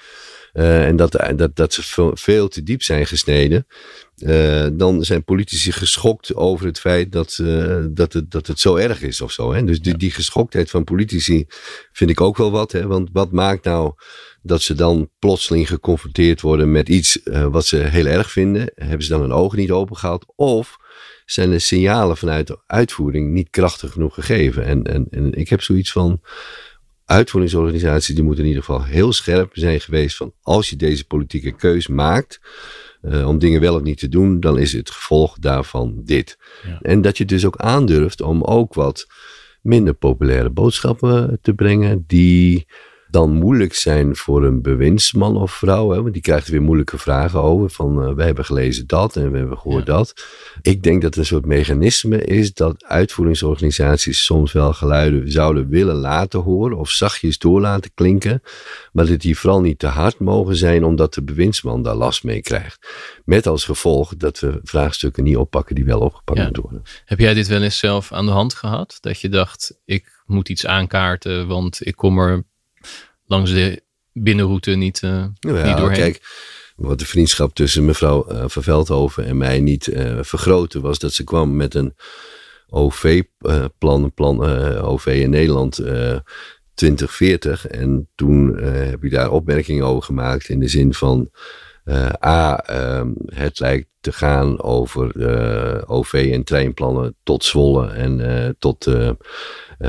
Eh, 0.57 0.87
en 0.87 0.97
dat, 0.97 1.13
dat, 1.37 1.57
dat 1.57 1.73
ze 1.73 2.11
veel, 2.15 2.49
te 2.49 2.63
diep 2.63 2.83
zijn 2.83 3.07
gesneden. 3.07 3.67
eh, 4.17 4.67
dan 4.73 5.05
zijn 5.05 5.25
politici 5.25 5.73
geschokt 5.73 6.35
over 6.35 6.67
het 6.67 6.81
feit 6.81 7.13
dat, 7.13 7.39
eh, 7.43 7.85
dat, 7.91 8.13
het, 8.13 8.31
dat 8.31 8.47
het 8.47 8.61
zo 8.61 8.77
erg 8.77 9.03
is 9.03 9.21
of 9.21 9.33
zo. 9.33 9.53
Hè? 9.53 9.65
Dus 9.65 9.81
die, 9.81 9.97
die 9.97 10.11
geschoktheid 10.11 10.71
van 10.71 10.85
politici 10.85 11.45
vind 11.93 12.11
ik 12.11 12.21
ook 12.21 12.37
wel 12.37 12.51
wat. 12.51 12.73
Hè? 12.73 12.87
Want 12.87 13.09
wat 13.13 13.33
maakt 13.33 13.65
nou 13.65 13.93
dat 14.43 14.63
ze 14.63 14.75
dan 14.75 15.11
plotseling 15.19 15.69
geconfronteerd 15.69 16.41
worden 16.41 16.73
met 16.73 16.89
iets 16.89 17.23
eh, 17.23 17.47
wat 17.47 17.67
ze 17.67 17.77
heel 17.77 18.07
erg 18.07 18.31
vinden? 18.31 18.73
Hebben 18.75 19.03
ze 19.03 19.13
dan 19.13 19.21
hun 19.21 19.33
ogen 19.33 19.59
niet 19.59 19.71
open 19.71 19.97
gehad? 19.97 20.27
Of 20.37 20.77
zijn 21.25 21.51
de 21.51 21.59
signalen 21.59 22.17
vanuit 22.17 22.47
de 22.47 22.59
uitvoering 22.67 23.33
niet 23.33 23.51
krachtig 23.51 23.93
genoeg 23.93 24.15
gegeven? 24.15 24.65
En, 24.65 24.83
en, 24.83 25.07
en 25.11 25.33
ik 25.33 25.49
heb 25.49 25.63
zoiets 25.63 25.93
van. 25.93 26.21
Uitvoeringsorganisaties 27.07 28.15
die 28.15 28.25
moeten 28.25 28.43
in 28.43 28.49
ieder 28.49 28.65
geval 28.65 28.85
heel 28.85 29.13
scherp 29.13 29.51
zijn 29.53 29.81
geweest 29.81 30.17
van 30.17 30.33
als 30.43 30.71
je 30.71 30.77
deze 30.77 31.07
politieke 31.07 31.53
keus 31.53 31.87
maakt 31.87 32.41
eh, 33.03 33.29
om 33.29 33.39
dingen 33.39 33.61
wel 33.61 33.75
of 33.75 33.83
niet 33.83 33.99
te 33.99 34.09
doen, 34.09 34.41
dan 34.41 34.59
is 34.59 34.73
het 34.73 34.91
gevolg 34.91 35.39
daarvan 35.39 36.01
dit. 36.05 36.39
Ja. 36.67 36.79
En 36.83 37.01
dat 37.01 37.19
je 37.19 37.25
dus 37.25 37.45
ook 37.45 37.57
aandurft 37.57 38.21
om 38.21 38.43
ook 38.43 38.75
wat 38.75 39.07
minder 39.63 39.95
populaire 39.95 40.51
boodschappen 40.51 41.39
te 41.43 41.55
brengen 41.55 42.05
die 42.07 42.67
dan 43.11 43.31
moeilijk 43.33 43.75
zijn 43.75 44.17
voor 44.17 44.45
een 44.45 44.63
bewindsman 44.63 45.37
of 45.37 45.53
vrouw. 45.53 45.91
Hè? 45.91 46.01
Want 46.03 46.13
die 46.13 46.23
krijgt 46.23 46.47
er 46.47 46.53
weer 46.53 46.63
moeilijke 46.63 46.99
vragen 46.99 47.41
over. 47.43 47.71
Van 47.71 48.03
uh, 48.09 48.15
we 48.15 48.23
hebben 48.23 48.45
gelezen 48.45 48.87
dat 48.87 49.17
en 49.17 49.31
we 49.31 49.39
hebben 49.39 49.59
gehoord 49.59 49.87
Ja. 49.87 49.93
dat. 49.93 50.15
Ik 50.63 50.83
denk 50.83 51.03
dat 51.03 51.13
er 51.15 51.19
een 51.21 51.27
soort 51.27 51.47
mechanisme 51.47 52.25
is 52.25 52.55
dat 52.55 52.85
uitvoeringsorganisaties 52.85 54.25
soms 54.25 54.53
wel 54.53 54.73
geluiden 54.73 55.31
zouden 55.33 55.69
willen 55.69 55.95
laten 55.97 56.41
horen. 56.41 56.79
Of 56.79 56.91
zachtjes 56.91 57.39
door 57.39 57.61
laten 57.61 57.91
klinken. 57.95 58.43
Maar 58.93 59.07
dat 59.07 59.21
die 59.21 59.39
vooral 59.39 59.61
niet 59.61 59.79
te 59.79 59.87
hard 59.87 60.19
mogen 60.19 60.57
zijn 60.57 60.85
omdat 60.85 61.15
de 61.15 61.23
bewindsman 61.23 61.83
daar 61.83 61.95
last 61.95 62.25
mee 62.25 62.41
krijgt. 62.41 62.89
Met 63.25 63.47
als 63.47 63.65
gevolg 63.65 64.17
dat 64.17 64.39
we 64.41 64.61
vraagstukken 64.63 65.25
niet 65.25 65.37
oppakken 65.37 65.75
die 65.75 65.85
wel 65.85 66.01
opgepakt 66.01 66.39
Ja. 66.39 66.45
moeten 66.45 66.63
worden. 66.63 66.83
Heb 67.05 67.19
jij 67.19 67.35
dit 67.35 67.47
wel 67.49 67.63
eens 67.63 67.79
zelf 67.79 68.13
aan 68.13 68.27
de 68.27 68.33
hand 68.33 68.55
gehad? 68.55 68.99
Dat 69.01 69.21
je 69.21 69.29
dacht, 69.29 69.79
ik 69.85 70.23
moet 70.27 70.49
iets 70.49 70.67
aankaarten, 70.67 71.47
want 71.47 71.87
ik 71.87 71.97
kom 71.97 72.19
er 72.19 72.45
langs 73.27 73.53
de 73.53 73.83
binnenroute 74.13 74.71
niet, 74.71 75.03
eh, 75.03 75.11
Ja, 75.11 75.67
niet 75.67 75.77
doorheen. 75.77 75.99
kijk, 75.99 76.21
wat 76.77 76.99
de 76.99 77.07
vriendschap 77.07 77.55
tussen 77.55 77.85
mevrouw 77.85 78.27
eh, 78.27 78.45
van 78.47 78.63
Veldhoven 78.63 79.25
en 79.25 79.37
mij 79.37 79.61
niet 79.61 79.87
eh 79.87 80.19
vergroten 80.21 80.81
was 80.81 80.99
dat 80.99 81.13
ze 81.13 81.25
kwam 81.25 81.57
met 81.57 81.75
een 81.75 81.95
OV-plan, 82.69 84.13
plan 84.15 84.45
OV 84.81 85.07
in 85.07 85.31
Nederland 85.31 85.79
eh 85.79 86.19
2040. 86.75 87.67
En 87.67 88.09
toen 88.15 88.57
heb 88.63 89.05
ik 89.05 89.11
daar 89.11 89.31
opmerkingen 89.31 89.85
over 89.87 90.03
gemaakt 90.03 90.49
in 90.49 90.61
de 90.61 90.69
zin 90.69 90.95
van 90.95 91.31
eh, 91.87 92.13
A, 92.25 92.59
ehm, 92.59 93.09
het 93.27 93.61
lijkt 93.61 93.89
te 94.01 94.13
gaan 94.13 94.63
over 94.63 95.29
eh, 95.29 95.83
OV- 95.87 96.29
en 96.33 96.45
treinplannen 96.45 97.15
tot 97.23 97.45
Zwolle 97.45 97.89
en 97.89 98.21
eh, 98.21 98.51
tot, 98.59 98.91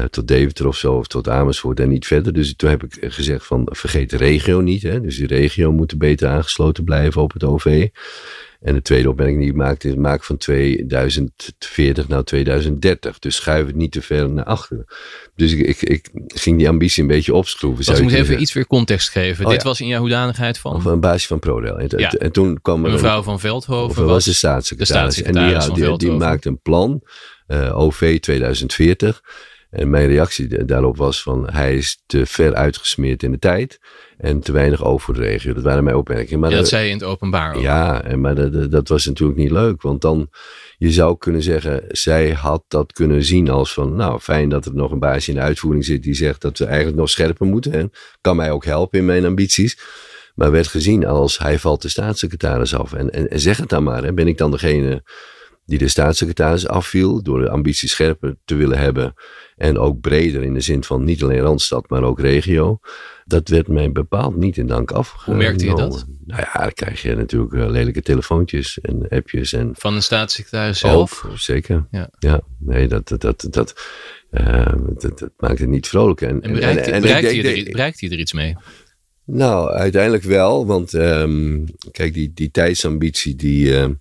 tot 0.09 0.27
Deventer 0.27 0.67
of 0.67 0.77
zo, 0.77 0.93
of 0.93 1.07
tot 1.07 1.29
Amersfoort 1.29 1.79
en 1.79 1.89
niet 1.89 2.07
verder. 2.07 2.33
Dus 2.33 2.55
toen 2.55 2.69
heb 2.69 2.83
ik 2.83 3.13
gezegd 3.13 3.45
van 3.45 3.67
vergeet 3.71 4.09
de 4.09 4.17
regio 4.17 4.61
niet. 4.61 4.81
Hè? 4.81 5.01
Dus 5.01 5.17
die 5.17 5.27
regio 5.27 5.71
moet 5.71 5.97
beter 5.97 6.27
aangesloten 6.29 6.83
blijven 6.83 7.21
op 7.21 7.33
het 7.33 7.43
OV. 7.43 7.87
En 8.61 8.73
de 8.73 8.81
tweede 8.81 9.09
opmerking 9.09 9.39
die 9.39 9.49
ik 9.49 9.55
maakte 9.55 9.87
is 9.87 9.95
maak 9.95 10.23
van 10.23 10.37
2040 10.37 12.07
naar 12.07 12.23
2030. 12.23 13.19
Dus 13.19 13.35
schuif 13.35 13.65
het 13.65 13.75
niet 13.75 13.91
te 13.91 14.01
ver 14.01 14.29
naar 14.29 14.45
achteren. 14.45 14.85
Dus 15.35 15.53
ik, 15.53 15.65
ik, 15.67 15.81
ik 15.89 16.09
ging 16.27 16.57
die 16.57 16.69
ambitie 16.69 17.01
een 17.01 17.07
beetje 17.09 17.33
opschroeven. 17.33 17.85
Dus 17.85 17.97
ik 17.97 18.03
moet 18.03 18.13
even 18.13 18.41
iets 18.41 18.53
weer 18.53 18.67
context 18.67 19.09
geven. 19.09 19.45
Oh, 19.45 19.51
Dit 19.51 19.61
ja. 19.61 19.67
was 19.67 19.81
in 19.81 19.87
jouw 19.87 19.99
hoedanigheid 19.99 20.57
van. 20.57 20.75
Of 20.75 20.85
een 20.85 20.99
baasje 20.99 21.27
van 21.27 21.39
ProRail. 21.39 21.79
En, 21.79 21.99
Ja. 21.99 22.09
en 22.11 22.31
toen 22.31 22.61
kwam 22.61 22.85
er 22.85 22.91
mevrouw 22.91 23.17
een, 23.17 23.23
van 23.23 23.39
Veldhoven. 23.39 24.03
was 24.03 24.11
Was, 24.11 24.25
de 24.25 24.33
staatssecretaris. 24.33 25.15
de 25.15 25.23
en 25.23 25.73
die, 25.73 25.97
die, 25.97 26.11
maakte 26.11 26.49
een 26.49 26.61
plan, 26.61 27.01
eh, 27.47 27.79
OV 27.79 28.19
2040. 28.19 29.21
En 29.69 29.89
mijn 29.89 30.07
reactie 30.07 30.47
da- 30.47 30.63
daarop 30.63 30.97
was 30.97 31.21
van 31.21 31.49
hij 31.51 31.75
is 31.75 32.03
te 32.05 32.25
ver 32.25 32.53
uitgesmeerd 32.55 33.23
in 33.23 33.31
de 33.31 33.39
tijd 33.39 33.79
en 34.17 34.39
te 34.39 34.51
weinig 34.51 34.83
over 34.83 35.05
voor 35.05 35.13
de 35.13 35.19
regio. 35.19 35.53
Dat 35.53 35.63
waren 35.63 35.83
mijn 35.83 35.95
opmerkingen. 35.95 36.39
Maar 36.39 36.49
ja, 36.49 36.55
dat 36.55 36.63
dat- 36.65 36.73
zei 36.73 36.83
je 36.85 36.91
in 36.91 36.97
het 36.97 37.05
openbaar 37.07 37.55
ook. 37.55 37.61
ja, 37.61 38.03
en 38.03 38.21
maar 38.21 38.35
dat, 38.35 38.53
dat- 38.53 38.71
dat 38.71 38.87
was 38.87 39.05
natuurlijk 39.05 39.39
niet 39.39 39.51
leuk. 39.51 39.81
Want 39.81 40.01
dan, 40.01 40.29
je 40.77 40.91
zou 40.91 41.17
kunnen 41.17 41.43
zeggen, 41.43 41.83
zij 41.87 42.29
had 42.31 42.63
dat 42.67 42.93
kunnen 42.93 43.23
zien 43.23 43.49
als 43.49 43.73
van, 43.73 43.95
nou 43.95 44.19
fijn 44.19 44.49
dat 44.49 44.65
er 44.65 44.75
nog 44.75 44.91
een 44.91 44.99
baasje 44.99 45.29
in 45.29 45.35
de 45.35 45.43
uitvoering 45.43 45.85
zit 45.85 46.03
die 46.03 46.13
zegt 46.13 46.41
dat 46.41 46.57
we 46.57 46.65
eigenlijk 46.65 46.97
nog 46.97 47.09
scherper 47.09 47.45
moeten. 47.45 47.73
En 47.73 47.91
kan 48.21 48.35
mij 48.35 48.51
ook 48.51 48.65
helpen 48.65 48.99
in 48.99 49.05
mijn 49.05 49.25
ambities. 49.25 49.77
Maar 50.35 50.51
werd 50.51 50.67
gezien 50.67 51.05
als, 51.05 51.37
hij 51.37 51.59
valt 51.59 51.81
de 51.81 51.89
staatssecretaris 51.89 52.75
af. 52.75 52.93
En, 52.93 53.11
en, 53.11 53.29
en 53.29 53.39
zeg 53.39 53.57
het 53.57 53.69
dan 53.69 53.83
maar, 53.83 54.03
hè. 54.03 54.13
ben 54.13 54.27
ik 54.27 54.37
dan 54.37 54.51
degene 54.51 55.03
die 55.67 55.77
de 55.77 55.87
staatssecretaris 55.87 56.67
afviel 56.67 57.23
door 57.23 57.39
de 57.41 57.49
ambitie 57.49 57.89
scherper 57.89 58.35
te 58.45 58.55
willen 58.55 58.77
hebben. 58.77 59.13
En 59.55 59.77
ook 59.77 59.99
breder 60.01 60.43
in 60.43 60.53
de 60.53 60.59
zin 60.61 60.83
van 60.83 61.03
niet 61.03 61.23
alleen 61.23 61.39
Randstad, 61.39 61.89
maar 61.89 62.03
ook 62.03 62.19
regio. 62.19 62.79
Dat 63.25 63.47
werd 63.49 63.67
mij 63.67 63.91
bepaald 63.91 64.35
niet 64.35 64.57
in 64.57 64.67
dank 64.67 64.91
af. 64.91 65.13
Hoe 65.25 65.35
merkte 65.35 65.65
je 65.65 65.75
dat? 65.75 66.05
Nou 66.25 66.41
ja, 66.53 66.61
dan 66.61 66.73
krijg 66.73 67.01
je 67.01 67.15
natuurlijk 67.15 67.53
eh, 67.53 67.69
lelijke 67.69 68.01
telefoontjes 68.01 68.79
en 68.81 69.07
appjes 69.09 69.53
en 69.53 69.69
Van 69.73 69.93
de 69.93 70.01
staatssecretaris 70.01 70.79
zelf. 70.79 71.23
ook, 71.25 71.37
zeker. 71.37 71.87
Ja. 71.91 72.41
nee, 72.59 72.87
dat, 72.87 73.07
dat, 73.07 73.21
dat, 73.21 73.47
dat, 73.49 73.75
eh, 74.29 74.73
dat, 74.97 75.19
dat 75.19 75.31
maakt 75.37 75.59
het 75.59 75.69
niet 75.69 75.87
vrolijk. 75.87 76.21
En, 76.21 76.41
En 76.41 76.53
bereikt, 76.53 76.79
en- 76.79 76.93
en 76.93 76.93
er, 76.93 77.01
bereikt 77.71 78.01
er 78.01 78.19
iets 78.19 78.33
mee? 78.33 78.55
nou, 79.25 79.71
uiteindelijk 79.71 80.23
wel, 80.23 80.65
want 80.65 80.93
ehm, 80.93 81.65
kijk, 81.91 82.13
die, 82.13 82.31
die 82.33 82.51
tijdsambitie, 82.51 83.35
die, 83.35 83.77
ehm, 83.77 83.93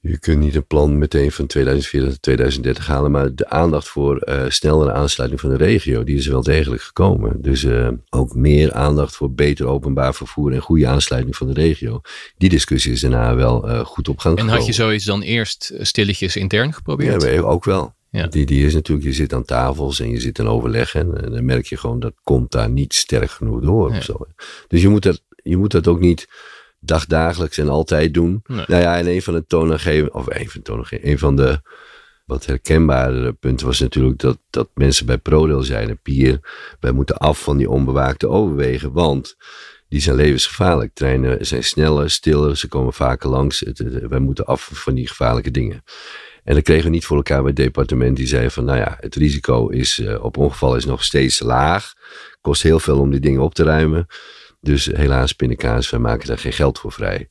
je 0.00 0.18
kunt 0.18 0.38
niet 0.38 0.54
een 0.54 0.66
plan 0.66 0.98
meteen 0.98 1.32
van 1.32 1.46
2040 1.46 2.10
tot 2.12 2.22
2030 2.22 2.86
halen, 2.86 3.10
maar 3.10 3.34
de 3.34 3.48
aandacht 3.48 3.88
voor 3.88 4.18
eh, 4.18 4.44
snellere 4.48 4.92
aansluiting 4.92 5.40
van 5.40 5.50
de 5.50 5.56
regio, 5.56 6.04
die 6.04 6.16
is 6.16 6.26
wel 6.26 6.42
degelijk 6.42 6.82
gekomen. 6.82 7.42
Dus 7.42 7.64
eh, 7.64 7.88
ook 8.10 8.34
meer 8.34 8.72
aandacht 8.72 9.16
voor 9.16 9.32
beter 9.32 9.66
openbaar 9.66 10.14
vervoer 10.14 10.52
en 10.52 10.60
goede 10.60 10.86
aansluiting 10.86 11.36
van 11.36 11.46
de 11.46 11.52
regio. 11.52 12.00
Die 12.38 12.48
discussie 12.48 12.92
is 12.92 13.00
daarna 13.00 13.34
wel 13.34 13.68
eh, 13.68 13.84
goed 13.84 14.08
op 14.08 14.18
gang 14.18 14.34
En 14.34 14.40
gekomen. 14.40 14.58
had 14.66 14.76
je 14.76 14.82
zoiets 14.82 15.04
dan 15.04 15.22
eerst 15.22 15.72
stilletjes 15.80 16.36
intern 16.36 16.66
Ja, 16.66 16.72
geprobeerd? 16.72 17.22
maar 17.22 17.44
ook 17.44 17.64
wel. 17.64 17.94
Ja. 18.10 18.26
Die, 18.26 18.46
die 18.46 18.66
is 18.66 18.74
natuurlijk, 18.74 19.06
je 19.06 19.12
zit 19.12 19.32
aan 19.32 19.44
tafels 19.44 20.00
en 20.00 20.10
je 20.10 20.20
zit 20.20 20.38
in 20.38 20.46
overleg 20.46 20.94
en, 20.94 21.24
en 21.24 21.32
dan 21.32 21.44
merk 21.44 21.66
je 21.66 21.76
gewoon 21.76 22.00
dat 22.00 22.12
komt 22.22 22.50
daar 22.52 22.70
niet 22.70 22.94
sterk 22.94 23.30
genoeg 23.30 23.60
door. 23.60 23.90
Ja. 23.90 23.96
Of 23.96 24.04
zo. 24.04 24.26
Dus 24.68 24.82
je 24.82 24.88
moet, 24.88 25.02
dat, 25.02 25.22
je 25.42 25.56
moet 25.56 25.70
dat 25.70 25.86
ook 25.86 26.00
niet 26.00 26.28
dagdagelijks 26.80 27.58
en 27.58 27.68
altijd 27.68 28.14
doen. 28.14 28.40
Nee. 28.46 28.64
Nou 28.66 28.82
ja, 28.82 28.98
en 28.98 29.06
een 29.06 29.22
van 29.22 29.34
de 29.34 29.46
toonaangevende, 29.46 30.12
of 30.12 30.26
een 30.26 30.48
van 30.50 30.60
de 30.60 30.62
toonaangevende, 30.62 31.10
een 31.12 31.18
van 31.18 31.36
de 31.36 31.60
wat 32.24 32.46
herkenbare 32.46 33.32
punten 33.32 33.66
was 33.66 33.80
natuurlijk 33.80 34.18
dat, 34.18 34.38
dat 34.50 34.68
mensen 34.74 35.06
bij 35.06 35.18
ProRail 35.18 35.62
zeiden, 35.62 36.00
Pier, 36.02 36.38
wij 36.80 36.92
moeten 36.92 37.16
af 37.16 37.42
van 37.42 37.56
die 37.56 37.70
onbewaakte 37.70 38.28
overwegen, 38.28 38.92
want 38.92 39.36
die 39.88 40.00
zijn 40.00 40.16
levensgevaarlijk. 40.16 40.94
Treinen 40.94 41.46
zijn 41.46 41.64
sneller, 41.64 42.10
stiller, 42.10 42.56
ze 42.56 42.68
komen 42.68 42.92
vaker 42.92 43.28
langs. 43.30 43.60
Het, 43.60 43.78
het- 43.78 44.06
wij 44.08 44.18
moeten 44.18 44.44
af 44.46 44.70
van 44.72 44.94
die 44.94 45.08
gevaarlijke 45.08 45.50
dingen. 45.50 45.82
En 46.44 46.54
dat 46.54 46.64
kregen 46.64 46.84
we 46.84 46.90
niet 46.90 47.04
voor 47.04 47.16
elkaar 47.16 47.38
bij 47.38 47.46
het 47.46 47.56
departement. 47.56 48.16
Die 48.16 48.26
zei 48.26 48.50
van, 48.50 48.64
nou 48.64 48.78
ja, 48.78 48.96
het 49.00 49.14
risico 49.14 49.68
is, 49.68 49.98
eh, 49.98 50.24
op 50.24 50.36
ongeval 50.36 50.76
is 50.76 50.84
nog 50.84 51.04
steeds 51.04 51.40
laag. 51.40 51.92
Kost 52.40 52.62
heel 52.62 52.80
veel 52.80 52.98
om 52.98 53.10
die 53.10 53.20
dingen 53.20 53.40
op 53.40 53.54
te 53.54 53.62
ruimen. 53.62 54.06
Dus 54.60 54.84
helaas, 54.86 55.32
pindakaas, 55.32 55.90
wij 55.90 56.00
maken 56.00 56.28
daar 56.28 56.38
geen 56.38 56.52
geld 56.52 56.78
voor 56.78 56.92
vrij. 56.92 57.28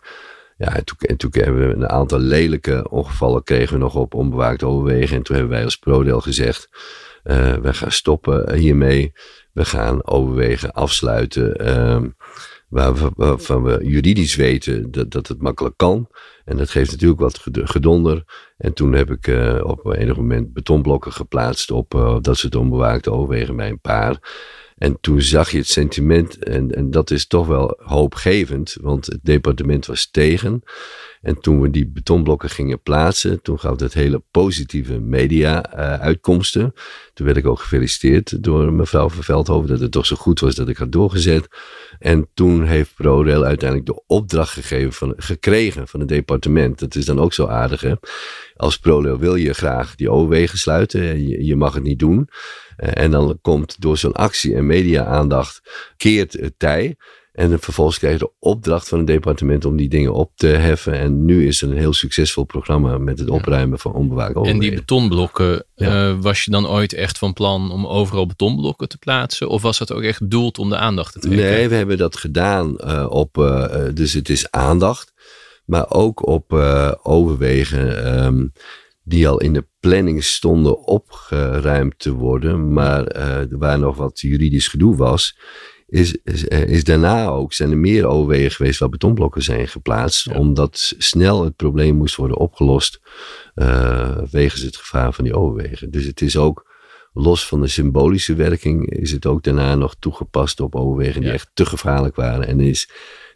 Ja, 0.57 0.75
en 0.75 0.85
toen, 0.85 0.97
en 0.99 1.17
toen 1.17 1.31
hebben 1.33 1.67
we 1.67 1.73
een 1.73 1.89
aantal 1.89 2.19
lelijke 2.19 2.89
ongevallen 2.89 3.43
kregen 3.43 3.73
we 3.73 3.79
nog 3.79 3.95
op 3.95 4.13
onbewaakt 4.13 4.63
overwegen. 4.63 5.17
En 5.17 5.23
toen 5.23 5.35
hebben 5.35 5.53
wij 5.53 5.63
als 5.63 5.75
ProDel 5.77 6.21
gezegd, 6.21 6.69
eh 7.23 7.53
we 7.53 7.73
gaan 7.73 7.91
stoppen 7.91 8.53
hiermee. 8.55 9.11
We 9.53 9.65
gaan 9.65 10.07
overwegen 10.07 10.71
afsluiten. 10.71 11.55
ehm, 11.55 12.09
waar 12.69 12.93
waarvan 13.15 13.63
we 13.63 13.79
juridisch 13.85 14.35
weten 14.35 14.91
dat, 14.91 15.11
dat 15.11 15.27
het 15.27 15.41
makkelijk 15.41 15.77
kan. 15.77 16.07
En 16.45 16.57
dat 16.57 16.69
geeft 16.69 16.91
natuurlijk 16.91 17.19
wat 17.19 17.37
ged- 17.39 17.59
gedonder. 17.63 18.23
En 18.57 18.73
toen 18.73 18.93
heb 18.93 19.11
ik 19.11 19.27
eh, 19.27 19.59
op 19.63 19.93
enig 19.93 20.15
moment 20.15 20.53
betonblokken 20.53 21.11
geplaatst 21.11 21.71
op 21.71 21.93
eh, 21.95 22.17
dat 22.21 22.37
soort 22.37 22.55
onbewaakte 22.55 23.11
overwegen 23.11 23.55
bij 23.55 23.69
een 23.69 23.81
paar. 23.81 24.19
En 24.79 24.97
toen 25.01 25.21
zag 25.21 25.51
je 25.51 25.57
het 25.57 25.67
sentiment, 25.67 26.43
en, 26.43 26.71
en 26.75 26.91
dat 26.91 27.11
is 27.11 27.27
toch 27.27 27.47
wel 27.47 27.79
hoopgevend, 27.83 28.77
want 28.81 29.05
het 29.05 29.19
departement 29.23 29.85
was 29.85 30.11
tegen. 30.11 30.63
En 31.21 31.39
toen 31.39 31.61
we 31.61 31.69
die 31.69 31.87
betonblokken 31.87 32.49
gingen 32.49 32.81
plaatsen, 32.81 33.41
toen 33.41 33.59
gaf 33.59 33.75
dat 33.75 33.93
hele 33.93 34.23
positieve 34.31 34.99
media-uitkomsten. 34.99 36.73
toen 37.13 37.25
werd 37.25 37.37
ik 37.37 37.47
ook 37.47 37.59
gefeliciteerd 37.59 38.43
door 38.43 38.73
mevrouw 38.73 39.09
van 39.09 39.23
Veldhoven 39.23 39.69
dat 39.69 39.79
het 39.79 39.91
toch 39.91 40.05
zo 40.05 40.15
goed 40.15 40.39
was 40.39 40.55
dat 40.55 40.69
ik 40.69 40.77
had 40.77 40.91
doorgezet. 40.91 41.47
En 41.99 42.27
toen 42.33 42.63
heeft 42.63 42.95
ProRail 42.95 43.43
uiteindelijk 43.43 43.89
de 43.89 44.03
opdracht 44.07 44.53
gegeven 44.53 44.93
van, 44.93 45.13
gekregen 45.17 45.87
van 45.87 45.99
het 45.99 46.09
departement. 46.09 46.79
Dat 46.79 46.95
is 46.95 47.05
dan 47.05 47.19
ook 47.19 47.33
zo 47.33 47.47
aardig, 47.47 47.81
hè? 47.81 47.93
Als 48.55 48.77
ProRail 48.77 49.17
wil 49.17 49.35
je 49.35 49.53
graag 49.53 49.95
die 49.95 50.09
overwegen 50.09 50.57
sluiten, 50.57 51.01
en 51.01 51.45
je 51.45 51.55
mag 51.55 51.73
het 51.73 51.83
niet 51.83 51.99
doen. 51.99 52.29
Eh, 52.79 53.03
En 53.03 53.11
dan 53.11 53.39
komt 53.41 53.81
door 53.81 53.97
zo'n 53.97 54.13
actie 54.13 54.55
en 54.55 54.65
media-aandacht 54.65 55.61
keert 55.97 56.33
het 56.33 56.53
tij. 56.57 56.95
En 57.31 57.59
vervolgens 57.59 57.97
krijg 57.97 58.13
je 58.13 58.19
de 58.19 58.31
opdracht 58.39 58.87
van 58.87 58.97
het 58.97 59.07
departement 59.07 59.65
om 59.65 59.75
die 59.77 59.89
dingen 59.89 60.13
op 60.13 60.31
te 60.35 60.47
heffen. 60.47 60.93
En 60.93 61.25
nu 61.25 61.47
is 61.47 61.61
er 61.61 61.69
een 61.71 61.77
heel 61.77 61.93
succesvol 61.93 62.43
programma 62.43 62.97
met 62.97 63.19
het 63.19 63.29
opruimen 63.29 63.79
van 63.79 63.93
onbewaakt 63.93 64.35
En 64.47 64.59
die 64.59 64.73
betonblokken, 64.75 65.65
Ja. 65.75 66.09
eh, 66.09 66.15
was 66.21 66.43
je 66.43 66.51
dan 66.51 66.67
ooit 66.67 66.93
echt 66.93 67.17
van 67.17 67.33
plan 67.33 67.71
om 67.71 67.87
overal 67.87 68.25
betonblokken 68.25 68.89
te 68.89 68.97
plaatsen? 68.97 69.49
Of 69.49 69.61
was 69.61 69.77
dat 69.77 69.93
ook 69.93 70.01
echt 70.01 70.19
bedoeld 70.19 70.57
om 70.57 70.69
de 70.69 70.77
aandacht 70.77 71.13
te 71.13 71.19
trekken? 71.19 71.49
Nee, 71.49 71.67
we 71.67 71.75
hebben 71.75 71.97
dat 71.97 72.17
gedaan 72.17 72.77
eh, 72.77 73.05
op, 73.09 73.37
eh, 73.37 73.85
eh, 73.87 73.95
dus 73.95 74.13
het 74.13 74.29
is 74.29 74.51
aandacht, 74.51 75.13
maar 75.65 75.91
ook 75.91 76.27
op 76.27 76.53
eh, 76.53 76.91
overwegen 77.03 78.03
ehm, 78.05 78.47
die 79.09 79.27
al 79.27 79.39
in 79.39 79.53
de 79.53 79.67
planning 79.79 80.23
stonden 80.23 80.87
opgeruimd 80.87 81.99
te 81.99 82.11
worden, 82.11 82.73
maar 82.73 83.03
eh, 83.03 83.37
waar 83.49 83.79
nog 83.79 83.97
wat 83.97 84.19
juridisch 84.19 84.67
gedoe 84.67 84.95
was. 84.95 85.37
Is, 85.87 86.17
is, 86.23 86.47
eh, 86.47 86.63
is 86.63 86.83
daarna 86.83 87.27
ook, 87.27 87.53
zijn 87.53 87.71
er 87.71 87.77
meer 87.77 88.05
overwegen 88.05 88.51
geweest 88.51 88.79
waar 88.79 88.89
betonblokken 88.89 89.41
zijn 89.41 89.67
geplaatst, 89.67 90.25
Ja. 90.25 90.37
omdat 90.37 90.93
snel 90.97 91.43
het 91.43 91.55
probleem 91.55 91.95
moest 91.95 92.15
worden 92.15 92.37
opgelost 92.37 92.99
eh, 93.53 94.17
wegens 94.31 94.61
het 94.61 94.77
gevaar 94.77 95.13
van 95.13 95.23
die 95.23 95.33
overwegen. 95.33 95.91
Dus 95.91 96.05
het 96.05 96.21
is 96.21 96.37
ook 96.37 96.67
los 97.13 97.47
van 97.47 97.61
de 97.61 97.67
symbolische 97.67 98.35
werking 98.35 98.89
is 98.91 99.11
het 99.11 99.25
ook 99.25 99.43
daarna 99.43 99.75
nog 99.75 99.95
toegepast 99.99 100.59
op 100.59 100.75
overwegen 100.75 101.21
die 101.21 101.31
echt 101.31 101.49
te 101.53 101.65
gevaarlijk 101.65 102.15
waren. 102.15 102.47
En 102.47 102.59
is 102.59 102.89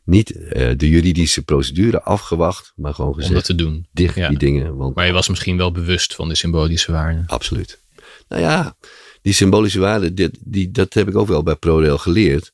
niet 0.05 0.31
eh, 0.31 0.71
de 0.77 0.89
juridische 0.89 1.43
procedure 1.43 2.01
afgewacht, 2.01 2.73
maar 2.75 2.93
gewoon 2.93 3.11
om 3.11 3.17
dat 3.17 3.25
gezegd, 3.25 3.45
te 3.45 3.55
doen. 3.55 3.87
dicht 3.91 4.15
ja. 4.15 4.29
die 4.29 4.37
dingen. 4.37 4.75
Want 4.75 4.95
Maar 4.95 5.05
je 5.05 5.11
was 5.11 5.29
misschien 5.29 5.57
wel 5.57 5.71
bewust 5.71 6.15
van 6.15 6.29
de 6.29 6.35
symbolische 6.35 6.91
waarde. 6.91 7.23
absoluut. 7.25 7.81
Nou 8.27 8.41
ja, 8.41 8.75
die 9.21 9.33
symbolische 9.33 9.79
waarde, 9.79 10.13
dit, 10.13 10.37
die, 10.39 10.71
dat 10.71 10.93
heb 10.93 11.07
ik 11.07 11.17
ook 11.17 11.27
wel 11.27 11.43
bij 11.43 11.55
ProRail 11.55 11.97
geleerd. 11.97 12.53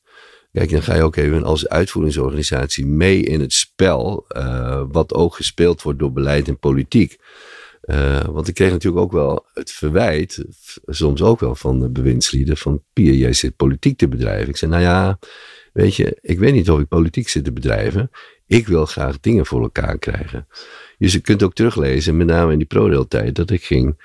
Kijk, 0.52 0.70
dan 0.70 0.82
ga 0.82 0.94
je 0.94 1.02
ook 1.02 1.16
even 1.16 1.44
als 1.44 1.68
uitvoeringsorganisatie 1.68 2.86
mee 2.86 3.22
in 3.22 3.40
het 3.40 3.52
spel, 3.52 4.24
eh, 4.28 4.82
wat 4.88 5.14
ook 5.14 5.34
gespeeld 5.34 5.82
wordt 5.82 5.98
door 5.98 6.12
beleid 6.12 6.48
en 6.48 6.58
politiek. 6.58 7.18
Eh, 7.80 8.24
want 8.24 8.48
ik 8.48 8.54
kreeg 8.54 8.70
natuurlijk 8.70 9.02
ook 9.02 9.12
wel 9.12 9.46
het 9.54 9.70
verwijt, 9.70 10.44
soms 10.86 11.22
ook 11.22 11.40
wel 11.40 11.54
van 11.54 11.80
de 11.80 11.90
bewindslieden, 11.90 12.56
van 12.56 12.82
Pier, 12.92 13.14
jij 13.14 13.32
zit 13.32 13.56
politiek 13.56 13.98
te 13.98 14.08
bedrijven. 14.08 14.48
Ik 14.48 14.56
zei, 14.56 14.70
nou 14.70 14.82
ja, 14.82 15.18
weet 15.72 15.96
je, 15.96 16.18
ik 16.20 16.38
weet 16.38 16.52
niet 16.52 16.70
of 16.70 16.80
ik 16.80 16.88
politiek 16.88 17.28
zit 17.28 17.44
te 17.44 17.52
bedrijven. 17.52 18.10
Ik 18.46 18.66
wil 18.66 18.86
graag 18.86 19.20
dingen 19.20 19.46
voor 19.46 19.62
elkaar 19.62 19.98
krijgen. 19.98 20.46
Dus 20.98 21.12
je 21.12 21.20
kunt 21.20 21.42
ook 21.42 21.54
teruglezen, 21.54 22.16
met 22.16 22.26
name 22.26 22.52
in 22.52 22.58
die 22.58 22.66
ProRail-tijd, 22.66 23.34
dat 23.34 23.50
ik 23.50 23.64
ging 23.64 23.96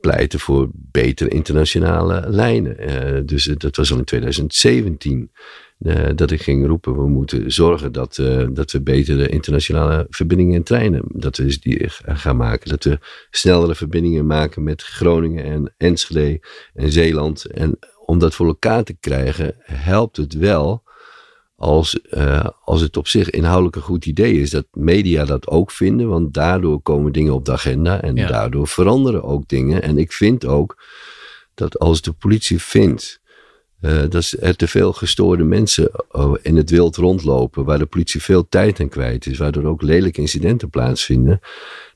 pleiten 0.00 0.40
voor 0.40 0.68
betere 0.72 1.30
internationale 1.30 2.24
lijnen. 2.28 2.78
Eh, 2.78 3.20
dus 3.24 3.44
dat 3.44 3.76
was 3.76 3.92
al 3.92 3.98
in 3.98 4.04
2017. 4.04 5.30
eh, 5.80 6.08
dat 6.14 6.30
ik 6.30 6.42
ging 6.42 6.66
roepen, 6.66 6.96
we 6.96 7.08
moeten 7.08 7.52
zorgen 7.52 7.92
dat, 7.92 8.18
eh, 8.18 8.46
dat 8.52 8.72
we 8.72 8.80
betere 8.80 9.28
internationale 9.28 10.06
verbindingen 10.10 10.56
en 10.56 10.62
treinen, 10.62 11.02
dat 11.08 11.36
we 11.36 11.44
dus 11.44 11.60
die 11.60 11.88
gaan 12.04 12.36
maken. 12.36 12.70
Dat 12.70 12.84
we 12.84 12.98
snellere 13.30 13.74
verbindingen 13.74 14.26
maken 14.26 14.62
met 14.62 14.82
Groningen 14.82 15.44
en 15.44 15.74
Enschede 15.76 16.40
en 16.74 16.92
Zeeland. 16.92 17.44
En 17.44 17.78
om 18.04 18.18
dat 18.18 18.34
voor 18.34 18.46
elkaar 18.46 18.84
te 18.84 18.96
krijgen, 19.00 19.54
helpt 19.62 20.16
het 20.16 20.34
wel 20.34 20.82
als, 21.60 22.00
eh, 22.00 22.46
als 22.64 22.80
het 22.80 22.96
op 22.96 23.08
zich 23.08 23.30
inhoudelijk 23.30 23.76
een 23.76 23.82
goed 23.82 24.06
idee 24.06 24.40
is. 24.40 24.50
Dat 24.50 24.66
media 24.72 25.24
dat 25.24 25.48
ook 25.48 25.70
vinden, 25.70 26.08
want 26.08 26.34
daardoor 26.34 26.80
komen 26.80 27.12
dingen 27.12 27.32
op 27.32 27.44
de 27.44 27.52
agenda 27.52 28.00
en 28.02 28.16
Ja. 28.16 28.26
daardoor 28.26 28.68
veranderen 28.68 29.22
ook 29.22 29.48
dingen. 29.48 29.82
En 29.82 29.98
ik 29.98 30.12
vind 30.12 30.46
ook 30.46 30.82
dat 31.54 31.78
als 31.78 32.02
de 32.02 32.12
politie 32.12 32.62
vindt 32.62 33.20
eh, 33.80 34.02
dat 34.08 34.34
er 34.40 34.56
te 34.56 34.68
veel 34.68 34.92
gestoorde 34.92 35.44
mensen 35.44 35.90
oh, 36.08 36.38
in 36.42 36.56
het 36.56 36.70
wild 36.70 36.96
rondlopen, 36.96 37.64
waar 37.64 37.78
de 37.78 37.86
politie 37.86 38.22
veel 38.22 38.48
tijd 38.48 38.80
aan 38.80 38.88
kwijt 38.88 39.26
is, 39.26 39.38
waardoor 39.38 39.64
ook 39.64 39.82
lelijke 39.82 40.20
incidenten 40.20 40.70
plaatsvinden, 40.70 41.40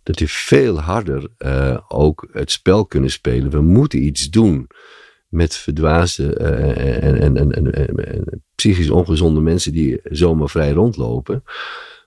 dat 0.02 0.16
die 0.16 0.28
veel 0.30 0.80
harder 0.80 1.28
eh, 1.38 1.78
ook 1.88 2.28
het 2.32 2.50
spel 2.50 2.86
kunnen 2.86 3.10
spelen. 3.10 3.50
We 3.50 3.60
moeten 3.60 4.02
iets 4.02 4.30
doen 4.30 4.66
met 5.34 5.56
verdwaasde 5.56 6.34
eh, 6.34 7.04
en, 7.04 7.20
en, 7.20 7.52
en, 7.52 7.72
en, 7.72 8.42
psychisch 8.54 8.90
ongezonde 8.90 9.40
mensen 9.40 9.72
die 9.72 10.00
zomaar 10.02 10.48
vrij 10.48 10.70
rondlopen. 10.70 11.42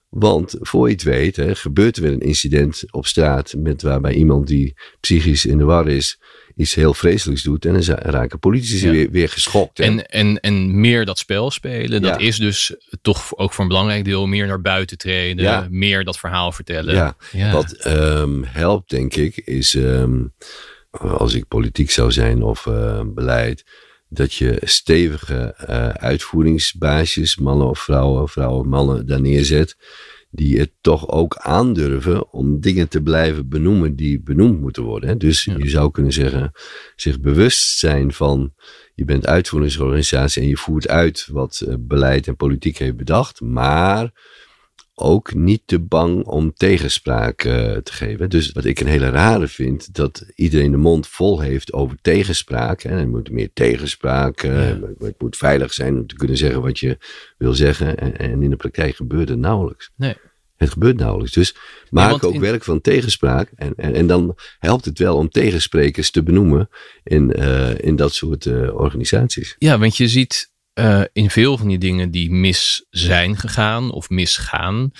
Want 0.10 0.56
voor 0.60 0.88
je 0.88 0.94
het 0.94 1.04
weet, 1.04 1.36
hè, 1.36 1.56
gebeurt 1.56 1.98
er 1.98 2.04
weer 2.04 2.12
een 2.12 2.20
incident 2.20 2.84
op 2.92 3.06
straat 3.06 3.54
met 3.58 3.82
waarbij 3.82 4.14
iemand 4.14 4.48
die 4.48 4.74
psychisch 5.00 5.46
in 5.46 5.58
de 5.58 5.64
war 5.64 5.88
is, 5.88 6.20
iets 6.56 6.74
heel 6.74 6.94
vreselijks 6.94 7.44
doet. 7.44 7.66
En 7.66 7.74
dan 7.74 7.84
raken 7.84 8.40
politici 8.40 8.86
Ja. 8.86 8.92
weer, 8.92 9.12
weer 9.12 9.30
geschokt. 9.30 9.78
hè. 9.78 9.84
En, 9.84 10.06
en, 10.06 10.40
en 10.40 10.80
meer 10.80 11.06
dat 11.06 11.18
spel 11.18 11.52
spelen, 11.52 12.02
dat 12.02 12.22
is 12.22 12.38
dus 12.38 12.76
toch 13.02 13.38
ook 13.38 13.54
voor 13.54 13.64
een 13.64 13.70
belangrijk 13.70 14.06
deel 14.06 14.28
meer 14.28 14.48
naar 14.48 14.62
buiten 14.62 14.98
treden, 14.98 15.44
Ja. 15.44 15.68
meer 15.70 16.04
dat 16.04 16.20
verhaal 16.20 16.52
vertellen. 16.52 17.16
Ja. 17.32 17.52
Wat 17.52 17.72
ehm, 17.72 18.44
helpt, 18.44 18.90
denk 18.90 19.16
ik, 19.16 19.38
is 19.38 19.76
ehm, 19.76 20.24
als 20.92 21.34
ik 21.34 21.48
politiek 21.48 21.92
zou 21.92 22.12
zijn 22.12 22.42
of 22.42 22.66
eh, 22.66 23.02
beleid, 23.06 23.66
dat 24.10 24.34
je 24.34 24.60
stevige 24.64 25.54
eh, 25.58 25.90
uitvoeringsbaasjes, 25.90 27.38
mannen 27.38 27.68
of 27.68 27.80
vrouwen, 27.80 28.28
vrouwen 28.28 28.60
of 28.60 28.66
mannen, 28.66 29.08
daar 29.08 29.22
neerzet. 29.22 29.78
Die 30.30 30.60
het 30.60 30.72
toch 30.82 31.10
ook 31.10 31.36
aandurven 31.36 32.32
om 32.34 32.60
dingen 32.60 32.88
te 32.88 33.02
blijven 33.02 33.50
benoemen 33.50 33.96
die 33.96 34.22
benoemd 34.22 34.60
moeten 34.62 34.84
worden. 34.84 35.10
Hè. 35.10 35.18
Dus 35.18 35.44
Ja. 35.44 35.56
je 35.58 35.70
zou 35.70 35.92
kunnen 35.92 36.14
zeggen, 36.14 36.52
zich 36.96 37.20
bewust 37.20 37.78
zijn 37.78 38.14
van, 38.14 38.54
je 38.96 39.06
bent 39.06 39.28
uitvoeringsorganisatie 39.28 40.42
en 40.42 40.48
je 40.48 40.58
voert 40.58 40.88
uit 40.88 41.28
wat 41.32 41.60
eh, 41.68 41.74
beleid 41.80 42.28
en 42.28 42.36
politiek 42.36 42.78
heeft 42.78 42.96
bedacht. 42.98 43.42
Maar 43.42 44.12
ook 45.00 45.34
niet 45.34 45.62
te 45.66 45.80
bang 45.80 46.26
om 46.26 46.54
tegenspraak 46.54 47.44
eh, 47.44 47.76
te 47.76 47.94
geven. 47.94 48.30
Dus 48.30 48.52
wat 48.52 48.66
ik 48.66 48.80
een 48.80 48.88
hele 48.88 49.10
rare 49.10 49.48
vind, 49.48 49.94
dat 49.94 50.26
iedereen 50.36 50.72
de 50.72 50.78
mond 50.78 51.08
vol 51.08 51.40
heeft 51.40 51.74
over 51.74 51.98
tegenspraak. 52.02 52.84
En 52.84 52.98
er 52.98 53.08
moet 53.08 53.32
meer 53.32 53.50
tegenspraak, 53.54 54.44
eh, 54.44 54.70
Ja. 54.70 54.80
het 55.00 55.16
moet 55.22 55.38
veilig 55.38 55.74
zijn 55.74 55.98
om 55.98 56.08
te 56.08 56.16
kunnen 56.16 56.38
zeggen 56.38 56.62
wat 56.62 56.80
je 56.80 56.98
wil 57.38 57.54
zeggen. 57.54 57.98
En, 57.98 58.18
en 58.18 58.44
in 58.44 58.50
de 58.50 58.56
praktijk 58.56 58.96
gebeurt 58.96 59.30
het 59.30 59.40
nauwelijks. 59.40 59.90
Nee. 59.96 60.16
Het 60.56 60.70
gebeurt 60.70 60.98
nauwelijks. 60.98 61.34
Dus 61.34 61.56
maak 61.90 62.24
ook 62.24 62.34
in- 62.34 62.40
werk 62.42 62.64
van 62.64 62.82
tegenspraak. 62.82 63.52
En, 63.56 63.74
en, 63.76 63.94
en 63.94 64.08
dan 64.08 64.36
helpt 64.60 64.86
het 64.86 65.00
wel 65.00 65.16
om 65.18 65.30
tegensprekers 65.30 66.12
te 66.12 66.24
benoemen 66.24 66.70
in, 67.04 67.34
eh, 67.34 67.78
in 67.78 67.96
dat 67.96 68.14
soort 68.14 68.48
organisaties. 68.72 69.56
Ja, 69.58 69.78
want 69.80 69.98
je 69.98 70.08
ziet 70.08 70.52
uh, 70.80 71.02
in 71.14 71.30
veel 71.30 71.58
van 71.58 71.68
die 71.68 71.78
dingen 71.78 72.12
die 72.12 72.32
mis 72.32 72.86
zijn 72.90 73.38
gegaan 73.38 73.92
of 73.92 74.10
misgaan, 74.10 74.92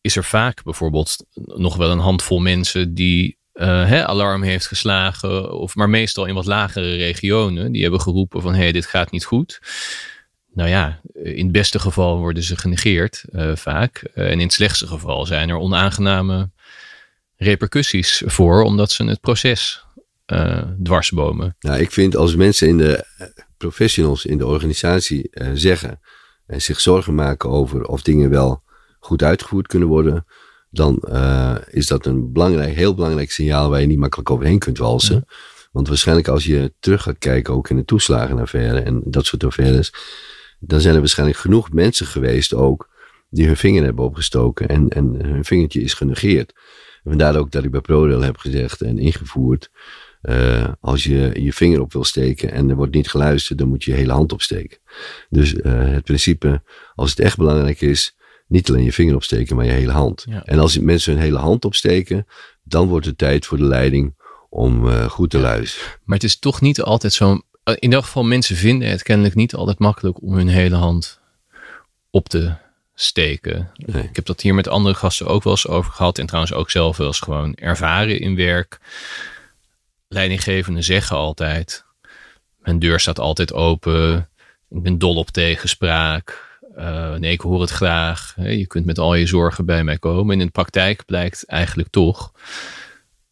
is 0.00 0.16
er 0.16 0.24
vaak 0.24 0.62
bijvoorbeeld 0.62 1.24
nog 1.44 1.76
wel 1.76 1.90
een 1.90 1.98
handvol 1.98 2.40
mensen 2.40 2.94
die 2.94 3.38
uh, 3.54 3.86
hè, 3.86 4.06
alarm 4.06 4.42
heeft 4.42 4.66
geslagen, 4.66 5.52
of 5.52 5.74
maar 5.74 5.90
meestal 5.90 6.24
in 6.24 6.34
wat 6.34 6.46
lagere 6.46 6.96
regionen, 6.96 7.72
die 7.72 7.82
hebben 7.82 8.00
geroepen 8.00 8.42
van 8.42 8.52
hé, 8.54 8.60
hey, 8.60 8.72
dit 8.72 8.86
gaat 8.86 9.10
niet 9.10 9.24
goed. 9.24 9.60
Nou 10.52 10.68
ja, 10.68 11.00
in 11.22 11.44
het 11.44 11.52
beste 11.52 11.78
geval 11.78 12.18
worden 12.18 12.42
ze 12.42 12.56
genegeerd 12.56 13.24
uh, 13.32 13.56
vaak. 13.56 14.02
en 14.14 14.30
in 14.30 14.40
het 14.40 14.52
slechtste 14.52 14.86
geval 14.86 15.26
zijn 15.26 15.48
er 15.48 15.56
onaangename 15.56 16.50
repercussies 17.36 18.22
voor, 18.26 18.62
omdat 18.62 18.90
ze 18.90 19.04
het 19.04 19.20
proces 19.20 19.84
dwarsbomen. 20.82 21.56
Nou, 21.60 21.80
ik 21.80 21.90
vind 21.90 22.16
als 22.16 22.36
mensen 22.36 22.68
in 22.68 22.78
de 22.78 23.04
professionals 23.60 24.26
in 24.26 24.38
de 24.38 24.46
organisatie 24.46 25.28
uh, 25.32 25.48
zeggen 25.54 26.00
en 26.46 26.62
zich 26.62 26.80
zorgen 26.80 27.14
maken 27.14 27.50
over 27.50 27.84
of 27.84 28.02
dingen 28.02 28.30
wel 28.30 28.62
goed 28.98 29.22
uitgevoerd 29.22 29.66
kunnen 29.66 29.88
worden, 29.88 30.26
dan 30.70 31.02
uh, 31.08 31.56
is 31.70 31.86
dat 31.86 32.06
een 32.06 32.32
belangrijk, 32.32 32.74
heel 32.74 32.94
belangrijk 32.94 33.30
signaal 33.30 33.70
waar 33.70 33.80
je 33.80 33.86
niet 33.86 33.98
makkelijk 33.98 34.30
overheen 34.30 34.58
kunt 34.58 34.78
walsen. 34.78 35.14
Ja. 35.14 35.34
Want 35.72 35.88
waarschijnlijk 35.88 36.28
als 36.28 36.44
je 36.44 36.72
terug 36.78 37.02
gaat 37.02 37.18
kijken, 37.18 37.54
ook 37.54 37.70
in 37.70 37.76
de 37.76 37.84
toeslagenaffaire 37.84 38.80
en 38.80 39.02
dat 39.04 39.26
soort 39.26 39.44
affaires, 39.44 39.92
dan 40.58 40.80
zijn 40.80 40.94
er 40.94 41.00
waarschijnlijk 41.00 41.38
genoeg 41.38 41.72
mensen 41.72 42.06
geweest 42.06 42.54
ook 42.54 42.88
die 43.30 43.46
hun 43.46 43.56
vinger 43.56 43.84
hebben 43.84 44.04
opgestoken 44.04 44.68
en, 44.68 44.88
en 44.88 45.24
hun 45.24 45.44
vingertje 45.44 45.80
is 45.80 45.94
genegeerd. 45.94 46.52
En 47.04 47.10
vandaar 47.10 47.36
ook 47.36 47.50
dat 47.50 47.64
ik 47.64 47.70
bij 47.70 47.80
ProRail 47.80 48.22
heb 48.22 48.36
gezegd 48.36 48.80
en 48.80 48.98
ingevoerd, 48.98 49.70
uh, 50.22 50.68
als 50.80 51.04
je 51.04 51.30
je 51.42 51.52
vinger 51.52 51.80
op 51.80 51.92
wil 51.92 52.04
steken 52.04 52.52
en 52.52 52.70
er 52.70 52.76
wordt 52.76 52.94
niet 52.94 53.08
geluisterd, 53.08 53.58
dan 53.58 53.68
moet 53.68 53.84
je 53.84 53.90
je 53.90 53.96
hele 53.96 54.12
hand 54.12 54.32
opsteken. 54.32 54.78
Dus 55.28 55.54
uh, 55.54 55.62
het 55.90 56.04
principe, 56.04 56.62
als 56.94 57.10
het 57.10 57.18
echt 57.18 57.36
belangrijk 57.36 57.80
is, 57.80 58.16
niet 58.46 58.68
alleen 58.68 58.84
je 58.84 58.92
vinger 58.92 59.14
opsteken, 59.14 59.56
maar 59.56 59.64
je 59.64 59.70
hele 59.70 59.92
hand. 59.92 60.24
Ja. 60.28 60.44
En 60.44 60.58
als 60.58 60.78
mensen 60.78 61.12
hun 61.12 61.22
hele 61.22 61.38
hand 61.38 61.64
opsteken, 61.64 62.26
dan 62.62 62.88
wordt 62.88 63.06
het 63.06 63.18
tijd 63.18 63.46
voor 63.46 63.58
de 63.58 63.64
leiding 63.64 64.14
om 64.48 64.86
uh, 64.86 65.04
goed 65.04 65.30
te 65.30 65.36
ja. 65.36 65.42
luisteren. 65.42 65.88
Maar 66.04 66.16
het 66.16 66.26
is 66.26 66.38
toch 66.38 66.60
niet 66.60 66.82
altijd 66.82 67.12
zo. 67.12 67.32
In 67.64 67.76
ieder 67.80 68.02
geval, 68.02 68.22
mensen 68.22 68.56
vinden 68.56 68.88
het 68.88 69.02
kennelijk 69.02 69.34
niet 69.34 69.54
altijd 69.54 69.78
makkelijk 69.78 70.22
om 70.22 70.34
hun 70.34 70.48
hele 70.48 70.74
hand 70.74 71.20
op 72.10 72.28
te 72.28 72.54
steken. 72.94 73.70
Nee. 73.76 74.02
Ik 74.02 74.16
heb 74.16 74.26
dat 74.26 74.40
hier 74.40 74.54
met 74.54 74.68
andere 74.68 74.94
gasten 74.94 75.26
ook 75.26 75.42
wel 75.42 75.52
eens 75.52 75.68
over 75.68 75.92
gehad. 75.92 76.18
En 76.18 76.26
trouwens 76.26 76.54
ook 76.54 76.70
zelf 76.70 76.96
wel 76.96 77.06
eens 77.06 77.20
gewoon 77.20 77.54
ervaren 77.54 78.20
in 78.20 78.36
werk. 78.36 78.80
Leidinggevenden 80.12 80.84
zeggen 80.84 81.16
altijd: 81.16 81.84
Mijn 82.58 82.78
deur 82.78 83.00
staat 83.00 83.18
altijd 83.18 83.52
open. 83.52 84.28
Ik 84.70 84.82
ben 84.82 84.98
dol 84.98 85.16
op 85.16 85.30
tegenspraak. 85.30 86.58
Uh, 86.76 87.14
nee, 87.14 87.32
ik 87.32 87.40
hoor 87.40 87.60
het 87.60 87.70
graag. 87.70 88.34
Je 88.36 88.66
kunt 88.66 88.86
met 88.86 88.98
al 88.98 89.14
je 89.14 89.26
zorgen 89.26 89.64
bij 89.64 89.84
mij 89.84 89.98
komen. 89.98 90.34
En 90.34 90.40
in 90.40 90.46
de 90.46 90.52
praktijk 90.52 91.04
blijkt 91.04 91.46
eigenlijk 91.46 91.88
toch 91.88 92.32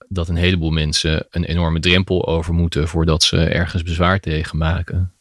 dat 0.08 0.28
een 0.28 0.36
heleboel 0.36 0.70
mensen 0.70 1.26
een 1.30 1.44
enorme 1.44 1.80
drempel 1.80 2.26
over 2.26 2.54
moeten 2.54 2.88
voordat 2.88 3.22
ze 3.22 3.38
ergens 3.38 3.82
bezwaar 3.82 4.20
tegen 4.20 4.58
maken. 4.58 5.12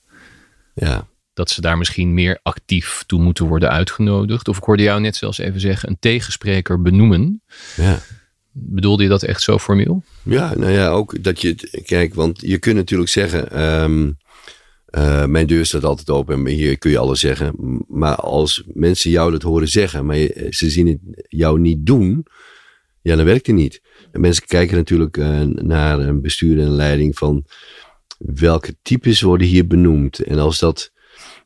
Ja. 0.74 1.08
Dat 1.34 1.50
ze 1.50 1.62
daar 1.62 1.78
misschien 1.78 2.14
meer 2.14 2.40
actief 2.44 3.04
toe 3.06 3.22
moeten 3.22 3.46
worden 3.46 3.70
uitgenodigd. 3.70 4.48
Of 4.48 4.58
ik 4.58 4.64
hoorde 4.64 4.84
jou 4.84 5.02
net 5.02 5.16
zelfs 5.16 5.38
even 5.38 5.60
zeggen, 5.60 5.90
een 5.90 6.00
tegenspreker 6.00 6.82
benoemen. 6.82 7.42
Ja. 7.76 8.00
Bedoelde 8.60 9.04
je 9.04 9.10
dat 9.10 9.24
echt 9.24 9.42
zo 9.42 9.58
formeel? 9.58 10.04
Ja, 10.24 10.56
nou 10.56 10.72
ja, 10.72 10.90
ook 10.90 11.24
dat 11.24 11.42
je. 11.42 11.82
Kijk, 11.86 12.14
want 12.14 12.42
je 12.42 12.58
kunt 12.58 12.76
natuurlijk 12.76 13.10
zeggen. 13.10 13.64
Um, 13.84 14.18
uh, 14.92 15.26
mijn 15.26 15.48
deur 15.48 15.66
staat 15.66 15.84
altijd 15.84 16.10
open 16.10 16.36
en 16.36 16.46
hier 16.46 16.78
kun 16.78 16.92
je 16.92 16.98
alles 16.98 17.20
zeggen. 17.20 17.56
Maar 17.88 18.16
als 18.16 18.64
mensen 18.74 19.12
jou 19.12 19.32
dat 19.32 19.42
horen 19.42 19.68
zeggen, 19.68 20.06
maar 20.06 20.18
ze 20.50 20.70
zien 20.70 20.88
het 20.88 21.00
jou 21.28 21.60
niet 21.60 21.86
doen, 21.86 22.26
ja, 23.02 23.16
dan 23.16 23.26
werkt 23.26 23.48
het 23.48 23.56
niet. 23.56 23.82
En 24.12 24.22
mensen 24.22 24.46
kijken 24.46 24.78
natuurlijk 24.78 25.18
uh, 25.18 25.42
naar 25.42 26.00
een 26.00 26.22
bestuur 26.22 26.60
en 26.60 26.66
een 26.66 26.76
leiding 26.76 27.18
van 27.18 27.46
welke 28.18 28.76
types 28.82 29.22
worden 29.22 29.48
hier 29.48 29.68
benoemd. 29.68 30.20
En 30.20 30.40
als 30.40 30.60
dat 30.60 30.92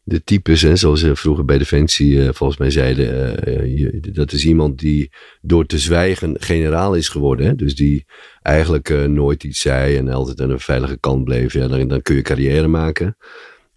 de 0.04 0.24
types, 0.24 0.62
hè, 0.62 0.76
zoals 0.76 1.00
ze 1.00 1.16
vroeger 1.16 1.46
bij 1.46 1.58
Defensie 1.58 2.16
uh, 2.16 2.30
volgens 2.32 2.60
mij 2.60 2.70
zeiden, 2.70 3.40
uh, 3.48 3.78
je, 3.78 4.00
dat 4.12 4.32
is 4.32 4.46
iemand 4.46 4.80
die 4.80 5.12
door 5.42 5.66
te 5.66 5.80
zwijgen 5.80 6.36
generaal 6.40 6.96
is 6.96 7.10
geworden. 7.10 7.46
Hè? 7.46 7.56
Dus 7.56 7.76
die 7.76 8.06
eigenlijk 8.42 9.08
nooit 9.08 9.44
iets 9.44 9.62
zei 9.62 9.96
en 9.96 10.10
altijd 10.10 10.42
aan 10.42 10.50
een 10.50 10.60
veilige 10.60 10.98
kant 11.00 11.24
bleef. 11.24 11.54
Ja, 11.54 11.68
dan, 11.68 11.88
dan 11.88 12.02
kun 12.02 12.16
je 12.16 12.22
carrière 12.22 12.68
maken. 12.68 13.18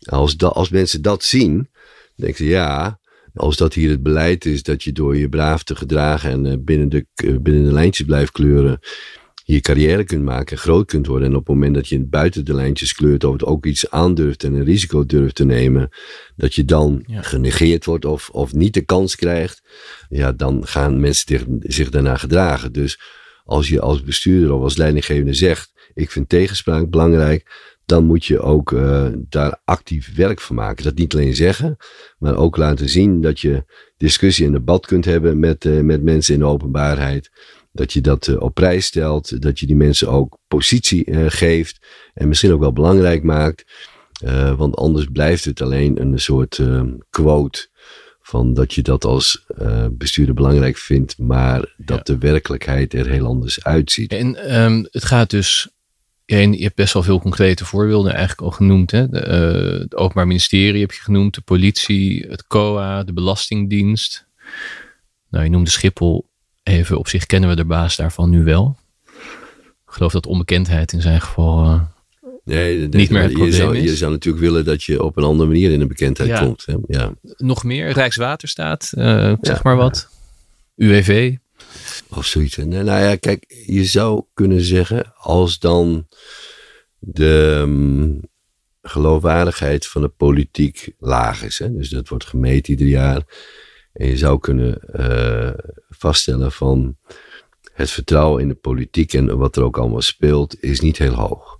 Als, 0.05 0.39
als 0.39 0.69
mensen 0.69 1.03
dat 1.03 1.25
zien, 1.25 1.69
denken 2.17 2.37
ze 2.37 2.47
ja, 2.47 2.99
als 3.35 3.57
dat 3.57 3.75
hier 3.75 3.91
het 3.91 4.03
beleid 4.03 4.45
is 4.45 4.63
dat 4.63 4.83
je 4.83 4.93
door 4.93 5.17
je 5.17 5.29
braaf 5.29 5.63
te 5.63 5.77
gedragen 5.77 6.47
en 6.47 6.65
binnen, 6.65 6.89
de, 6.89 7.07
binnen 7.41 7.65
de 7.65 7.73
lijntjes 7.73 8.07
blijft 8.07 8.33
kleuren 8.33 8.81
je 9.47 9.61
carrière 9.61 10.05
kunt 10.05 10.23
maken, 10.23 10.59
groot 10.59 10.87
kunt 10.87 11.07
worden. 11.07 11.29
En 11.29 11.35
op 11.35 11.47
het 11.47 11.55
moment 11.55 11.75
dat 11.75 11.89
je 11.89 12.05
buiten 12.05 12.45
de 12.45 12.55
lijntjes 12.55 12.95
kleurt, 12.95 13.25
of 13.25 13.33
het 13.33 13.45
ook 13.45 13.67
iets 13.67 13.91
aandurft 13.91 14.45
en 14.45 14.55
een 14.55 14.65
risico 14.65 15.07
durft 15.07 15.35
te 15.35 15.45
nemen, 15.45 15.89
dat 16.37 16.55
je 16.55 16.65
dan 16.65 17.03
ja. 17.07 17.23
genegeerd 17.23 17.85
wordt 17.85 18.05
of, 18.05 18.29
of 18.31 18.53
niet 18.53 18.75
de 18.75 18.85
kans 18.85 19.17
krijgt, 19.17 19.63
ja, 20.09 20.33
dan 20.33 20.67
gaan 20.67 21.01
mensen 21.01 21.25
zich, 21.29 21.45
zich 21.61 21.91
daarna 21.91 22.17
gedragen. 22.17 22.73
Dus 22.73 23.01
als 23.45 23.69
je 23.69 23.81
als 23.81 24.03
bestuurder 24.03 24.53
of 24.53 24.63
als 24.63 24.77
leidinggevende 24.77 25.35
zegt, 25.35 25.73
ik 25.95 26.11
vind 26.11 26.29
tegenspraak 26.29 26.91
belangrijk, 26.91 27.73
dan 27.87 28.05
moet 28.05 28.25
je 28.25 28.41
ook 28.41 28.71
uh, 28.71 29.07
daar 29.15 29.61
actief 29.65 30.15
werk 30.15 30.41
van 30.41 30.57
maken. 30.57 30.85
Dat 30.85 30.95
niet 30.95 31.15
alleen 31.15 31.35
zeggen, 31.35 31.77
maar 32.19 32.37
ook 32.37 32.57
laten 32.57 32.89
zien 32.89 33.21
dat 33.21 33.41
je 33.41 33.65
discussie 33.97 34.47
en 34.47 34.53
debat 34.53 34.87
kunt 34.87 35.05
hebben 35.05 35.39
met, 35.39 35.65
uh, 35.65 35.81
met 35.81 36.03
mensen 36.03 36.35
in 36.35 36.41
de 36.41 36.47
openbaarheid. 36.47 37.31
Dat 37.75 37.93
je 37.93 38.01
dat 38.01 38.27
uh, 38.27 38.41
op 38.41 38.55
prijs 38.55 38.87
stelt. 38.87 39.43
Dat 39.43 39.59
je 39.59 39.67
die 39.67 39.77
mensen 39.77 40.09
ook 40.09 40.39
positie 40.49 41.11
uh, 41.11 41.25
geeft. 41.29 41.87
En 42.15 42.29
misschien 42.29 42.53
ook 42.53 42.61
wel 42.61 42.73
belangrijk 42.73 43.23
maakt. 43.23 43.65
Uh, 44.25 44.55
want 44.55 44.77
anders 44.77 45.07
blijft 45.13 45.45
het 45.45 45.61
alleen 45.61 46.01
een 46.01 46.19
soort 46.19 46.61
quote. 47.11 47.69
Van 48.21 48.55
dat 48.55 48.75
je 48.75 48.83
dat 48.83 49.05
als 49.05 49.45
bestuurder 49.91 50.35
belangrijk 50.35 50.77
vindt. 50.77 51.19
Maar 51.19 51.75
dat 51.77 51.97
ja. 51.97 52.15
de 52.15 52.19
werkelijkheid 52.19 52.95
er 52.95 53.09
heel 53.09 53.27
anders 53.27 53.65
uitziet. 53.65 54.13
En 54.13 54.61
um, 54.61 54.87
het 54.91 55.05
gaat 55.05 55.31
dus. 55.31 55.69
Je 56.25 56.63
hebt 56.63 56.75
best 56.75 56.93
wel 56.93 57.03
veel 57.03 57.21
concrete 57.21 57.65
voorbeelden 57.65 58.13
eigenlijk 58.13 58.41
al 58.41 58.51
genoemd. 58.51 58.91
Hè? 58.91 59.09
De, 59.09 59.19
het 59.81 59.95
Openbaar 59.95 60.27
Ministerie 60.27 60.81
heb 60.81 60.93
je 60.93 61.01
genoemd. 61.01 61.35
De 61.35 61.41
politie, 61.41 62.27
het 62.29 62.47
COA, 62.47 63.05
de 63.05 63.13
Belastingdienst. 63.13 64.27
Nou, 65.31 65.45
je 65.45 65.51
noemde 65.51 65.71
Schiphol 65.71 66.33
even 66.65 66.99
op 66.99 67.09
zich 67.09 67.27
kennen 67.27 67.49
we 67.49 67.57
de 67.57 67.65
baas 67.65 67.97
daarvan 67.97 68.31
nu 68.31 68.45
wel. 68.45 68.77
Ik 69.87 70.01
geloof 70.01 70.13
dat 70.13 70.27
onbekendheid 70.27 70.93
in 70.93 71.01
zijn 71.01 71.21
geval 71.21 71.65
uh, 71.65 71.81
nee, 72.45 72.89
niet 72.89 73.11
meer 73.11 73.23
het 73.23 73.31
je 73.31 73.37
probleem 73.37 73.57
zou, 73.57 73.77
is. 73.77 73.83
Je 73.91 73.97
zou 73.97 74.13
natuurlijk 74.13 74.45
willen 74.45 74.65
dat 74.65 74.83
je 74.83 75.03
op 75.03 75.17
een 75.17 75.25
andere 75.25 75.49
manier 75.49 75.71
in 75.71 75.79
de 75.79 75.87
bekendheid 75.87 76.29
Ja. 76.29 76.39
komt. 76.39 76.67
Hè? 76.67 76.75
Ja. 76.87 77.13
Nog 77.37 77.65
meer, 77.65 77.91
Rijkswaterstaat, 77.91 78.93
eh, 78.97 79.33
zeg 79.41 79.63
maar 79.63 79.77
wat. 79.77 80.09
UWV. 80.77 81.37
Of 82.09 82.27
zoiets. 82.27 82.57
Nou 82.57 82.85
ja, 82.85 83.17
kijk, 83.17 83.45
je 83.67 83.85
zou 83.85 84.25
kunnen 84.35 84.61
zeggen, 84.61 85.13
als 85.17 85.59
dan 85.59 86.07
de 86.99 87.59
um, 87.63 88.21
geloofwaardigheid 88.83 89.87
van 89.87 90.03
de 90.03 90.09
politiek 90.09 90.93
laag 90.99 91.43
is. 91.43 91.59
Hè? 91.59 91.73
Dus 91.73 91.89
dat 91.89 92.09
wordt 92.09 92.25
gemeten 92.25 92.71
ieder 92.73 92.87
jaar. 92.87 93.23
En 93.95 94.09
je 94.09 94.17
zou 94.17 94.39
kunnen 94.41 94.81
uh, 95.01 95.51
vaststellen 95.89 96.53
van 96.53 96.97
het 97.73 97.91
vertrouwen 97.91 98.43
in 98.43 98.49
de 98.49 98.55
politiek 98.55 99.13
en 99.13 99.37
wat 99.37 99.57
er 99.57 99.63
ook 99.63 99.79
allemaal 99.79 100.01
speelt, 100.01 100.63
is 100.63 100.81
niet 100.81 100.99
heel 100.99 101.15
hoog. 101.15 101.59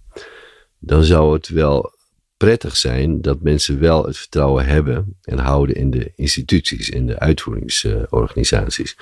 Dan 0.79 1.05
zou 1.05 1.33
het 1.33 1.49
wel 1.49 1.93
prettig 2.37 2.77
zijn 2.77 3.21
dat 3.21 3.43
mensen 3.43 3.81
wel 3.81 4.07
het 4.07 4.17
vertrouwen 4.17 4.67
hebben 4.67 5.17
en 5.23 5.39
houden 5.39 5.77
in 5.77 5.91
de 5.91 6.13
instituties, 6.15 6.91
in 6.91 7.07
de 7.07 7.19
uitvoeringsorganisaties. 7.19 8.97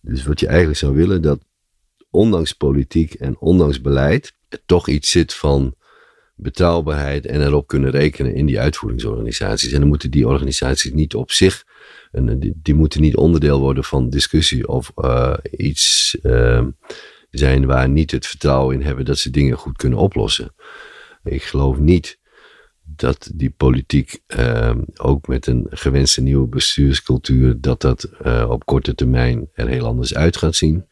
Dus 0.00 0.24
wat 0.24 0.40
je 0.40 0.46
eigenlijk 0.46 0.78
zou 0.78 0.94
willen, 0.94 1.22
dat 1.22 1.40
ondanks 2.10 2.52
politiek 2.52 3.14
en 3.14 3.38
ondanks 3.38 3.80
beleid, 3.80 4.34
er 4.48 4.62
toch 4.66 4.88
iets 4.88 5.10
zit 5.10 5.34
van 5.34 5.74
betrouwbaarheid 6.34 7.26
en 7.26 7.42
erop 7.42 7.66
kunnen 7.66 7.90
rekenen 7.90 8.34
in 8.34 8.46
die 8.46 8.60
uitvoeringsorganisaties. 8.60 9.72
En 9.72 9.80
dan 9.80 9.88
moeten 9.88 10.10
die 10.10 10.28
organisaties 10.28 10.92
niet 10.92 11.14
op 11.14 11.30
zich, 11.30 11.64
en 12.12 12.38
die, 12.38 12.52
die 12.62 12.74
moeten 12.74 13.00
niet 13.00 13.16
onderdeel 13.16 13.60
worden 13.60 13.84
van 13.84 14.10
discussie 14.10 14.68
of 14.68 14.92
uh, 14.96 15.34
iets 15.50 16.16
uh, 16.22 16.66
zijn 17.30 17.66
waar 17.66 17.88
niet 17.88 18.10
het 18.10 18.26
vertrouwen 18.26 18.74
in 18.74 18.82
hebben 18.82 19.04
dat 19.04 19.18
ze 19.18 19.30
dingen 19.30 19.56
goed 19.56 19.76
kunnen 19.76 19.98
oplossen. 19.98 20.54
Ik 21.24 21.42
geloof 21.42 21.78
niet 21.78 22.18
dat 22.82 23.30
die 23.34 23.50
politiek 23.50 24.22
uh, 24.36 24.74
ook 24.96 25.26
met 25.26 25.46
een 25.46 25.66
gewenste 25.70 26.20
nieuwe 26.20 26.48
bestuurscultuur, 26.48 27.60
dat 27.60 27.80
dat 27.80 28.10
uh, 28.26 28.46
op 28.50 28.66
korte 28.66 28.94
termijn 28.94 29.48
er 29.54 29.68
heel 29.68 29.86
anders 29.86 30.14
uit 30.14 30.36
gaat 30.36 30.54
zien. 30.54 30.86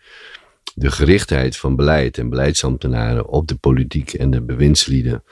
De 0.75 0.91
gerichtheid 0.91 1.57
van 1.57 1.77
beleid 1.77 2.19
en 2.19 2.29
beleidsambtenaren 2.29 3.29
op 3.29 3.49
de 3.49 3.57
politiek 3.57 4.13
en 4.13 4.31
de 4.31 4.43
bewindslieden, 4.43 5.25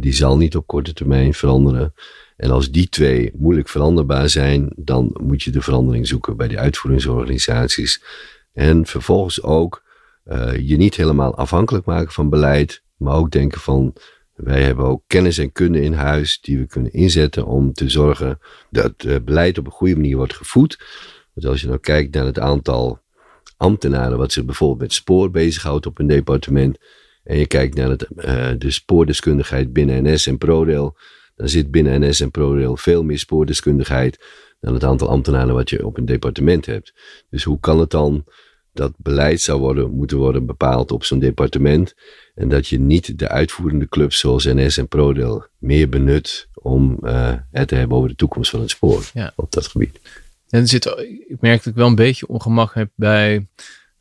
die 0.00 0.12
zal 0.12 0.36
niet 0.36 0.56
op 0.56 0.66
korte 0.66 0.92
termijn 0.92 1.34
veranderen. 1.34 1.94
En 2.38 2.50
als 2.50 2.70
die 2.70 2.88
twee 2.88 3.32
moeilijk 3.36 3.68
veranderbaar 3.68 4.28
zijn, 4.28 4.72
dan 4.76 5.16
moet 5.22 5.42
je 5.42 5.50
de 5.50 5.60
verandering 5.60 6.06
zoeken 6.06 6.36
bij 6.36 6.48
die 6.48 6.58
uitvoeringsorganisaties. 6.58 8.02
En 8.52 8.86
vervolgens 8.86 9.42
ook 9.42 9.82
uh, 10.26 10.68
je 10.68 10.76
niet 10.76 10.94
helemaal 10.94 11.36
afhankelijk 11.36 11.84
maken 11.84 12.12
van 12.12 12.28
beleid, 12.28 12.82
maar 12.96 13.14
ook 13.14 13.30
denken 13.30 13.60
van 13.60 13.94
wij 14.34 14.62
hebben 14.62 14.84
ook 14.84 15.02
kennis 15.06 15.38
en 15.38 15.52
kunde 15.52 15.80
in 15.80 15.92
huis 15.92 16.40
die 16.40 16.58
we 16.58 16.66
kunnen 16.66 16.92
inzetten 16.92 17.46
om 17.46 17.72
te 17.72 17.88
zorgen 17.88 18.38
dat 18.70 18.92
het 18.96 19.24
beleid 19.24 19.58
op 19.58 19.66
een 19.66 19.72
goede 19.72 19.96
manier 19.96 20.16
wordt 20.16 20.34
gevoed. 20.34 20.78
Want 21.34 21.46
als 21.46 21.60
je 21.60 21.66
nou 21.66 21.78
kijkt 21.78 22.14
naar 22.14 22.24
het 22.24 22.38
aantal 22.38 23.00
ambtenaren 23.56 24.18
wat 24.18 24.32
zich 24.32 24.44
bijvoorbeeld 24.44 24.80
met 24.80 24.92
spoor 24.92 25.30
bezighoudt 25.30 25.86
op 25.86 25.98
een 25.98 26.06
departement. 26.06 26.78
En 27.24 27.38
je 27.38 27.46
kijkt 27.46 27.74
naar 27.74 27.88
het, 27.88 28.06
uh, 28.16 28.48
de 28.58 28.70
spoordeskundigheid 28.70 29.72
binnen 29.72 30.02
NS 30.02 30.26
en 30.26 30.38
ProRail. 30.38 30.96
Dan 31.38 31.48
zit 31.48 31.70
binnen 31.70 32.08
NS 32.08 32.20
en 32.20 32.30
ProRail 32.30 32.76
veel 32.76 33.02
meer 33.02 33.18
spoordeskundigheid 33.18 34.18
dan 34.60 34.74
het 34.74 34.84
aantal 34.84 35.08
ambtenaren 35.08 35.54
wat 35.54 35.70
je 35.70 35.86
op 35.86 35.96
een 35.96 36.04
departement 36.04 36.66
hebt. 36.66 36.94
Dus 37.30 37.44
hoe 37.44 37.60
kan 37.60 37.80
het 37.80 37.90
dan 37.90 38.24
dat 38.72 38.92
beleid 38.96 39.40
zou 39.40 39.60
worden, 39.60 39.90
moeten 39.90 40.18
worden 40.18 40.46
bepaald 40.46 40.92
op 40.92 41.04
zo'n 41.04 41.18
departement. 41.18 41.94
En 42.34 42.48
dat 42.48 42.68
je 42.68 42.78
niet 42.78 43.18
de 43.18 43.28
uitvoerende 43.28 43.88
clubs 43.88 44.18
zoals 44.18 44.44
NS 44.44 44.76
en 44.76 44.88
ProRail 44.88 45.46
meer 45.58 45.88
benut 45.88 46.48
om 46.54 46.98
uh, 47.02 47.32
het 47.50 47.68
te 47.68 47.74
hebben 47.74 47.96
over 47.96 48.08
de 48.08 48.14
toekomst 48.14 48.50
van 48.50 48.60
het 48.60 48.70
spoor 48.70 49.10
op 49.34 49.52
dat 49.52 49.66
gebied. 49.66 50.00
En 50.48 50.60
er 50.60 50.68
zit, 50.68 50.86
ik 51.28 51.40
merk 51.40 51.56
dat 51.56 51.66
ik 51.66 51.74
wel 51.74 51.86
een 51.86 51.94
beetje 51.94 52.28
ongemak 52.28 52.74
heb 52.74 52.90
bij. 52.94 53.46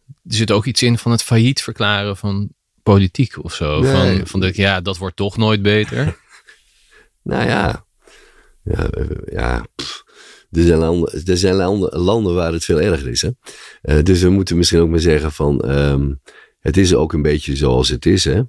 Er 0.05 0.35
zit 0.35 0.51
ook 0.51 0.65
iets 0.65 0.83
in 0.83 0.97
van 0.97 1.11
het 1.11 1.23
failliet 1.23 1.61
verklaren 1.61 2.17
van 2.17 2.49
politiek 2.83 3.43
of 3.43 3.53
zo. 3.53 3.81
Van, 3.83 4.27
van 4.27 4.39
de, 4.39 4.51
ja, 4.53 4.81
dat 4.81 4.97
wordt 4.97 5.15
toch 5.15 5.37
nooit 5.37 5.61
beter. 5.61 6.17
Nou 7.27 7.47
ja, 7.47 7.85
ja, 8.63 8.89
ja 9.25 9.65
er 10.51 10.63
zijn, 10.63 10.77
landen, 10.77 11.21
er 11.25 11.37
zijn 11.37 11.55
landen, 11.55 11.99
landen 11.99 12.33
waar 12.33 12.53
het 12.53 12.65
veel 12.65 12.81
erger 12.81 13.07
is. 13.07 13.21
Hè? 13.21 13.29
Uh, 13.83 14.03
dus 14.03 14.21
we 14.21 14.29
moeten 14.29 14.57
misschien 14.57 14.79
ook 14.79 14.89
maar 14.89 14.99
zeggen 14.99 15.31
van 15.31 15.69
um, 15.69 16.21
het 16.59 16.77
is 16.77 16.95
ook 16.95 17.13
een 17.13 17.21
beetje 17.21 17.55
zoals 17.55 17.89
het 17.89 18.05
is. 18.05 18.23
Hè? 18.23 18.41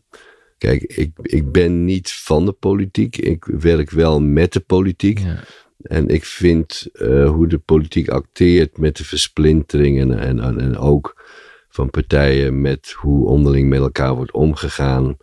Kijk, 0.59 0.83
ik, 0.83 1.11
ik 1.23 1.53
ben 1.53 1.85
niet 1.85 2.13
van 2.13 2.47
de 2.47 2.53
politiek. 2.53 3.17
Ik 3.17 3.45
werk 3.45 3.91
wel 3.91 4.21
met 4.21 4.53
de 4.53 4.61
politiek. 4.61 5.19
Ja. 5.19 5.45
En 5.79 6.09
ik 6.09 6.25
vind 6.25 6.89
uh, 6.93 7.31
hoe 7.31 7.47
de 7.47 7.59
politiek 7.59 8.09
acteert 8.09 8.79
met 8.79 8.97
de 8.97 9.05
versplintering 9.05 10.01
en, 10.01 10.19
en, 10.19 10.61
en 10.61 10.77
ook 10.77 11.23
van 11.69 11.91
partijen 11.91 12.61
met 12.61 12.91
hoe 12.91 13.27
onderling 13.27 13.69
met 13.69 13.81
elkaar 13.81 14.15
wordt 14.15 14.33
omgegaan. 14.33 15.17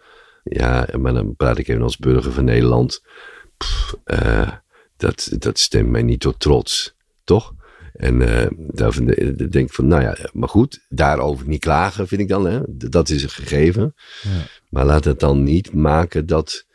Ja, 0.43 0.87
maar 0.99 1.13
dan 1.13 1.35
praat 1.35 1.57
ik 1.57 1.67
even 1.67 1.81
als 1.81 1.97
burger 1.97 2.31
van 2.31 2.45
Nederland. 2.45 3.01
Pff, 3.65 3.95
uh, 4.05 4.51
dat, 4.97 5.29
dat 5.39 5.59
stemt 5.59 5.89
mij 5.89 6.01
niet 6.03 6.19
tot 6.19 6.39
trots, 6.39 6.95
toch? 7.23 7.53
En 7.93 8.21
uh, 8.21 8.45
daar 8.57 8.91
denk 9.35 9.53
ik 9.53 9.73
van, 9.73 9.87
nou 9.87 10.01
ja, 10.01 10.17
maar 10.33 10.49
goed, 10.49 10.85
daarover 10.89 11.47
niet 11.47 11.59
klagen 11.59 12.07
vind 12.07 12.21
ik 12.21 12.27
dan, 12.27 12.45
hè? 12.45 12.59
dat 12.67 13.09
is 13.09 13.23
een 13.23 13.29
gegeven. 13.29 13.95
Ja. 14.21 14.29
Maar 14.69 14.85
laat 14.85 15.05
het 15.05 15.19
dan 15.19 15.43
niet 15.43 15.73
maken 15.73 16.25
dat 16.25 16.65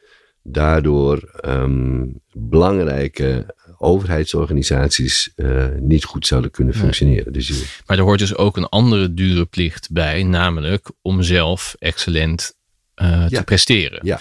daardoor 0.43 1.41
um, 1.45 2.21
belangrijke 2.33 3.55
overheidsorganisaties 3.79 5.33
uh, 5.37 5.67
niet 5.79 6.05
goed 6.05 6.27
zouden 6.27 6.51
kunnen 6.51 6.75
functioneren. 6.75 7.33
Dus 7.33 7.81
maar 7.87 7.99
er 7.99 8.05
hoort 8.05 8.19
dus 8.19 8.37
ook 8.37 8.57
een 8.57 8.69
andere 8.69 9.15
dure 9.15 9.45
plicht 9.45 9.91
bij, 9.91 10.23
namelijk 10.23 10.91
om 11.03 11.23
zelf 11.23 11.77
excellent 11.79 12.55
uh, 13.03 13.09
ja. 13.29 13.39
te 13.39 13.45
presteren. 13.45 14.01
Ja. 14.03 14.21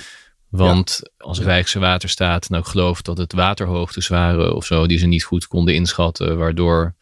Want 0.50 1.02
als 1.18 1.40
Rijkswaterstaat 1.40 2.50
nou 2.50 2.64
gelooft 2.64 3.06
dat 3.06 3.18
het 3.18 3.34
waterhoogtes 3.34 4.08
waren 4.08 4.56
of 4.56 4.66
zo, 4.66 4.88
die 4.88 4.98
ze 4.98 5.06
niet 5.06 5.24
goed 5.24 5.48
konden 5.48 5.74
inschatten, 5.76 6.38
waardoor 6.38 6.96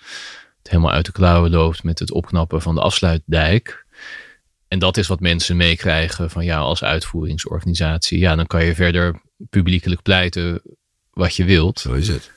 het 0.58 0.70
helemaal 0.70 0.92
uit 0.92 1.06
de 1.06 1.12
klauwen 1.12 1.52
loopt 1.52 1.84
met 1.84 2.00
het 2.00 2.12
opknappen 2.12 2.62
van 2.62 2.76
de 2.76 2.82
afsluitdijk. 2.82 3.86
En 4.68 4.80
dat 4.80 4.98
is 4.98 5.08
wat 5.08 5.20
mensen 5.20 5.58
meekrijgen 5.58 6.30
van 6.30 6.46
ja, 6.46 6.58
als 6.58 6.84
uitvoeringsorganisatie. 6.84 8.20
Ja, 8.20 8.36
dan 8.36 8.48
kan 8.48 8.66
je 8.66 8.76
verder 8.76 9.22
publiekelijk 9.50 10.02
pleiten 10.02 10.62
wat 11.12 11.36
je 11.36 11.44
wilt. 11.44 11.80
Zo 11.80 11.94
is 11.94 12.08
het. 12.08 12.32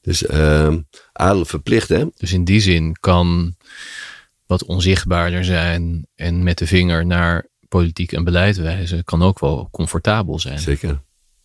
Dus 0.00 0.22
uh, 0.22 0.74
adel 1.12 1.44
verplicht, 1.44 1.88
hè? 1.88 2.04
Dus 2.16 2.32
in 2.32 2.44
die 2.44 2.60
zin 2.60 2.96
kan 3.00 3.56
wat 4.46 4.64
onzichtbaarder 4.64 5.44
zijn 5.44 6.06
en 6.14 6.42
met 6.42 6.58
de 6.58 6.66
vinger 6.66 7.06
naar 7.06 7.46
politiek 7.72 8.12
en 8.12 8.24
beleid 8.24 8.56
wijzen, 8.56 9.04
kan 9.04 9.22
ook 9.22 9.38
wel 9.38 9.68
comfortabel 9.70 10.38
zijn. 10.38 10.58
Zeker. 10.58 11.00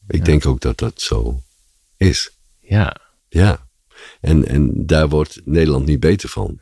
Ik 0.07 0.25
denk 0.25 0.45
ook 0.45 0.59
dat 0.61 0.78
dat 0.78 1.01
zo 1.01 1.41
is. 1.97 2.32
Ja. 2.59 2.97
Ja. 3.30 3.67
En, 4.21 4.47
en 4.47 4.86
daar 4.86 5.09
wordt 5.09 5.41
Nederland 5.45 5.86
niet 5.86 5.99
beter 5.99 6.30
van. 6.30 6.59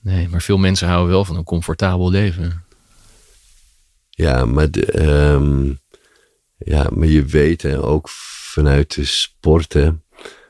Nee, 0.00 0.28
maar 0.28 0.42
veel 0.42 0.58
mensen 0.58 0.88
houden 0.88 1.10
wel 1.10 1.24
van 1.24 1.36
een 1.36 1.44
comfortabel 1.44 2.10
leven. 2.10 2.64
Ja, 4.10 4.44
maar, 4.44 4.70
de, 4.70 5.02
um, 5.32 5.80
ja, 6.58 6.88
maar 6.94 7.08
je 7.08 7.24
weet 7.24 7.62
hè, 7.62 7.82
ook 7.82 8.08
vanuit 8.52 8.94
de 8.94 9.04
sporten 9.04 10.02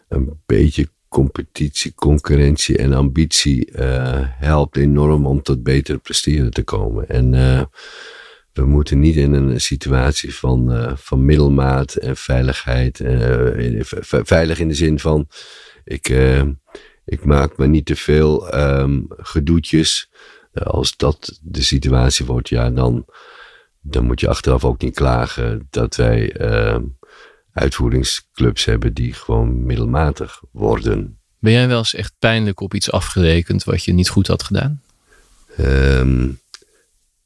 een 0.08 0.40
beetje 0.46 0.88
competitie, 1.08 1.94
concurrentie 1.94 2.76
en 2.76 2.92
ambitie 2.92 3.70
uh, 3.72 4.18
helpt 4.22 4.76
enorm 4.76 5.26
om 5.26 5.42
tot 5.42 5.62
betere 5.62 5.98
presteren 5.98 6.50
te 6.50 6.62
komen. 6.62 7.08
En 7.08 7.32
uh, 7.32 7.62
we 8.52 8.66
moeten 8.66 8.98
niet 8.98 9.16
in 9.16 9.32
een 9.32 9.60
situatie 9.60 10.34
van, 10.34 10.72
uh, 10.72 10.92
van 10.96 11.24
middelmaat 11.24 11.94
en 11.94 12.16
veiligheid. 12.16 13.00
Uh, 13.00 13.80
veilig 14.02 14.58
in 14.58 14.68
de 14.68 14.74
zin 14.74 14.98
van, 14.98 15.28
ik, 15.84 16.08
uh, 16.08 16.42
ik 17.04 17.24
maak 17.24 17.56
me 17.56 17.66
niet 17.66 17.86
te 17.86 17.96
veel 17.96 18.54
um, 18.54 19.06
gedoetjes. 19.08 20.10
als 20.52 20.96
dat 20.96 21.40
de 21.42 21.62
situatie 21.62 22.26
wordt, 22.26 22.48
ja, 22.48 22.70
dan, 22.70 23.06
dan 23.80 24.04
moet 24.04 24.20
je 24.20 24.28
achteraf 24.28 24.64
ook 24.64 24.80
niet 24.80 24.94
klagen 24.94 25.66
dat 25.70 25.96
wij 25.96 26.32
ehm, 26.32 26.82
uitvoeringsclubs 27.52 28.64
hebben 28.64 28.94
die 28.94 29.12
gewoon 29.12 29.66
middelmatig 29.66 30.42
worden. 30.52 31.18
Ben 31.38 31.52
jij 31.52 31.68
wel 31.68 31.78
eens 31.78 31.94
echt 31.94 32.14
pijnlijk 32.18 32.60
op 32.60 32.74
iets 32.74 32.90
afgerekend 32.90 33.64
wat 33.64 33.84
je 33.84 33.92
niet 33.92 34.08
goed 34.08 34.26
had 34.26 34.42
gedaan? 34.42 34.82
Um, 35.58 36.40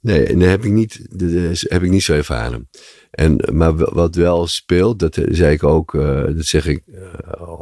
Nee, 0.04 0.36
dat 0.36 0.48
heb 0.48 0.64
ik 0.64 0.70
niet, 0.70 1.06
heb 1.68 1.82
ik 1.82 1.90
niet 1.90 2.02
zo 2.02 2.12
ervaren. 2.12 2.68
En, 3.10 3.40
maar 3.52 3.76
wat 3.76 4.14
wel 4.14 4.46
speelt, 4.46 4.98
dat 4.98 5.18
zei 5.28 5.52
ik 5.52 5.62
ook, 5.62 5.94
uh, 5.94 6.24
dat 6.24 6.44
zeg 6.44 6.66
ik, 6.66 6.82
uh, 6.86 7.00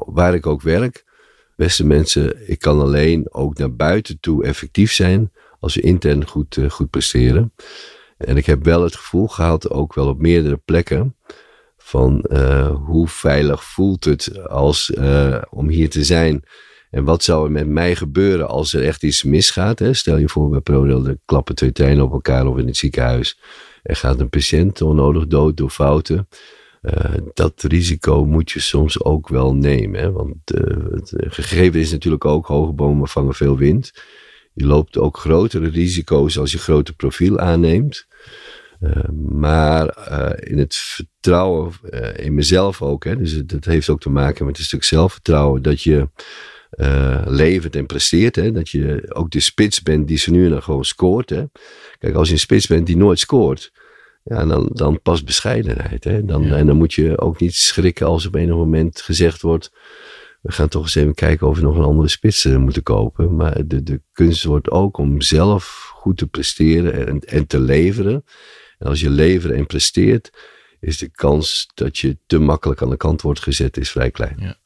waar 0.06 0.34
ik 0.34 0.46
ook 0.46 0.62
werk. 0.62 1.04
Beste 1.56 1.86
mensen, 1.86 2.48
ik 2.50 2.58
kan 2.58 2.80
alleen 2.80 3.34
ook 3.34 3.58
naar 3.58 3.74
buiten 3.74 4.20
toe 4.20 4.44
effectief 4.44 4.92
zijn 4.92 5.32
als 5.60 5.74
we 5.74 5.80
intern 5.80 6.26
goed, 6.26 6.58
goed 6.68 6.90
presteren. 6.90 7.52
En 8.16 8.36
ik 8.36 8.46
heb 8.46 8.64
wel 8.64 8.82
het 8.82 8.96
gevoel 8.96 9.28
gehad, 9.28 9.70
ook 9.70 9.94
wel 9.94 10.08
op 10.08 10.20
meerdere 10.20 10.56
plekken, 10.56 11.16
van 11.76 12.26
hoe 12.86 13.08
veilig 13.08 13.64
voelt 13.64 14.04
het 14.04 14.48
als, 14.48 14.92
om 15.50 15.68
hier 15.68 15.90
te 15.90 16.04
zijn 16.04 16.44
en 16.92 17.04
wat 17.04 17.22
zou 17.22 17.44
er 17.44 17.50
met 17.50 17.66
mij 17.66 17.96
gebeuren 17.96 18.48
als 18.48 18.72
er 18.72 18.84
echt 18.84 19.02
iets 19.02 19.22
misgaat? 19.22 19.78
Hè? 19.78 19.92
Stel 19.92 20.16
je 20.16 20.28
voor 20.28 20.48
bij 20.48 20.60
ProRail, 20.60 21.06
er 21.06 21.18
klappen 21.24 21.54
twee 21.54 21.72
treinen 21.72 22.04
op 22.04 22.12
elkaar 22.12 22.46
of 22.46 22.58
in 22.58 22.66
het 22.66 22.76
ziekenhuis. 22.76 23.38
Er 23.82 23.96
gaat 23.96 24.20
een 24.20 24.28
patiënt 24.28 24.82
onnodig 24.82 25.26
dood 25.26 25.56
door 25.56 25.70
fouten. 25.70 26.28
Uh, 26.82 27.14
dat 27.34 27.62
risico 27.62 28.24
moet 28.24 28.50
je 28.50 28.60
soms 28.60 29.04
ook 29.04 29.28
wel 29.28 29.54
nemen. 29.54 30.00
Hè? 30.00 30.12
Want 30.12 30.36
uh, 30.54 30.76
het 30.90 31.14
gegeven 31.34 31.80
is 31.80 31.90
natuurlijk 31.90 32.24
ook, 32.24 32.46
hoge 32.46 32.72
bomen 32.72 33.08
vangen 33.08 33.34
veel 33.34 33.56
wind. 33.56 33.92
Je 34.52 34.66
loopt 34.66 34.98
ook 34.98 35.18
grotere 35.18 35.68
risico's 35.68 36.38
als 36.38 36.52
je 36.52 36.58
grote 36.58 36.92
profiel 36.92 37.38
aanneemt. 37.38 38.06
Maar 39.28 39.86
in 40.38 40.58
het 40.58 40.74
vertrouwen 40.74 41.72
in 42.16 42.34
mezelf 42.34 42.82
ook. 42.82 43.04
Hè? 43.04 43.16
Dus 43.16 43.42
dat 43.46 43.64
heeft 43.64 43.88
ook 43.88 44.00
te 44.00 44.10
maken 44.10 44.46
met 44.46 44.58
een 44.58 44.64
stuk 44.64 44.84
zelfvertrouwen. 44.84 45.62
Dat 45.62 45.82
je 45.82 46.08
uh, 46.76 47.22
levert 47.26 47.76
en 47.76 47.86
presteert. 47.86 48.36
Hè? 48.36 48.52
Dat 48.52 48.68
je 48.68 49.14
ook 49.14 49.30
de 49.30 49.40
spits 49.40 49.82
bent 49.82 50.08
die 50.08 50.18
ze 50.18 50.30
nu 50.30 50.48
dan 50.48 50.62
gewoon 50.62 50.84
scoort. 50.84 51.30
Hè? 51.30 51.44
Kijk, 51.98 52.14
als 52.14 52.28
je 52.28 52.34
een 52.34 52.40
spits 52.40 52.66
bent 52.66 52.86
die 52.86 52.96
nooit 52.96 53.18
scoort, 53.18 53.72
ja, 54.24 54.46
dan, 54.46 54.70
dan 54.72 55.02
past 55.02 55.24
bescheidenheid. 55.24 56.04
Hè? 56.04 56.24
Dan, 56.24 56.44
En 56.44 56.66
dan 56.66 56.76
moet 56.76 56.92
je 56.92 57.20
ook 57.20 57.40
niet 57.40 57.54
schrikken 57.54 58.06
als 58.06 58.26
op 58.26 58.34
een 58.34 58.48
moment 58.48 59.00
gezegd 59.00 59.42
wordt. 59.42 59.72
We 60.40 60.52
gaan 60.52 60.68
toch 60.68 60.82
eens 60.82 60.94
even 60.94 61.14
kijken 61.14 61.48
of 61.48 61.56
we 61.56 61.62
nog 61.62 61.76
een 61.76 61.84
andere 61.84 62.08
spits 62.08 62.44
uh, 62.44 62.56
moeten 62.56 62.82
kopen. 62.82 63.36
Maar 63.36 63.66
de, 63.66 63.82
de 63.82 64.02
kunst 64.12 64.44
wordt 64.44 64.70
ook 64.70 64.96
om 64.96 65.20
zelf 65.20 65.90
goed 65.94 66.16
te 66.16 66.26
presteren 66.26 67.06
en, 67.06 67.20
en 67.20 67.46
te 67.46 67.60
leveren. 67.60 68.24
En 68.78 68.86
als 68.86 69.00
je 69.00 69.10
levert 69.10 69.54
en 69.54 69.66
presteert, 69.66 70.30
is 70.80 70.98
de 70.98 71.10
kans 71.10 71.70
dat 71.74 71.98
je 71.98 72.18
te 72.26 72.38
makkelijk 72.38 72.82
aan 72.82 72.90
de 72.90 72.96
kant 72.96 73.22
wordt 73.22 73.40
gezet 73.40 73.76
is 73.76 73.90
vrij 73.90 74.10
klein. 74.10 74.36
Ja. 74.38 74.56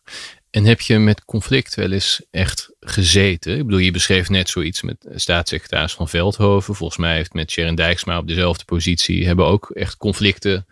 En 0.57 0.64
heb 0.64 0.80
je 0.80 0.98
met 0.98 1.24
conflict 1.24 1.74
wel 1.74 1.92
eens 1.92 2.22
echt 2.30 2.70
gezeten? 2.80 3.59
Ik 3.59 3.64
bedoel, 3.64 3.80
je 3.80 3.90
beschreef 3.90 4.28
net 4.28 4.48
zoiets 4.48 4.82
met 4.82 5.07
staatssecretaris 5.14 5.94
van 5.94 6.09
Veldhoven. 6.09 6.74
Volgens 6.74 6.98
mij 6.98 7.14
heeft 7.14 7.32
met 7.32 7.50
Sharon 7.50 7.74
Dijksma 7.74 8.18
op 8.18 8.28
dezelfde 8.28 8.64
positie 8.64 9.26
hebben 9.26 9.46
ook 9.46 9.70
echt 9.70 9.96
conflicten 9.96 10.66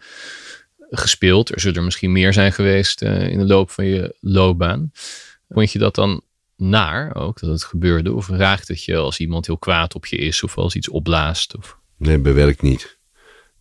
gespeeld. 0.91 1.55
Er 1.55 1.61
zullen 1.61 1.76
er 1.76 1.85
misschien 1.85 2.12
meer 2.12 2.32
zijn 2.32 2.53
geweest 2.53 3.03
in 3.03 3.39
de 3.39 3.47
loop 3.47 3.70
van 3.70 3.85
je 3.85 4.16
loopbaan. 4.20 4.91
Vond 5.49 5.72
je 5.72 5.78
dat 5.78 5.95
dan 5.95 6.22
naar 6.57 7.14
ook, 7.14 7.41
dat 7.41 7.51
het 7.51 7.64
gebeurde? 7.64 8.12
Of 8.12 8.28
raakt 8.28 8.68
het 8.68 8.85
je 8.85 8.97
als 8.97 9.18
iemand 9.18 9.47
heel 9.47 9.59
kwaad 9.59 9.95
op 9.95 10.07
je 10.07 10.16
is 10.16 10.43
of 10.43 10.59
als 10.59 10.74
iets 10.74 10.89
opblaast? 10.89 11.57
Of? 11.57 11.78
Nee, 11.97 12.18
bij 12.18 12.35
werk 12.35 12.62
niet. 12.62 12.99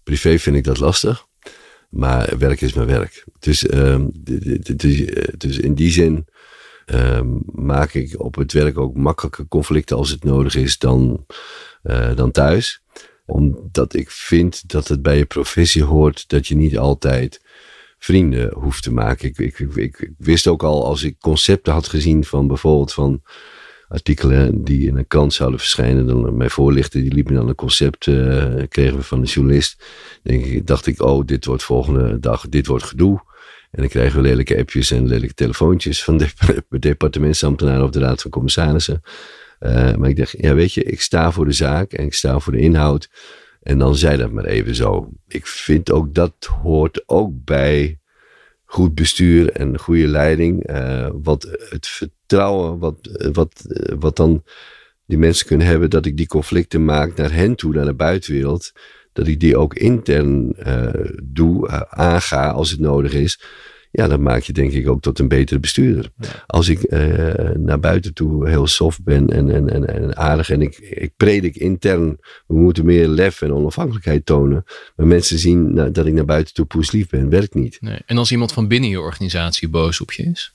Privé 0.04 0.40
vind 0.40 0.56
ik 0.56 0.64
dat 0.64 0.80
lastig. 0.80 1.26
Maar 1.94 2.38
werk 2.38 2.62
is 2.62 2.74
mijn 2.74 2.88
werk. 2.88 3.24
Dus, 3.40 3.74
um, 3.74 4.12
dus 5.38 5.58
in 5.58 5.74
die 5.74 5.92
zin 5.92 6.28
um, 6.86 7.42
maak 7.46 7.94
ik 7.94 8.20
op 8.20 8.36
het 8.36 8.52
werk 8.52 8.78
ook 8.78 8.96
makkelijker 8.96 9.48
conflicten 9.48 9.98
als 9.98 10.10
het 10.10 10.24
nodig 10.24 10.56
is 10.56 10.78
dan, 10.78 11.26
uh, 11.84 12.16
dan 12.16 12.32
thuis. 12.32 12.84
Omdat 13.26 13.94
ik 13.94 14.12
vind 14.12 14.70
dat 14.70 14.88
het 14.88 15.02
bij 15.02 15.18
je 15.18 15.26
professie 15.26 15.84
hoort 15.84 16.30
dat 16.30 16.48
je 16.48 16.56
niet 16.56 16.78
altijd 16.78 17.42
vrienden 17.98 18.54
hoeft 18.54 18.84
te 18.84 18.92
maken. 18.92 19.28
Ik, 19.28 19.38
ik, 19.38 19.60
ik, 19.76 20.12
wist 20.18 20.48
ook 20.48 20.64
al 20.64 20.86
als 20.86 21.04
ik 21.04 21.20
concepten 21.20 21.74
had 21.74 21.88
gezien 21.88 22.24
van 22.24 22.48
bijvoorbeeld 22.48 22.94
van 22.94 23.22
artikelen 23.94 24.64
die 24.64 24.88
in 24.88 24.98
een 24.98 25.08
krant 25.08 25.34
zouden 25.34 25.60
verschijnen. 25.60 26.08
Dan 26.08 26.38
mijn 26.38 26.50
voorlichter 26.50 27.02
die 27.02 27.14
liepen 27.14 27.34
dan 27.34 27.48
een 27.48 27.56
concept, 27.56 28.06
uh, 28.06 28.46
kregen 28.70 28.98
we 28.98 29.04
van 29.04 29.22
de 29.22 29.28
journalist. 29.28 29.84
Ik, 30.24 30.68
dacht 30.68 30.86
ik, 30.86 31.02
oh, 31.02 31.26
dit 31.26 31.46
wordt 31.46 31.64
volgende 31.64 32.20
dag, 32.20 32.50
dit 32.50 32.68
wordt 32.68 32.84
gedoe. 32.84 33.22
En 33.72 33.80
dan 33.82 33.88
krijgen 33.88 34.22
we 34.22 34.28
lelijke 34.28 34.58
appjes 34.58 34.92
en 34.92 35.08
lelijke 35.08 35.34
telefoontjes 35.34 36.04
van 36.04 36.18
de 36.18 36.28
departementsambtenaren 36.80 37.84
of 37.84 37.90
de 37.90 38.00
raad 38.00 38.22
van 38.22 38.32
commissarissen. 38.32 39.02
Uh, 39.60 39.96
maar 39.96 40.10
ik 40.10 40.18
dacht, 40.18 40.36
ja 40.38 40.54
weet 40.54 40.74
je, 40.74 40.84
ik 40.84 41.02
sta 41.02 41.32
voor 41.32 41.46
de 41.46 41.52
zaak 41.52 41.94
en 41.94 42.06
ik 42.06 42.14
sta 42.14 42.40
voor 42.40 42.54
de 42.54 42.60
inhoud. 42.60 43.10
En 43.62 43.78
dan 43.78 43.96
zei 43.96 44.18
dat 44.18 44.32
maar 44.32 44.46
even 44.46 44.76
zo. 44.76 45.10
Ik 45.28 45.48
vind 45.48 45.92
ook 45.92 46.14
dat 46.14 46.34
hoort 46.62 47.04
ook 47.06 47.32
bij 47.44 48.00
goed 48.66 48.96
bestuur 48.96 49.52
en 49.52 49.80
goede 49.80 50.08
leiding. 50.08 50.70
Uh, 50.70 51.10
want 51.14 51.44
het 51.70 52.10
vertrouwen 52.34 52.80
wat, 52.80 53.10
wat, 53.34 53.66
wat 54.00 54.16
dan 54.16 54.44
die 55.06 55.18
mensen 55.18 55.48
kunnen 55.48 55.68
hebben, 55.68 55.90
dat 55.90 56.06
ik 56.06 56.18
die 56.18 56.28
conflicten 56.28 56.86
maak 56.86 57.16
naar 57.16 57.34
hen 57.34 57.56
toe, 57.56 57.74
naar 57.74 57.86
de 57.86 57.94
buitenwereld. 57.94 58.72
Dat 59.14 59.28
ik 59.28 59.40
die 59.40 59.58
ook 59.58 59.74
intern 59.74 60.56
uh, 60.68 60.90
doe, 61.24 61.68
uh, 61.68 61.82
aanga 61.90 62.50
als 62.50 62.72
het 62.72 62.80
nodig 62.80 63.14
is. 63.14 63.42
Ja, 63.92 64.08
dan 64.08 64.22
maak 64.22 64.42
je 64.42 64.54
denk 64.54 64.72
ik 64.72 64.90
ook 64.90 65.02
tot 65.02 65.20
een 65.20 65.28
betere 65.28 65.60
bestuurder. 65.60 66.12
Als 66.46 66.70
ik 66.70 66.92
uh, 66.92 67.50
naar 67.56 67.80
buiten 67.80 68.14
toe 68.14 68.50
heel 68.50 68.68
soft 68.68 69.04
ben 69.04 69.30
en, 69.30 69.50
en, 69.50 69.70
en, 69.70 69.88
en, 69.88 70.18
aardig 70.18 70.50
en 70.50 70.62
ik, 70.62 70.78
ik 70.78 71.12
predik 71.18 71.56
intern, 71.56 72.18
we 72.48 72.56
moeten 72.56 72.86
meer 72.86 73.08
lef 73.08 73.42
en 73.42 73.54
onafhankelijkheid 73.54 74.26
tonen. 74.26 74.64
Maar 74.96 75.08
mensen 75.08 75.40
zien 75.40 75.74
nou, 75.74 75.92
dat 75.92 76.06
ik 76.06 76.14
naar 76.14 76.26
buiten 76.26 76.54
toe 76.54 76.66
poeslief 76.66 77.10
ben, 77.10 77.30
werkt 77.30 77.54
niet. 77.54 77.78
Nee. 77.82 78.00
En 78.06 78.18
als 78.18 78.32
iemand 78.32 78.54
van 78.54 78.68
binnen 78.68 78.90
je 78.90 79.00
organisatie 79.00 79.70
boos 79.70 80.02
op 80.02 80.12
je 80.12 80.24
is? 80.24 80.54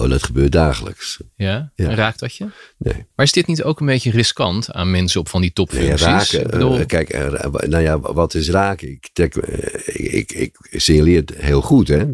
Oh, 0.00 0.10
dat 0.10 0.22
gebeurt 0.22 0.52
dagelijks. 0.52 1.20
Ja? 1.36 1.72
ja. 1.74 1.94
Raakt 1.94 2.18
dat 2.18 2.34
je? 2.34 2.46
Nee. 2.78 3.06
Maar 3.14 3.26
is 3.26 3.32
dit 3.32 3.46
niet 3.46 3.62
ook 3.62 3.80
een 3.80 3.86
beetje 3.86 4.10
riskant 4.10 4.72
aan 4.72 4.90
mensen 4.90 5.20
op 5.20 5.28
van 5.28 5.40
die 5.40 5.52
topfuncties? 5.52 6.06
Nee, 6.06 6.10
raken. 6.10 6.50
Bedoel... 6.50 6.78
Uh, 6.78 6.86
kijk, 6.86 7.14
uh, 7.14 7.42
nou 7.44 7.82
ja, 7.82 8.00
wat 8.00 8.34
is 8.34 8.50
raken? 8.50 8.88
Ik, 8.88 9.36
uh, 9.36 10.14
ik, 10.14 10.32
ik 10.32 10.56
signaleer 10.70 11.20
het 11.20 11.34
heel 11.36 11.60
goed, 11.62 11.88
hè. 11.88 12.04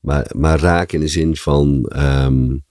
Maar, 0.00 0.30
maar 0.36 0.58
raken 0.58 0.98
in 0.98 1.04
de 1.04 1.10
zin 1.10 1.36
van... 1.36 1.92
Um, 1.96 2.64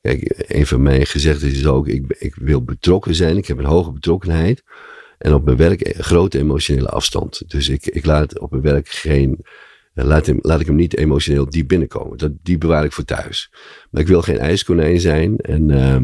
kijk, 0.00 0.44
een 0.46 0.66
van 0.66 0.82
mijn 0.82 1.06
gezegden 1.06 1.50
is 1.50 1.66
ook... 1.66 1.88
Ik, 1.88 2.16
ik 2.18 2.34
wil 2.34 2.62
betrokken 2.62 3.14
zijn. 3.14 3.36
Ik 3.36 3.46
heb 3.46 3.58
een 3.58 3.64
hoge 3.64 3.92
betrokkenheid. 3.92 4.62
En 5.18 5.34
op 5.34 5.44
mijn 5.44 5.56
werk 5.56 5.96
een 5.96 6.04
grote 6.04 6.38
emotionele 6.38 6.88
afstand. 6.88 7.42
Dus 7.46 7.68
ik, 7.68 7.86
ik 7.86 8.04
laat 8.04 8.38
op 8.38 8.50
mijn 8.50 8.62
werk 8.62 8.88
geen 8.88 9.44
laat, 10.04 10.26
hem, 10.26 10.38
laat 10.40 10.60
ik 10.60 10.66
hem 10.66 10.76
niet 10.76 10.96
emotioneel 10.96 11.50
diep 11.50 11.68
binnenkomen. 11.68 12.18
Dat, 12.18 12.32
die 12.42 12.58
bewaar 12.58 12.84
ik 12.84 12.92
voor 12.92 13.04
thuis. 13.04 13.50
Maar 13.90 14.02
ik 14.02 14.08
wil 14.08 14.22
geen 14.22 14.38
ijskonijn 14.38 15.00
zijn. 15.00 15.36
En, 15.36 15.68
uh, 15.68 15.96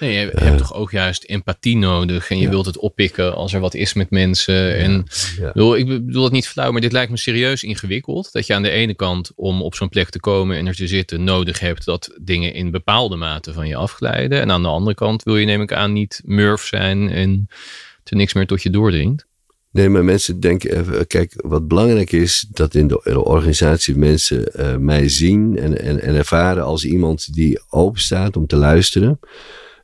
nee, 0.00 0.18
je, 0.18 0.32
uh, 0.32 0.42
hebt 0.42 0.58
toch 0.58 0.74
ook 0.74 0.90
juist 0.90 1.24
empathie 1.24 1.76
nodig. 1.76 2.30
En 2.30 2.36
je 2.36 2.44
ja. 2.44 2.50
wilt 2.50 2.66
het 2.66 2.78
oppikken 2.78 3.34
als 3.34 3.52
er 3.52 3.60
wat 3.60 3.74
is 3.74 3.94
met 3.94 4.10
mensen. 4.10 4.76
En 4.76 5.04
ja. 5.38 5.52
Bedoel, 5.52 5.76
ik 5.76 5.86
bedoel 5.86 6.24
het 6.24 6.32
niet 6.32 6.48
flauw, 6.48 6.70
maar 6.70 6.80
dit 6.80 6.92
lijkt 6.92 7.10
me 7.10 7.16
serieus 7.16 7.62
ingewikkeld. 7.62 8.32
Dat 8.32 8.46
je 8.46 8.54
aan 8.54 8.62
de 8.62 8.70
ene 8.70 8.94
kant 8.94 9.32
om 9.34 9.62
op 9.62 9.74
zo'n 9.74 9.88
plek 9.88 10.10
te 10.10 10.20
komen 10.20 10.56
en 10.56 10.66
er 10.66 10.74
te 10.74 10.86
zitten 10.86 11.24
nodig 11.24 11.60
hebt 11.60 11.84
dat 11.84 12.18
dingen 12.20 12.54
in 12.54 12.70
bepaalde 12.70 13.16
mate 13.16 13.52
van 13.52 13.68
je 13.68 13.76
afglijden. 13.76 14.40
En 14.40 14.50
aan 14.50 14.62
de 14.62 14.68
andere 14.68 14.94
kant 14.94 15.22
wil 15.22 15.36
je 15.36 15.46
neem 15.46 15.62
ik 15.62 15.72
aan 15.72 15.92
niet 15.92 16.22
murf 16.24 16.62
zijn 16.62 17.10
en 17.10 17.48
er 18.04 18.16
niks 18.16 18.34
meer 18.34 18.46
tot 18.46 18.62
je 18.62 18.70
doordringt. 18.70 19.26
Nee, 19.72 19.88
maar 19.88 20.04
mensen 20.04 20.40
denken 20.40 20.78
even, 20.78 21.06
kijk, 21.06 21.32
wat 21.36 21.68
belangrijk 21.68 22.12
is, 22.12 22.46
dat 22.50 22.74
in 22.74 22.86
de, 22.86 23.00
de 23.02 23.24
organisatie 23.24 23.96
mensen 23.96 24.52
uh, 24.56 24.76
mij 24.76 25.08
zien 25.08 25.58
en, 25.58 25.80
en, 25.80 26.00
en 26.00 26.14
ervaren 26.14 26.64
als 26.64 26.84
iemand 26.84 27.34
die 27.34 27.60
open 27.68 28.00
staat 28.00 28.36
om 28.36 28.46
te 28.46 28.56
luisteren. 28.56 29.18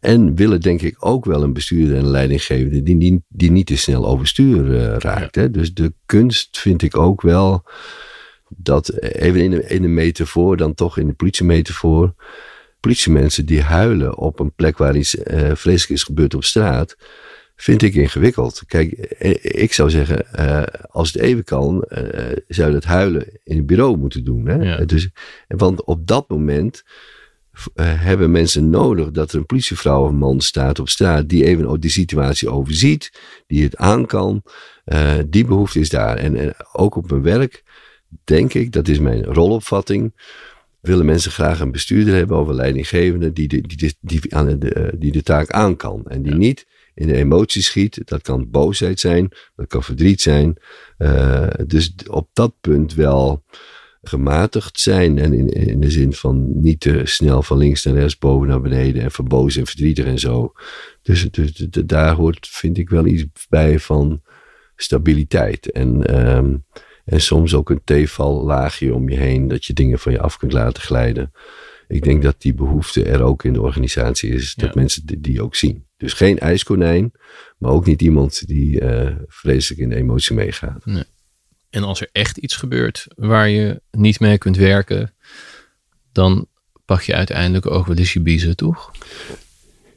En 0.00 0.34
willen 0.34 0.60
denk 0.60 0.82
ik 0.82 0.96
ook 0.98 1.24
wel 1.24 1.42
een 1.42 1.52
bestuurder 1.52 1.96
en 1.96 2.04
een 2.04 2.10
leidinggevende 2.10 2.82
die, 2.82 2.98
die, 2.98 3.24
die 3.28 3.50
niet 3.50 3.66
te 3.66 3.76
snel 3.76 4.06
overstuur 4.06 4.64
uh, 4.66 4.96
raakt. 4.96 5.34
Ja. 5.34 5.40
Hè? 5.40 5.50
Dus 5.50 5.74
de 5.74 5.94
kunst 6.06 6.58
vind 6.58 6.82
ik 6.82 6.96
ook 6.96 7.22
wel 7.22 7.64
dat, 8.48 8.92
even 9.00 9.40
in 9.40 9.52
een, 9.52 9.68
in 9.68 9.84
een 9.84 9.94
metafoor, 9.94 10.56
dan 10.56 10.74
toch 10.74 10.98
in 10.98 11.06
de 11.06 11.14
politiemetafoor, 11.14 12.14
politiemensen 12.80 13.46
die 13.46 13.62
huilen 13.62 14.16
op 14.16 14.40
een 14.40 14.54
plek 14.54 14.78
waar 14.78 14.96
iets 14.96 15.14
uh, 15.14 15.24
vreselijk 15.54 15.90
is 15.90 16.02
gebeurd 16.02 16.34
op 16.34 16.44
straat 16.44 16.96
vind 17.56 17.82
ik 17.82 17.94
ingewikkeld. 17.94 18.62
Kijk, 18.66 18.92
ik 19.42 19.72
zou 19.72 19.90
zeggen, 19.90 20.26
uh, 20.38 20.62
als 20.90 21.12
het 21.12 21.22
even 21.22 21.44
kan, 21.44 21.84
uh, 21.88 21.98
zou 22.48 22.68
je 22.68 22.74
het 22.74 22.84
huilen 22.84 23.40
in 23.44 23.56
het 23.56 23.66
bureau 23.66 23.96
moeten 23.96 24.24
doen. 24.24 24.46
Hè? 24.46 24.54
Ja. 24.54 24.84
Dus, 24.84 25.10
want 25.48 25.84
op 25.84 26.06
dat 26.06 26.28
moment 26.28 26.82
uh, 27.74 28.02
hebben 28.02 28.30
mensen 28.30 28.70
nodig 28.70 29.10
dat 29.10 29.32
er 29.32 29.38
een 29.38 29.46
politievrouw 29.46 30.04
of 30.04 30.12
man 30.12 30.40
staat 30.40 30.78
op 30.78 30.88
straat 30.88 31.28
die 31.28 31.44
even 31.44 31.80
die 31.80 31.90
situatie 31.90 32.50
overziet, 32.50 33.20
die 33.46 33.62
het 33.62 33.76
aan 33.76 34.06
kan. 34.06 34.42
die 35.26 35.44
behoefte 35.44 35.80
is 35.80 35.88
daar. 35.88 36.16
En, 36.16 36.36
en 36.36 36.54
ook 36.72 36.96
op 36.96 37.10
mijn 37.10 37.22
werk 37.22 37.64
denk 38.24 38.54
ik, 38.54 38.72
dat 38.72 38.88
is 38.88 38.98
mijn 38.98 39.24
rolopvatting 39.24 40.14
willen 40.80 41.06
mensen 41.06 41.30
graag 41.30 41.60
een 41.60 41.72
bestuurder 41.72 42.14
hebben 42.14 42.38
of 42.38 42.48
een 42.48 42.54
leidinggevende 42.54 43.32
die 43.32 43.48
de, 43.48 43.60
die 43.60 43.76
de, 43.76 43.94
die, 44.00 44.34
aan 44.34 44.58
de, 44.58 44.92
die 44.98 45.12
de 45.12 45.22
taak 45.22 45.50
aan 45.50 45.76
kan. 45.76 46.06
En 46.06 46.22
die 46.22 46.32
ja. 46.32 46.38
niet 46.38 46.66
in 46.96 47.06
de 47.06 47.14
emotie 47.14 47.62
schiet. 47.62 48.00
Dat 48.04 48.22
kan 48.22 48.50
boosheid 48.50 49.00
zijn, 49.00 49.32
dat 49.56 49.66
kan 49.66 49.82
verdriet 49.82 50.20
zijn. 50.20 50.56
Uh, 50.98 51.48
dus 51.66 51.94
op 52.06 52.28
dat 52.32 52.54
punt 52.60 52.94
wel 52.94 53.44
gematigd 54.02 54.80
zijn. 54.80 55.18
En 55.18 55.32
in, 55.32 55.48
in 55.48 55.80
de 55.80 55.90
zin 55.90 56.12
van 56.12 56.60
niet 56.60 56.80
te 56.80 57.00
snel 57.04 57.42
van 57.42 57.58
links 57.58 57.84
naar 57.84 57.94
rechts, 57.94 58.18
boven 58.18 58.48
naar 58.48 58.60
beneden. 58.60 59.02
En 59.02 59.24
boos 59.24 59.56
en 59.56 59.66
verdrietig 59.66 60.04
en 60.04 60.18
zo. 60.18 60.52
Dus, 61.02 61.30
dus 61.30 61.66
daar 61.70 62.14
hoort, 62.14 62.48
vind 62.48 62.78
ik 62.78 62.88
wel 62.88 63.06
iets 63.06 63.24
bij 63.48 63.78
van 63.78 64.22
stabiliteit. 64.76 65.70
En, 65.72 66.18
um, 66.36 66.64
en 67.04 67.20
soms 67.20 67.54
ook 67.54 67.70
een 67.70 67.84
teval 67.84 68.44
laagje 68.44 68.94
om 68.94 69.08
je 69.08 69.16
heen. 69.16 69.48
Dat 69.48 69.64
je 69.64 69.72
dingen 69.72 69.98
van 69.98 70.12
je 70.12 70.20
af 70.20 70.38
kunt 70.38 70.52
laten 70.52 70.82
glijden. 70.82 71.32
Ik 71.88 72.02
denk 72.02 72.22
dat 72.22 72.34
die 72.38 72.54
behoefte 72.54 73.04
er 73.04 73.22
ook 73.22 73.44
in 73.44 73.52
de 73.52 73.60
organisatie 73.60 74.30
is. 74.30 74.54
Dat 74.54 74.74
ja. 74.74 74.80
mensen 74.80 75.06
die, 75.06 75.20
die 75.20 75.42
ook 75.42 75.54
zien. 75.54 75.86
Dus 75.96 76.12
geen 76.12 76.38
ijskonijn, 76.38 77.12
maar 77.58 77.70
ook 77.70 77.86
niet 77.86 78.02
iemand 78.02 78.46
die 78.46 78.80
uh, 78.80 79.16
vreselijk 79.26 79.80
in 79.80 79.88
de 79.88 79.96
emotie 79.96 80.34
meegaat. 80.34 80.86
Nee. 80.86 81.04
En 81.70 81.82
als 81.82 82.00
er 82.00 82.08
echt 82.12 82.36
iets 82.36 82.56
gebeurt 82.56 83.06
waar 83.16 83.48
je 83.48 83.80
niet 83.90 84.20
mee 84.20 84.38
kunt 84.38 84.56
werken, 84.56 85.14
dan 86.12 86.48
pak 86.84 87.02
je 87.02 87.14
uiteindelijk 87.14 87.66
ook 87.66 87.86
wel 87.86 87.96
eens 87.96 88.12
je 88.12 88.20
biezen, 88.20 88.56
toch? 88.56 88.90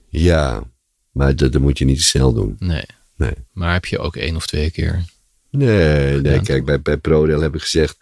Ja, 0.07 0.63
maar 1.11 1.35
dat, 1.35 1.51
dat 1.51 1.61
moet 1.61 1.77
je 1.77 1.85
niet 1.85 1.97
te 1.97 2.03
snel 2.03 2.33
doen. 2.33 2.55
Nee. 2.59 2.85
nee. 3.15 3.33
Maar 3.51 3.73
heb 3.73 3.85
je 3.85 3.99
ook 3.99 4.15
één 4.15 4.35
of 4.35 4.45
twee 4.45 4.71
keer? 4.71 5.05
Nee, 5.49 6.21
nee 6.21 6.41
kijk, 6.41 6.65
bij, 6.65 6.81
bij 6.81 6.97
ProRail 6.97 7.41
heb 7.41 7.55
ik 7.55 7.61
gezegd, 7.61 7.97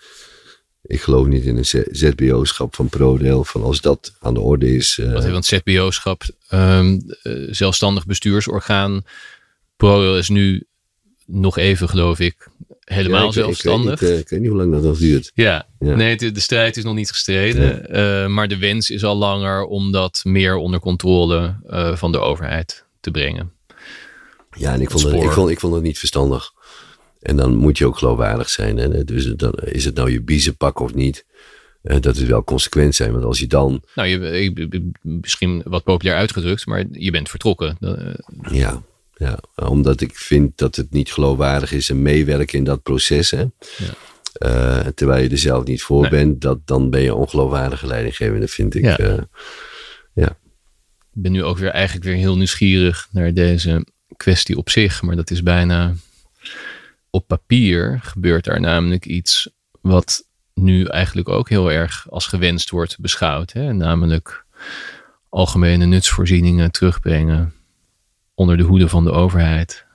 ik 0.88 1.02
geloof 1.02 1.28
niet 1.28 1.46
in 1.46 1.58
een 1.58 1.86
ZBO-schap 1.92 2.76
van 2.76 2.90
ProRail. 2.90 3.44
Van 3.44 3.64
als 3.64 3.82
dat 3.82 4.16
aan 4.20 4.34
de 4.34 4.40
orde 4.40 4.76
is. 4.76 4.98
Uh... 4.98 5.32
Want 5.32 5.46
ZBO-schap, 5.46 6.24
um, 6.54 7.02
uh, 7.24 7.48
zelfstandig 7.52 8.06
bestuursorgaan. 8.06 9.06
ProRail 9.78 10.18
is 10.18 10.30
nu 10.30 10.64
nog 11.26 11.58
even, 11.58 11.90
geloof 11.90 12.20
ik, 12.20 12.48
helemaal 12.80 13.22
ja, 13.22 13.28
ik, 13.28 13.34
zelfstandig. 13.34 13.94
Ik 13.94 14.00
weet, 14.00 14.10
niet, 14.10 14.18
uh, 14.18 14.20
ik 14.24 14.30
weet, 14.30 14.40
niet, 14.40 14.50
hoe 14.50 14.58
lang 14.58 14.72
dat 14.72 14.84
nog 14.84 14.98
duurt. 14.98 15.32
Ja, 15.34 15.68
ja. 15.80 15.96
nee, 15.96 16.18
de, 16.18 16.32
de, 16.32 16.40
strijd 16.40 16.78
is 16.78 16.84
nog 16.84 16.96
niet 16.96 17.12
gestreden. 17.12 17.86
Nee. 17.90 18.28
maar 18.28 18.48
de 18.48 18.58
wens 18.58 18.90
is 18.90 19.04
al 19.04 19.16
langer 19.16 19.64
om 19.64 19.92
dat 19.92 20.22
meer 20.24 20.56
onder 20.56 20.80
controle 20.80 21.56
van 21.96 22.12
de 22.12 22.20
overheid 22.20 22.86
te 23.00 23.12
brengen. 23.12 23.52
Ja, 24.58 24.74
en 24.74 24.82
ik 24.82 24.92
vond, 24.92 25.04
het, 25.04 25.14
ik, 25.14 25.32
vond, 25.32 25.50
ik 25.50 25.60
vond 25.60 25.74
het 25.74 25.84
niet 25.84 26.00
verstandig. 26.00 26.52
En 27.28 27.36
dan 27.36 27.56
moet 27.56 27.78
je 27.78 27.86
ook 27.86 27.98
geloofwaardig 27.98 28.50
zijn. 28.50 28.78
Hè? 28.78 29.04
Dus 29.04 29.26
dan 29.26 29.54
is 29.54 29.86
het 29.86 29.96
nou 29.96 30.12
je 30.12 30.22
biezenpak 30.22 30.80
of 30.80 30.94
niet. 30.94 31.26
Uh, 31.84 31.96
dat 32.00 32.16
is 32.16 32.24
wel 32.24 32.44
consequent 32.44 32.96
zijn. 32.96 33.12
Want 33.12 33.24
als 33.24 33.40
je 33.40 33.48
dan. 33.48 33.84
Nou, 33.96 34.08
je, 34.08 34.92
misschien 35.02 35.62
wat 35.66 35.84
populair 35.84 36.18
uitgedrukt, 36.18 36.66
maar 36.66 36.86
je 36.92 37.12
bent 37.12 37.30
vertrokken. 37.30 37.78
Uh, 37.80 38.14
ja, 38.52 38.82
ja, 39.16 39.40
omdat 39.56 40.02
ik 40.02 40.16
vind 40.16 40.58
dat 40.58 40.76
het 40.76 40.92
niet 40.92 41.12
geloofwaardig 41.12 41.72
is 41.72 41.90
en 41.90 42.02
meewerken 42.02 42.58
in 42.58 42.64
dat 42.64 42.84
proces. 42.84 43.32
Hè? 43.32 43.40
Ja. 43.40 43.50
uh, 44.40 44.88
terwijl 44.88 45.24
je 45.24 45.30
er 45.30 45.38
zelf 45.38 45.64
niet 45.66 45.82
voor 45.82 46.02
Nee. 46.02 46.10
bent, 46.10 46.42
dat, 46.42 46.60
dan 46.66 46.90
ben 46.90 47.02
je 47.02 47.16
ongeloofwaardige 47.16 47.88
leidinggevende, 47.88 48.48
vind 48.48 48.76
ik. 48.76 48.84
Ja. 48.84 48.98
eh. 48.98 50.26
Ik 51.16 51.24
ben 51.24 51.32
nu 51.32 51.44
ook 51.44 51.58
weer 51.58 51.70
eigenlijk 51.70 52.06
weer 52.06 52.16
heel 52.16 52.38
nieuwsgierig 52.38 53.08
naar 53.12 53.34
deze 53.34 53.86
kwestie 54.18 54.58
op 54.58 54.70
zich. 54.70 55.02
Maar 55.02 55.16
dat 55.16 55.32
is 55.32 55.44
bijna 55.44 55.96
op 57.10 57.28
papier 57.28 58.00
gebeurt 58.02 58.46
daar 58.46 58.60
namelijk 58.60 59.06
iets 59.06 59.50
wat 59.82 60.28
nu 60.54 60.86
eigenlijk 60.86 61.30
ook 61.30 61.50
heel 61.50 61.72
erg 61.72 62.08
als 62.10 62.28
gewenst 62.28 62.70
wordt 62.70 63.00
beschouwd. 63.00 63.54
Hè? 63.54 63.74
Namelijk 63.74 64.46
algemene 65.30 65.86
nutsvoorzieningen 65.86 66.72
terugbrengen 66.72 67.54
onder 68.34 68.58
de 68.58 68.64
hoede 68.64 68.90
van 68.90 69.04
de 69.04 69.12
overheid 69.12 69.86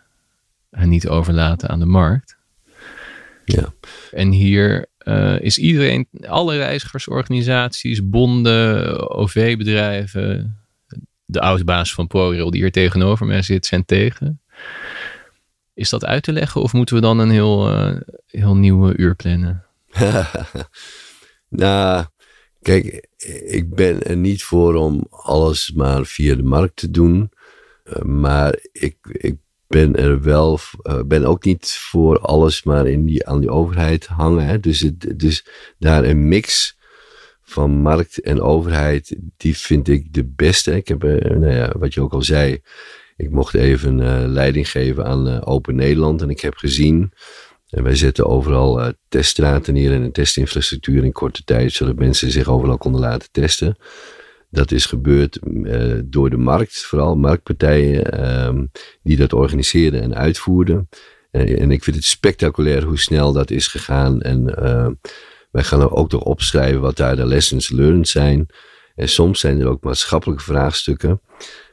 en 0.71 0.89
niet 0.89 1.09
overlaten 1.09 1.69
aan 1.69 1.79
de 1.79 1.87
markt. 1.87 2.37
Ja. 3.45 3.73
En 4.11 4.31
hier 4.31 4.87
eh, 4.99 5.41
is 5.41 5.59
iedereen, 5.59 6.09
alle 6.27 6.57
reizigersorganisaties, 6.57 8.09
bonden, 8.09 9.11
OV-bedrijven, 9.11 10.59
de 11.25 11.41
oud-baas 11.41 11.95
van 11.95 12.07
ProRail 12.07 12.51
die 12.51 12.61
hier 12.61 12.73
tegenover 12.73 13.27
mij 13.27 13.43
zit, 13.43 13.67
zijn 13.67 13.85
tegen. 13.85 14.41
Is 15.75 15.89
dat 15.89 16.05
uit 16.05 16.23
te 16.23 16.33
leggen 16.33 16.63
of 16.63 16.73
moeten 16.73 16.95
we 16.95 17.01
dan 17.01 17.19
een 17.19 17.31
heel, 17.31 17.69
eh, 17.69 17.97
heel 18.27 18.57
nieuwe 18.57 18.97
uur 18.97 19.15
plannen? 19.15 19.65
nou, 21.49 22.07
kijk, 22.63 23.09
ik 23.47 23.75
ben 23.75 24.03
er 24.03 24.17
niet 24.17 24.43
voor 24.43 24.75
om 24.75 25.07
alles 25.11 25.73
maar 25.73 26.07
via 26.07 26.35
de 26.35 26.43
markt 26.43 26.77
te 26.77 26.91
doen. 26.91 27.31
Eh, 27.85 28.03
maar 28.03 28.59
ik, 28.73 28.97
ik 29.03 29.37
ben 29.67 29.97
er 29.97 30.23
wel, 30.23 30.59
eh, 30.83 31.01
ben 31.07 31.25
ook 31.25 31.45
niet 31.45 31.71
voor 31.71 32.19
alles 32.19 32.63
maar 32.63 32.87
in 32.87 33.07
die, 33.07 33.27
aan 33.27 33.41
die 33.41 33.51
overheid 33.51 34.07
hangen. 34.07 34.47
Hè. 34.47 34.61
Dus, 34.61 34.81
het, 34.81 35.19
dus 35.19 35.47
daar 35.79 36.05
een 36.05 36.29
mix 36.29 36.77
van 37.43 37.71
markt 37.71 38.21
en 38.21 38.41
overheid, 38.41 39.17
die 39.37 39.57
vind 39.57 39.89
ik 39.89 40.13
de 40.13 40.25
beste. 40.25 40.77
Ik 40.77 40.89
heb, 40.89 41.03
nou 41.03 41.51
ja, 41.51 41.75
wat 41.79 41.95
je 41.95 42.01
ook 42.01 42.13
al 42.13 42.23
zei, 42.23 42.61
ik 43.17 43.31
mocht 43.31 43.55
even 43.55 44.01
eh, 44.01 44.29
leiding 44.29 44.71
geven 44.71 45.05
aan 45.05 45.29
eh, 45.29 45.41
Open 45.45 45.75
Nederland. 45.75 46.23
En 46.23 46.31
ik 46.31 46.41
heb 46.41 46.57
gezien, 46.57 47.13
en 47.69 47.83
wij 47.83 47.97
zetten 47.97 48.27
overal 48.27 48.81
eh, 48.81 48.89
teststraten 49.09 49.75
neer 49.75 49.93
en 49.93 50.03
een 50.03 50.13
testinfrastructuur 50.13 51.05
in 51.05 51.13
korte 51.13 51.45
tijd, 51.45 51.73
zodat 51.73 51.97
mensen 51.97 52.31
zich 52.31 52.49
overal 52.49 52.79
konden 52.79 53.01
laten 53.01 53.29
testen. 53.31 53.77
Dat 54.51 54.71
is 54.71 54.87
gebeurd 54.87 55.39
door 56.05 56.31
de 56.31 56.37
markt, 56.37 56.83
vooral 56.83 57.17
marktpartijen 57.17 58.13
ehm, 58.13 58.67
die 59.03 59.17
dat 59.17 59.33
organiseerden 59.33 60.03
en 60.03 60.15
uitvoerden. 60.15 60.89
En, 61.31 61.59
en 61.59 61.71
ik 61.71 61.85
vind 61.85 61.97
het 61.97 62.05
spectaculair 62.05 62.85
hoe 62.85 62.99
snel 62.99 63.33
dat 63.33 63.51
is 63.51 63.67
gegaan. 63.67 64.21
En 64.21 64.45
wij 65.51 65.63
gaan 65.63 65.91
ook 65.91 66.13
nog 66.13 66.23
opschrijven 66.23 66.81
wat 66.81 66.97
daar 66.97 67.17
de 67.17 67.27
lessons 67.27 67.71
learned 67.71 68.09
zijn. 68.09 68.47
En 68.95 69.09
soms 69.09 69.41
zijn 69.41 69.61
er 69.61 69.67
ook 69.67 69.83
maatschappelijke 69.83 70.43
vraagstukken 70.43 71.21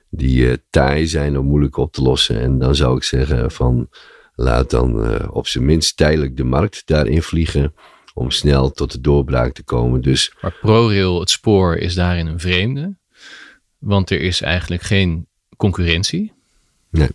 die 0.10 0.50
eh, 0.50 0.58
taai 0.70 1.08
zijn 1.08 1.38
of 1.38 1.44
moeilijk 1.44 1.78
op 1.78 1.92
te 1.94 2.02
lossen. 2.02 2.42
En 2.42 2.60
dan 2.60 2.76
zou 2.76 2.96
ik 2.98 3.04
zeggen 3.04 3.52
van 3.52 3.90
laat 4.36 4.70
dan 4.70 5.04
eh, 5.06 5.28
op 5.32 5.48
zijn 5.48 5.66
minst 5.66 5.98
tijdelijk 5.98 6.38
de 6.38 6.44
markt 6.44 6.82
daarin 6.86 7.22
vliegen 7.22 7.74
om 8.14 8.32
snel 8.32 8.72
tot 8.72 8.92
de 8.92 9.02
doorbraak 9.02 9.54
te 9.54 9.64
komen. 9.64 10.02
Dus 10.02 10.34
Maar 10.42 10.54
ProRail, 10.62 11.20
het 11.20 11.30
spoor, 11.30 11.76
is 11.76 11.96
daarin 11.96 12.28
een 12.28 12.40
vreemde. 12.40 12.96
Want 13.78 14.10
er 14.10 14.22
is 14.22 14.42
eigenlijk 14.42 14.82
geen 14.82 15.28
concurrentie. 15.58 16.34
Nee. 16.92 17.10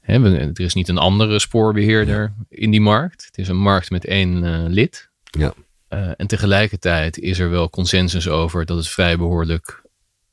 Hè, 0.00 0.20
we- 0.20 0.36
er 0.38 0.60
is 0.60 0.74
niet 0.74 0.88
een 0.88 0.98
andere 0.98 1.38
spoorbeheerder 1.38 2.34
in 2.48 2.70
die 2.70 2.80
markt. 2.80 3.24
Het 3.26 3.38
is 3.38 3.48
een 3.48 3.56
markt 3.60 3.90
met 3.90 4.04
één 4.04 4.44
eh, 4.44 4.64
lid. 4.68 5.10
Ja. 5.30 5.54
En 6.16 6.26
tegelijkertijd 6.26 7.18
is 7.18 7.38
er 7.38 7.50
wel 7.50 7.70
consensus 7.70 8.28
over 8.28 8.64
dat 8.66 8.76
het 8.76 8.88
vrij 8.88 9.16
behoorlijk 9.18 9.81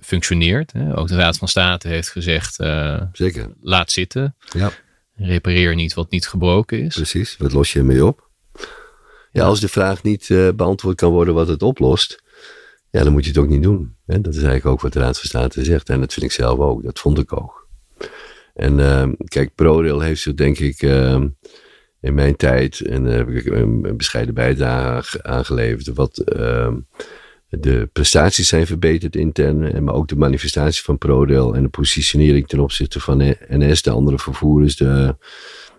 functioneert. 0.10 0.72
Hè. 0.72 0.98
Ook 0.98 1.08
de 1.08 1.16
Raad 1.16 1.38
van 1.38 1.48
State 1.48 1.88
heeft 1.88 2.10
gezegd, 2.10 2.60
eh, 2.60 3.02
zeker, 3.12 3.54
laat 3.62 3.92
zitten. 3.92 4.36
ja, 4.54 4.72
Repareer 5.16 5.76
niet 5.76 5.94
wat 5.94 6.12
niet 6.12 6.28
gebroken 6.28 6.82
is. 6.82 6.96
precies. 6.96 7.38
Wat 7.38 7.52
los 7.52 7.74
je 7.74 7.80
ermee 7.80 8.06
op? 8.06 8.30
Ja, 9.32 9.44
als 9.44 9.60
de 9.60 9.68
vraag 9.68 10.04
niet 10.04 10.30
eh, 10.30 10.50
beantwoord 10.56 10.96
kan 10.96 11.12
worden 11.12 11.34
wat 11.34 11.48
het 11.48 11.62
oplost, 11.64 12.24
ja, 12.90 13.04
dan 13.04 13.12
moet 13.12 13.24
je 13.24 13.30
het 13.30 13.40
ook 13.40 13.48
niet 13.48 13.64
doen. 13.64 13.96
Hè? 14.06 14.22
Dat 14.22 14.34
is 14.34 14.44
eigenlijk 14.44 14.66
ook 14.66 14.82
wat 14.82 14.94
de 14.94 15.00
Raad 15.00 15.20
van 15.20 15.28
State 15.30 15.64
zegt. 15.64 15.90
En 15.90 16.00
dat 16.00 16.14
vind 16.14 16.26
ik 16.26 16.32
zelf 16.32 16.60
ook. 16.60 16.84
Dat 16.84 17.00
vond 17.00 17.20
ik 17.20 17.34
ook. 17.34 17.68
En 18.54 18.80
ehm, 18.80 19.14
kijk, 19.26 19.56
ProRail 19.56 20.00
heeft 20.00 20.22
zich 20.22 20.34
denk 20.34 20.60
ik 20.60 20.82
ehm, 20.82 21.28
in 22.02 22.14
mijn 22.14 22.36
tijd, 22.36 22.80
en 22.82 23.04
daar 23.04 23.18
heb 23.18 23.30
ik 23.30 23.46
een, 23.46 23.98
bescheiden 23.98 24.34
bijdrage 24.34 25.24
aan 25.24 25.46
geleverd, 25.46 25.88
wat 25.88 26.18
ehm, 26.18 26.78
de 27.50 27.90
prestaties 27.94 28.48
zijn 28.48 28.68
verbeterd 28.68 29.16
intern, 29.16 29.64
en 29.64 29.84
maar 29.84 29.94
ook 29.94 30.08
de 30.08 30.16
manifestatie 30.16 30.84
van 30.84 30.98
ProRail 30.98 31.56
en 31.56 31.64
de 31.64 31.70
positionering 31.70 32.48
ten 32.48 32.60
opzichte 32.60 33.00
van 33.00 33.36
NS, 33.48 33.82
de 33.82 33.90
andere 33.90 34.20
vervoerders, 34.20 34.76
de 34.76 35.16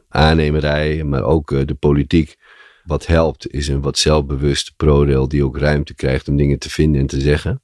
aannemerij, 0.09 1.05
maar 1.05 1.23
ook 1.23 1.53
eh, 1.53 1.61
de 1.66 1.75
politiek. 1.75 2.37
Wat 2.85 3.07
helpt 3.07 3.51
is 3.51 3.68
een 3.68 3.81
wat 3.81 3.99
zelfbewust 3.99 4.73
ProRail 4.77 5.29
die 5.29 5.45
ook 5.45 5.59
ruimte 5.59 5.95
krijgt 5.95 6.29
om 6.29 6.37
dingen 6.37 6.59
te 6.59 6.71
vinden 6.71 7.01
en 7.01 7.07
te 7.07 7.21
zeggen. 7.21 7.62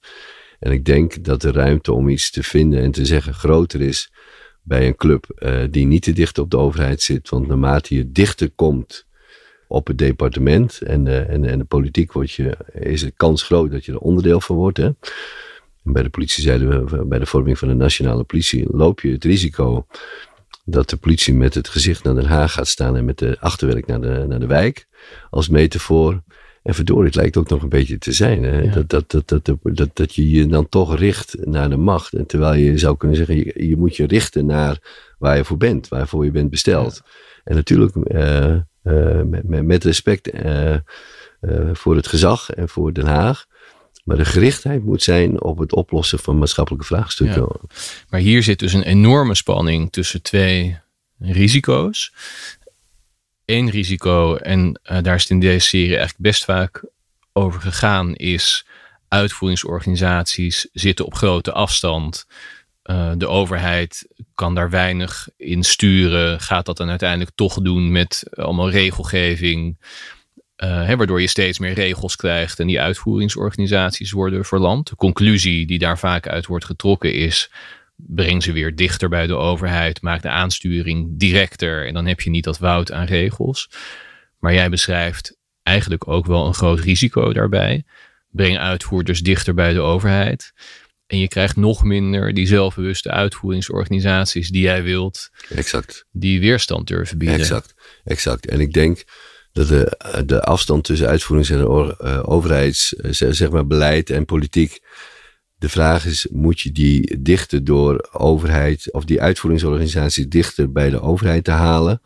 En 0.58 0.72
ik 0.72 0.84
denk 0.84 1.24
dat 1.24 1.40
de 1.40 1.52
ruimte 1.52 1.92
om 1.92 2.08
iets 2.08 2.30
te 2.30 2.42
vinden 2.42 2.82
en 2.82 2.90
te 2.90 3.04
zeggen 3.04 3.34
groter 3.34 3.80
is 3.80 4.12
bij 4.62 4.86
een 4.86 4.96
club 4.96 5.30
eh, 5.30 5.64
die 5.70 5.86
niet 5.86 6.02
te 6.02 6.12
dicht 6.12 6.38
op 6.38 6.50
de 6.50 6.56
overheid 6.56 7.02
zit. 7.02 7.28
Want 7.28 7.46
naarmate 7.46 7.94
je 7.94 8.12
dichter 8.12 8.50
komt 8.50 9.05
op 9.68 9.86
het 9.86 9.98
departement 9.98 10.80
en, 10.80 11.06
eh, 11.06 11.28
en, 11.28 11.44
en 11.44 11.58
de 11.58 11.64
politiek, 11.64 12.12
wordt 12.12 12.32
je, 12.32 12.56
is 12.72 13.00
de 13.00 13.12
kans 13.16 13.42
groot 13.42 13.70
dat 13.70 13.84
je 13.84 13.92
er 13.92 13.98
onderdeel 13.98 14.40
van 14.40 14.56
wordt. 14.56 14.76
Hè? 14.76 14.84
En 15.84 15.92
bij 15.92 16.02
de 16.02 16.10
politie 16.10 16.42
zeiden 16.42 16.86
we, 16.86 17.04
bij 17.04 17.18
de 17.18 17.26
vorming 17.26 17.58
van 17.58 17.68
de 17.68 17.74
nationale 17.74 18.24
politie, 18.24 18.66
loop 18.70 19.00
je 19.00 19.12
het 19.12 19.24
risico 19.24 19.86
dat 20.64 20.90
de 20.90 20.96
politie 20.96 21.34
met 21.34 21.54
het 21.54 21.68
gezicht 21.68 22.04
naar 22.04 22.14
Den 22.14 22.24
Haag 22.24 22.52
gaat 22.52 22.68
staan 22.68 22.96
en 22.96 23.04
met 23.04 23.18
de 23.18 23.36
achterwerk 23.40 23.86
naar 23.86 24.00
de, 24.00 24.24
naar 24.28 24.40
de 24.40 24.46
wijk 24.46 24.86
als 25.30 25.48
metafoor. 25.48 26.22
En 26.62 26.74
verdorie, 26.74 27.04
het 27.04 27.14
lijkt 27.14 27.36
ook 27.36 27.48
nog 27.48 27.62
een 27.62 27.68
beetje 27.68 27.98
te 27.98 28.12
zijn. 28.12 28.42
Hè? 28.42 28.60
Ja. 28.60 28.72
Dat, 28.72 28.88
dat, 28.88 29.10
dat, 29.10 29.44
dat, 29.44 29.58
dat, 29.62 29.90
dat, 29.92 30.14
je 30.14 30.30
je 30.30 30.46
dan 30.46 30.68
toch 30.68 30.96
richt 30.98 31.36
naar 31.46 31.70
de 31.70 31.76
macht. 31.76 32.12
En 32.12 32.26
terwijl 32.26 32.54
je 32.54 32.78
zou 32.78 32.96
kunnen 32.96 33.16
zeggen, 33.16 33.36
je, 33.36 33.68
je 33.68 33.76
moet 33.76 33.96
je 33.96 34.06
richten 34.06 34.46
naar 34.46 34.78
waar 35.18 35.36
je 35.36 35.44
voor 35.44 35.56
bent, 35.56 35.88
waarvoor 35.88 36.24
je 36.24 36.30
bent 36.30 36.50
besteld. 36.50 37.02
En 37.44 37.54
natuurlijk 37.54 37.96
eh, 37.96 38.56
met, 39.24 39.48
met, 39.48 39.64
met 39.64 39.84
respect 39.84 40.30
eh, 40.30 40.74
eh, 40.74 40.80
voor 41.72 41.96
het 41.96 42.06
gezag 42.06 42.50
en 42.50 42.68
voor 42.68 42.92
Den 42.92 43.06
Haag. 43.06 43.46
Maar 44.04 44.16
de 44.16 44.24
gerichtheid 44.24 44.84
moet 44.84 45.02
zijn 45.02 45.42
op 45.42 45.58
het 45.58 45.72
oplossen 45.72 46.18
van 46.18 46.38
maatschappelijke 46.38 46.86
vraagstukken. 46.86 47.48
Maar 48.08 48.20
hier 48.20 48.42
zit 48.42 48.58
dus 48.58 48.72
een 48.72 48.82
enorme 48.82 49.34
spanning 49.34 49.92
tussen 49.92 50.22
twee 50.22 50.78
risico's. 51.18 52.12
Eén 53.44 53.70
risico, 53.70 54.36
en 54.36 54.80
eh, 54.82 55.02
daar 55.02 55.14
is 55.14 55.22
het 55.22 55.30
in 55.30 55.40
deze 55.40 55.66
serie 55.66 55.96
eigenlijk 55.96 56.18
best 56.18 56.44
vaak 56.44 56.84
over 57.32 57.60
gegaan, 57.60 58.14
is 58.14 58.66
uitvoeringsorganisaties 59.08 60.68
zitten 60.72 61.04
op 61.04 61.14
grote 61.14 61.52
afstand. 61.52 62.26
Eh, 62.86 63.12
de 63.16 63.28
overheid 63.28 64.08
kan 64.34 64.54
daar 64.54 64.70
weinig 64.70 65.28
in 65.36 65.62
sturen, 65.62 66.40
gaat 66.40 66.66
dat 66.66 66.76
dan 66.76 66.88
uiteindelijk 66.88 67.30
toch 67.34 67.54
doen 67.54 67.92
met 67.92 68.28
allemaal 68.30 68.70
regelgeving. 68.70 69.78
eh, 70.56 70.86
hè, 70.86 70.96
waardoor 70.96 71.20
je 71.20 71.26
steeds 71.26 71.58
meer 71.58 71.72
regels 71.72 72.16
krijgt 72.16 72.60
en 72.60 72.66
die 72.66 72.80
uitvoeringsorganisaties 72.80 74.10
worden 74.10 74.44
verlamd. 74.44 74.88
De 74.88 74.96
conclusie 74.96 75.66
die 75.66 75.78
daar 75.78 75.98
vaak 75.98 76.28
uit 76.28 76.46
wordt 76.46 76.64
getrokken 76.64 77.12
is: 77.12 77.50
breng 77.96 78.42
ze 78.42 78.52
weer 78.52 78.74
dichter 78.74 79.08
bij 79.08 79.26
de 79.26 79.34
overheid, 79.36 80.02
maak 80.02 80.22
de 80.22 80.28
aansturing 80.28 81.18
directer 81.18 81.86
en 81.86 81.94
dan 81.94 82.06
heb 82.06 82.20
je 82.20 82.30
niet 82.30 82.44
dat 82.44 82.58
woud 82.58 82.92
aan 82.92 83.06
regels. 83.06 83.70
Maar 84.38 84.54
jij 84.54 84.70
beschrijft 84.70 85.36
eigenlijk 85.62 86.08
ook 86.08 86.26
wel 86.26 86.46
een 86.46 86.54
groot 86.54 86.80
risico 86.80 87.32
daarbij. 87.32 87.84
Breng 88.30 88.58
uitvoerders 88.58 89.20
dichter 89.20 89.54
bij 89.54 89.72
de 89.72 89.80
overheid. 89.80 90.52
En 91.06 91.18
je 91.18 91.28
krijgt 91.28 91.56
nog 91.56 91.84
minder 91.84 92.34
die 92.34 92.46
zelfbewuste 92.46 93.10
uitvoeringsorganisaties 93.10 94.48
die 94.48 94.62
jij 94.62 94.82
wilt, 94.82 95.30
Exact. 95.48 96.06
die 96.12 96.40
weerstand 96.40 96.86
durven 96.86 97.18
bieden. 97.18 97.38
Exact, 97.38 97.74
exact. 98.04 98.46
En 98.46 98.60
ik 98.60 98.72
denk 98.72 99.04
dat 99.52 99.68
de, 99.68 99.98
de 100.26 100.42
afstand 100.42 100.84
tussen 100.84 101.08
uitvoerings- 101.08 101.50
en 101.50 101.60
eh, 101.60 102.22
overheids, 102.22 102.96
eh, 102.96 103.12
zeg 103.12 103.34
zeg 103.34 103.50
maar 103.50 103.66
beleid 103.66 104.10
en 104.10 104.24
politiek. 104.24 104.80
De 105.58 105.68
vraag 105.68 106.06
is, 106.06 106.26
moet 106.30 106.60
je 106.60 106.72
die 106.72 107.22
dichter 107.22 107.64
door 107.64 108.08
overheid, 108.12 108.92
of 108.92 109.04
die 109.04 109.20
uitvoeringsorganisaties 109.20 110.28
dichter 110.28 110.72
bij 110.72 110.90
de 110.90 111.00
overheid 111.00 111.44
te 111.44 111.50
halen? 111.50 112.00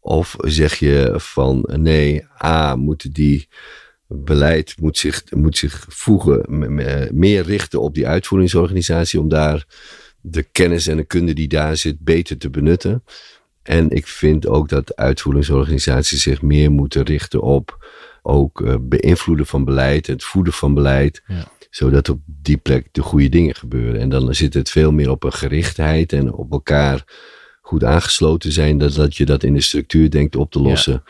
Of 0.00 0.36
zeg 0.38 0.74
je 0.74 1.12
van 1.16 1.68
nee, 1.76 2.26
A, 2.44 2.76
moeten 2.76 3.12
die 3.12 3.48
beleid 4.14 4.74
moet 4.80 4.98
zich, 4.98 5.22
moet 5.30 5.56
zich 5.56 5.84
voegen, 5.88 6.44
meer 7.18 7.42
richten 7.42 7.80
op 7.80 7.94
die 7.94 8.06
uitvoeringsorganisatie 8.06 9.20
om 9.20 9.28
daar 9.28 9.66
de 10.20 10.42
kennis 10.42 10.86
en 10.86 10.96
de 10.96 11.04
kunde 11.04 11.32
die 11.32 11.48
daar 11.48 11.76
zit 11.76 12.00
beter 12.00 12.38
te 12.38 12.50
benutten. 12.50 13.04
En 13.62 13.90
ik 13.90 14.06
vind 14.06 14.46
ook 14.46 14.68
dat 14.68 14.96
uitvoeringsorganisaties 14.96 16.22
zich 16.22 16.42
meer 16.42 16.70
moeten 16.70 17.02
richten 17.02 17.40
op 17.40 17.86
ook 18.22 18.60
uh, 18.60 18.74
beïnvloeden 18.80 19.46
van 19.46 19.64
beleid, 19.64 20.06
het 20.06 20.24
voeden 20.24 20.52
van 20.52 20.74
beleid. 20.74 21.22
Ja. 21.26 21.48
Zodat 21.70 22.08
op 22.08 22.20
die 22.24 22.56
plek 22.56 22.88
de 22.92 23.02
goede 23.02 23.28
dingen 23.28 23.54
gebeuren. 23.54 24.00
En 24.00 24.08
dan 24.08 24.34
zit 24.34 24.54
het 24.54 24.70
veel 24.70 24.92
meer 24.92 25.10
op 25.10 25.24
een 25.24 25.32
gerichtheid 25.32 26.12
en 26.12 26.32
op 26.32 26.52
elkaar 26.52 27.04
goed 27.60 27.84
aangesloten 27.84 28.52
zijn. 28.52 28.78
Dat, 28.78 28.94
dat 28.94 29.16
je 29.16 29.24
dat 29.24 29.42
in 29.42 29.54
de 29.54 29.60
structuur 29.60 30.10
denkt 30.10 30.36
op 30.36 30.50
te 30.50 30.60
lossen. 30.60 31.02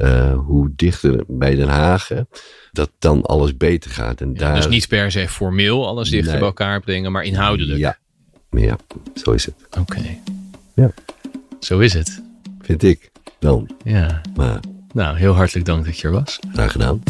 Uh, 0.00 0.38
hoe 0.38 0.72
dichter 0.76 1.24
bij 1.26 1.54
Den 1.54 1.68
Haag, 1.68 2.08
dat 2.72 2.90
dan 2.98 3.22
alles 3.22 3.56
beter 3.56 3.90
gaat. 3.90 4.20
En 4.20 4.34
daar... 4.34 4.54
Dus 4.54 4.68
niet 4.68 4.88
per 4.88 5.10
se 5.10 5.28
formeel 5.28 5.86
alles 5.86 6.10
dichter 6.10 6.38
bij 6.38 6.46
elkaar 6.46 6.80
brengen, 6.80 7.12
maar 7.12 7.22
inhoudelijk. 7.22 7.78
Ja, 7.78 7.98
ja 8.50 8.76
zo 9.14 9.30
is 9.30 9.44
het. 9.44 9.54
Oké. 9.78 10.00
Ja. 10.74 10.90
Zo 11.60 11.78
is 11.78 11.92
het. 11.92 12.22
Vind 12.60 12.82
ik 12.82 13.10
dan. 13.38 13.70
Ja. 13.84 14.20
Maar, 14.34 14.60
nou, 14.92 15.16
heel 15.16 15.34
hartelijk 15.34 15.66
dank 15.66 15.84
dat 15.84 15.98
je 15.98 16.06
er 16.06 16.14
was. 16.14 16.38
Graag 16.52 16.72
gedaan. 16.72 17.02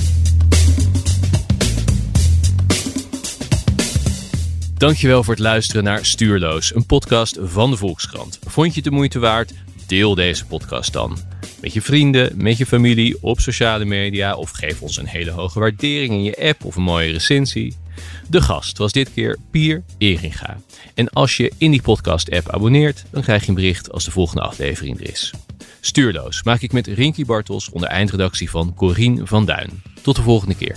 Dankjewel 4.74 5.24
voor 5.24 5.34
het 5.34 5.42
luisteren 5.42 5.84
naar 5.84 6.04
Stuurloos, 6.04 6.74
een 6.74 6.86
podcast 6.86 7.38
van 7.42 7.70
de 7.70 7.76
Volkskrant. 7.76 8.38
Vond 8.46 8.68
je 8.68 8.74
het 8.74 8.84
de 8.84 8.90
moeite 8.90 9.18
waard? 9.18 9.52
Deel 9.90 10.14
deze 10.14 10.46
podcast 10.46 10.92
dan. 10.92 11.18
Met 11.60 11.72
je 11.72 11.82
vrienden, 11.82 12.32
met 12.36 12.58
je 12.58 12.66
familie, 12.66 13.16
op 13.20 13.40
sociale 13.40 13.84
media 13.84 14.34
of 14.34 14.50
geef 14.50 14.82
ons 14.82 14.96
een 14.96 15.06
hele 15.06 15.30
hoge 15.30 15.58
waardering 15.58 16.12
in 16.12 16.22
je 16.22 16.48
app 16.48 16.64
of 16.64 16.76
een 16.76 16.82
mooie 16.82 17.12
recensie. 17.12 17.76
De 18.28 18.40
gast 18.40 18.78
was 18.78 18.92
dit 18.92 19.12
keer 19.12 19.38
Pier 19.50 19.82
Eringa. 19.98 20.60
En 20.94 21.10
als 21.10 21.36
je 21.36 21.52
in 21.58 21.70
die 21.70 21.82
podcast-app 21.82 22.48
abonneert, 22.48 23.04
dan 23.10 23.22
krijg 23.22 23.42
je 23.42 23.48
een 23.48 23.54
bericht 23.54 23.92
als 23.92 24.04
de 24.04 24.10
volgende 24.10 24.42
aflevering 24.42 25.00
er 25.00 25.10
is. 25.10 25.34
Stuurloos 25.80 26.42
maak 26.42 26.60
ik 26.60 26.72
met 26.72 26.86
Rinky 26.86 27.24
Bartels 27.24 27.70
onder 27.70 27.88
eindredactie 27.88 28.50
van 28.50 28.74
Corine 28.74 29.26
van 29.26 29.44
Duin. 29.44 29.82
Tot 30.02 30.16
de 30.16 30.22
volgende 30.22 30.54
keer. 30.54 30.76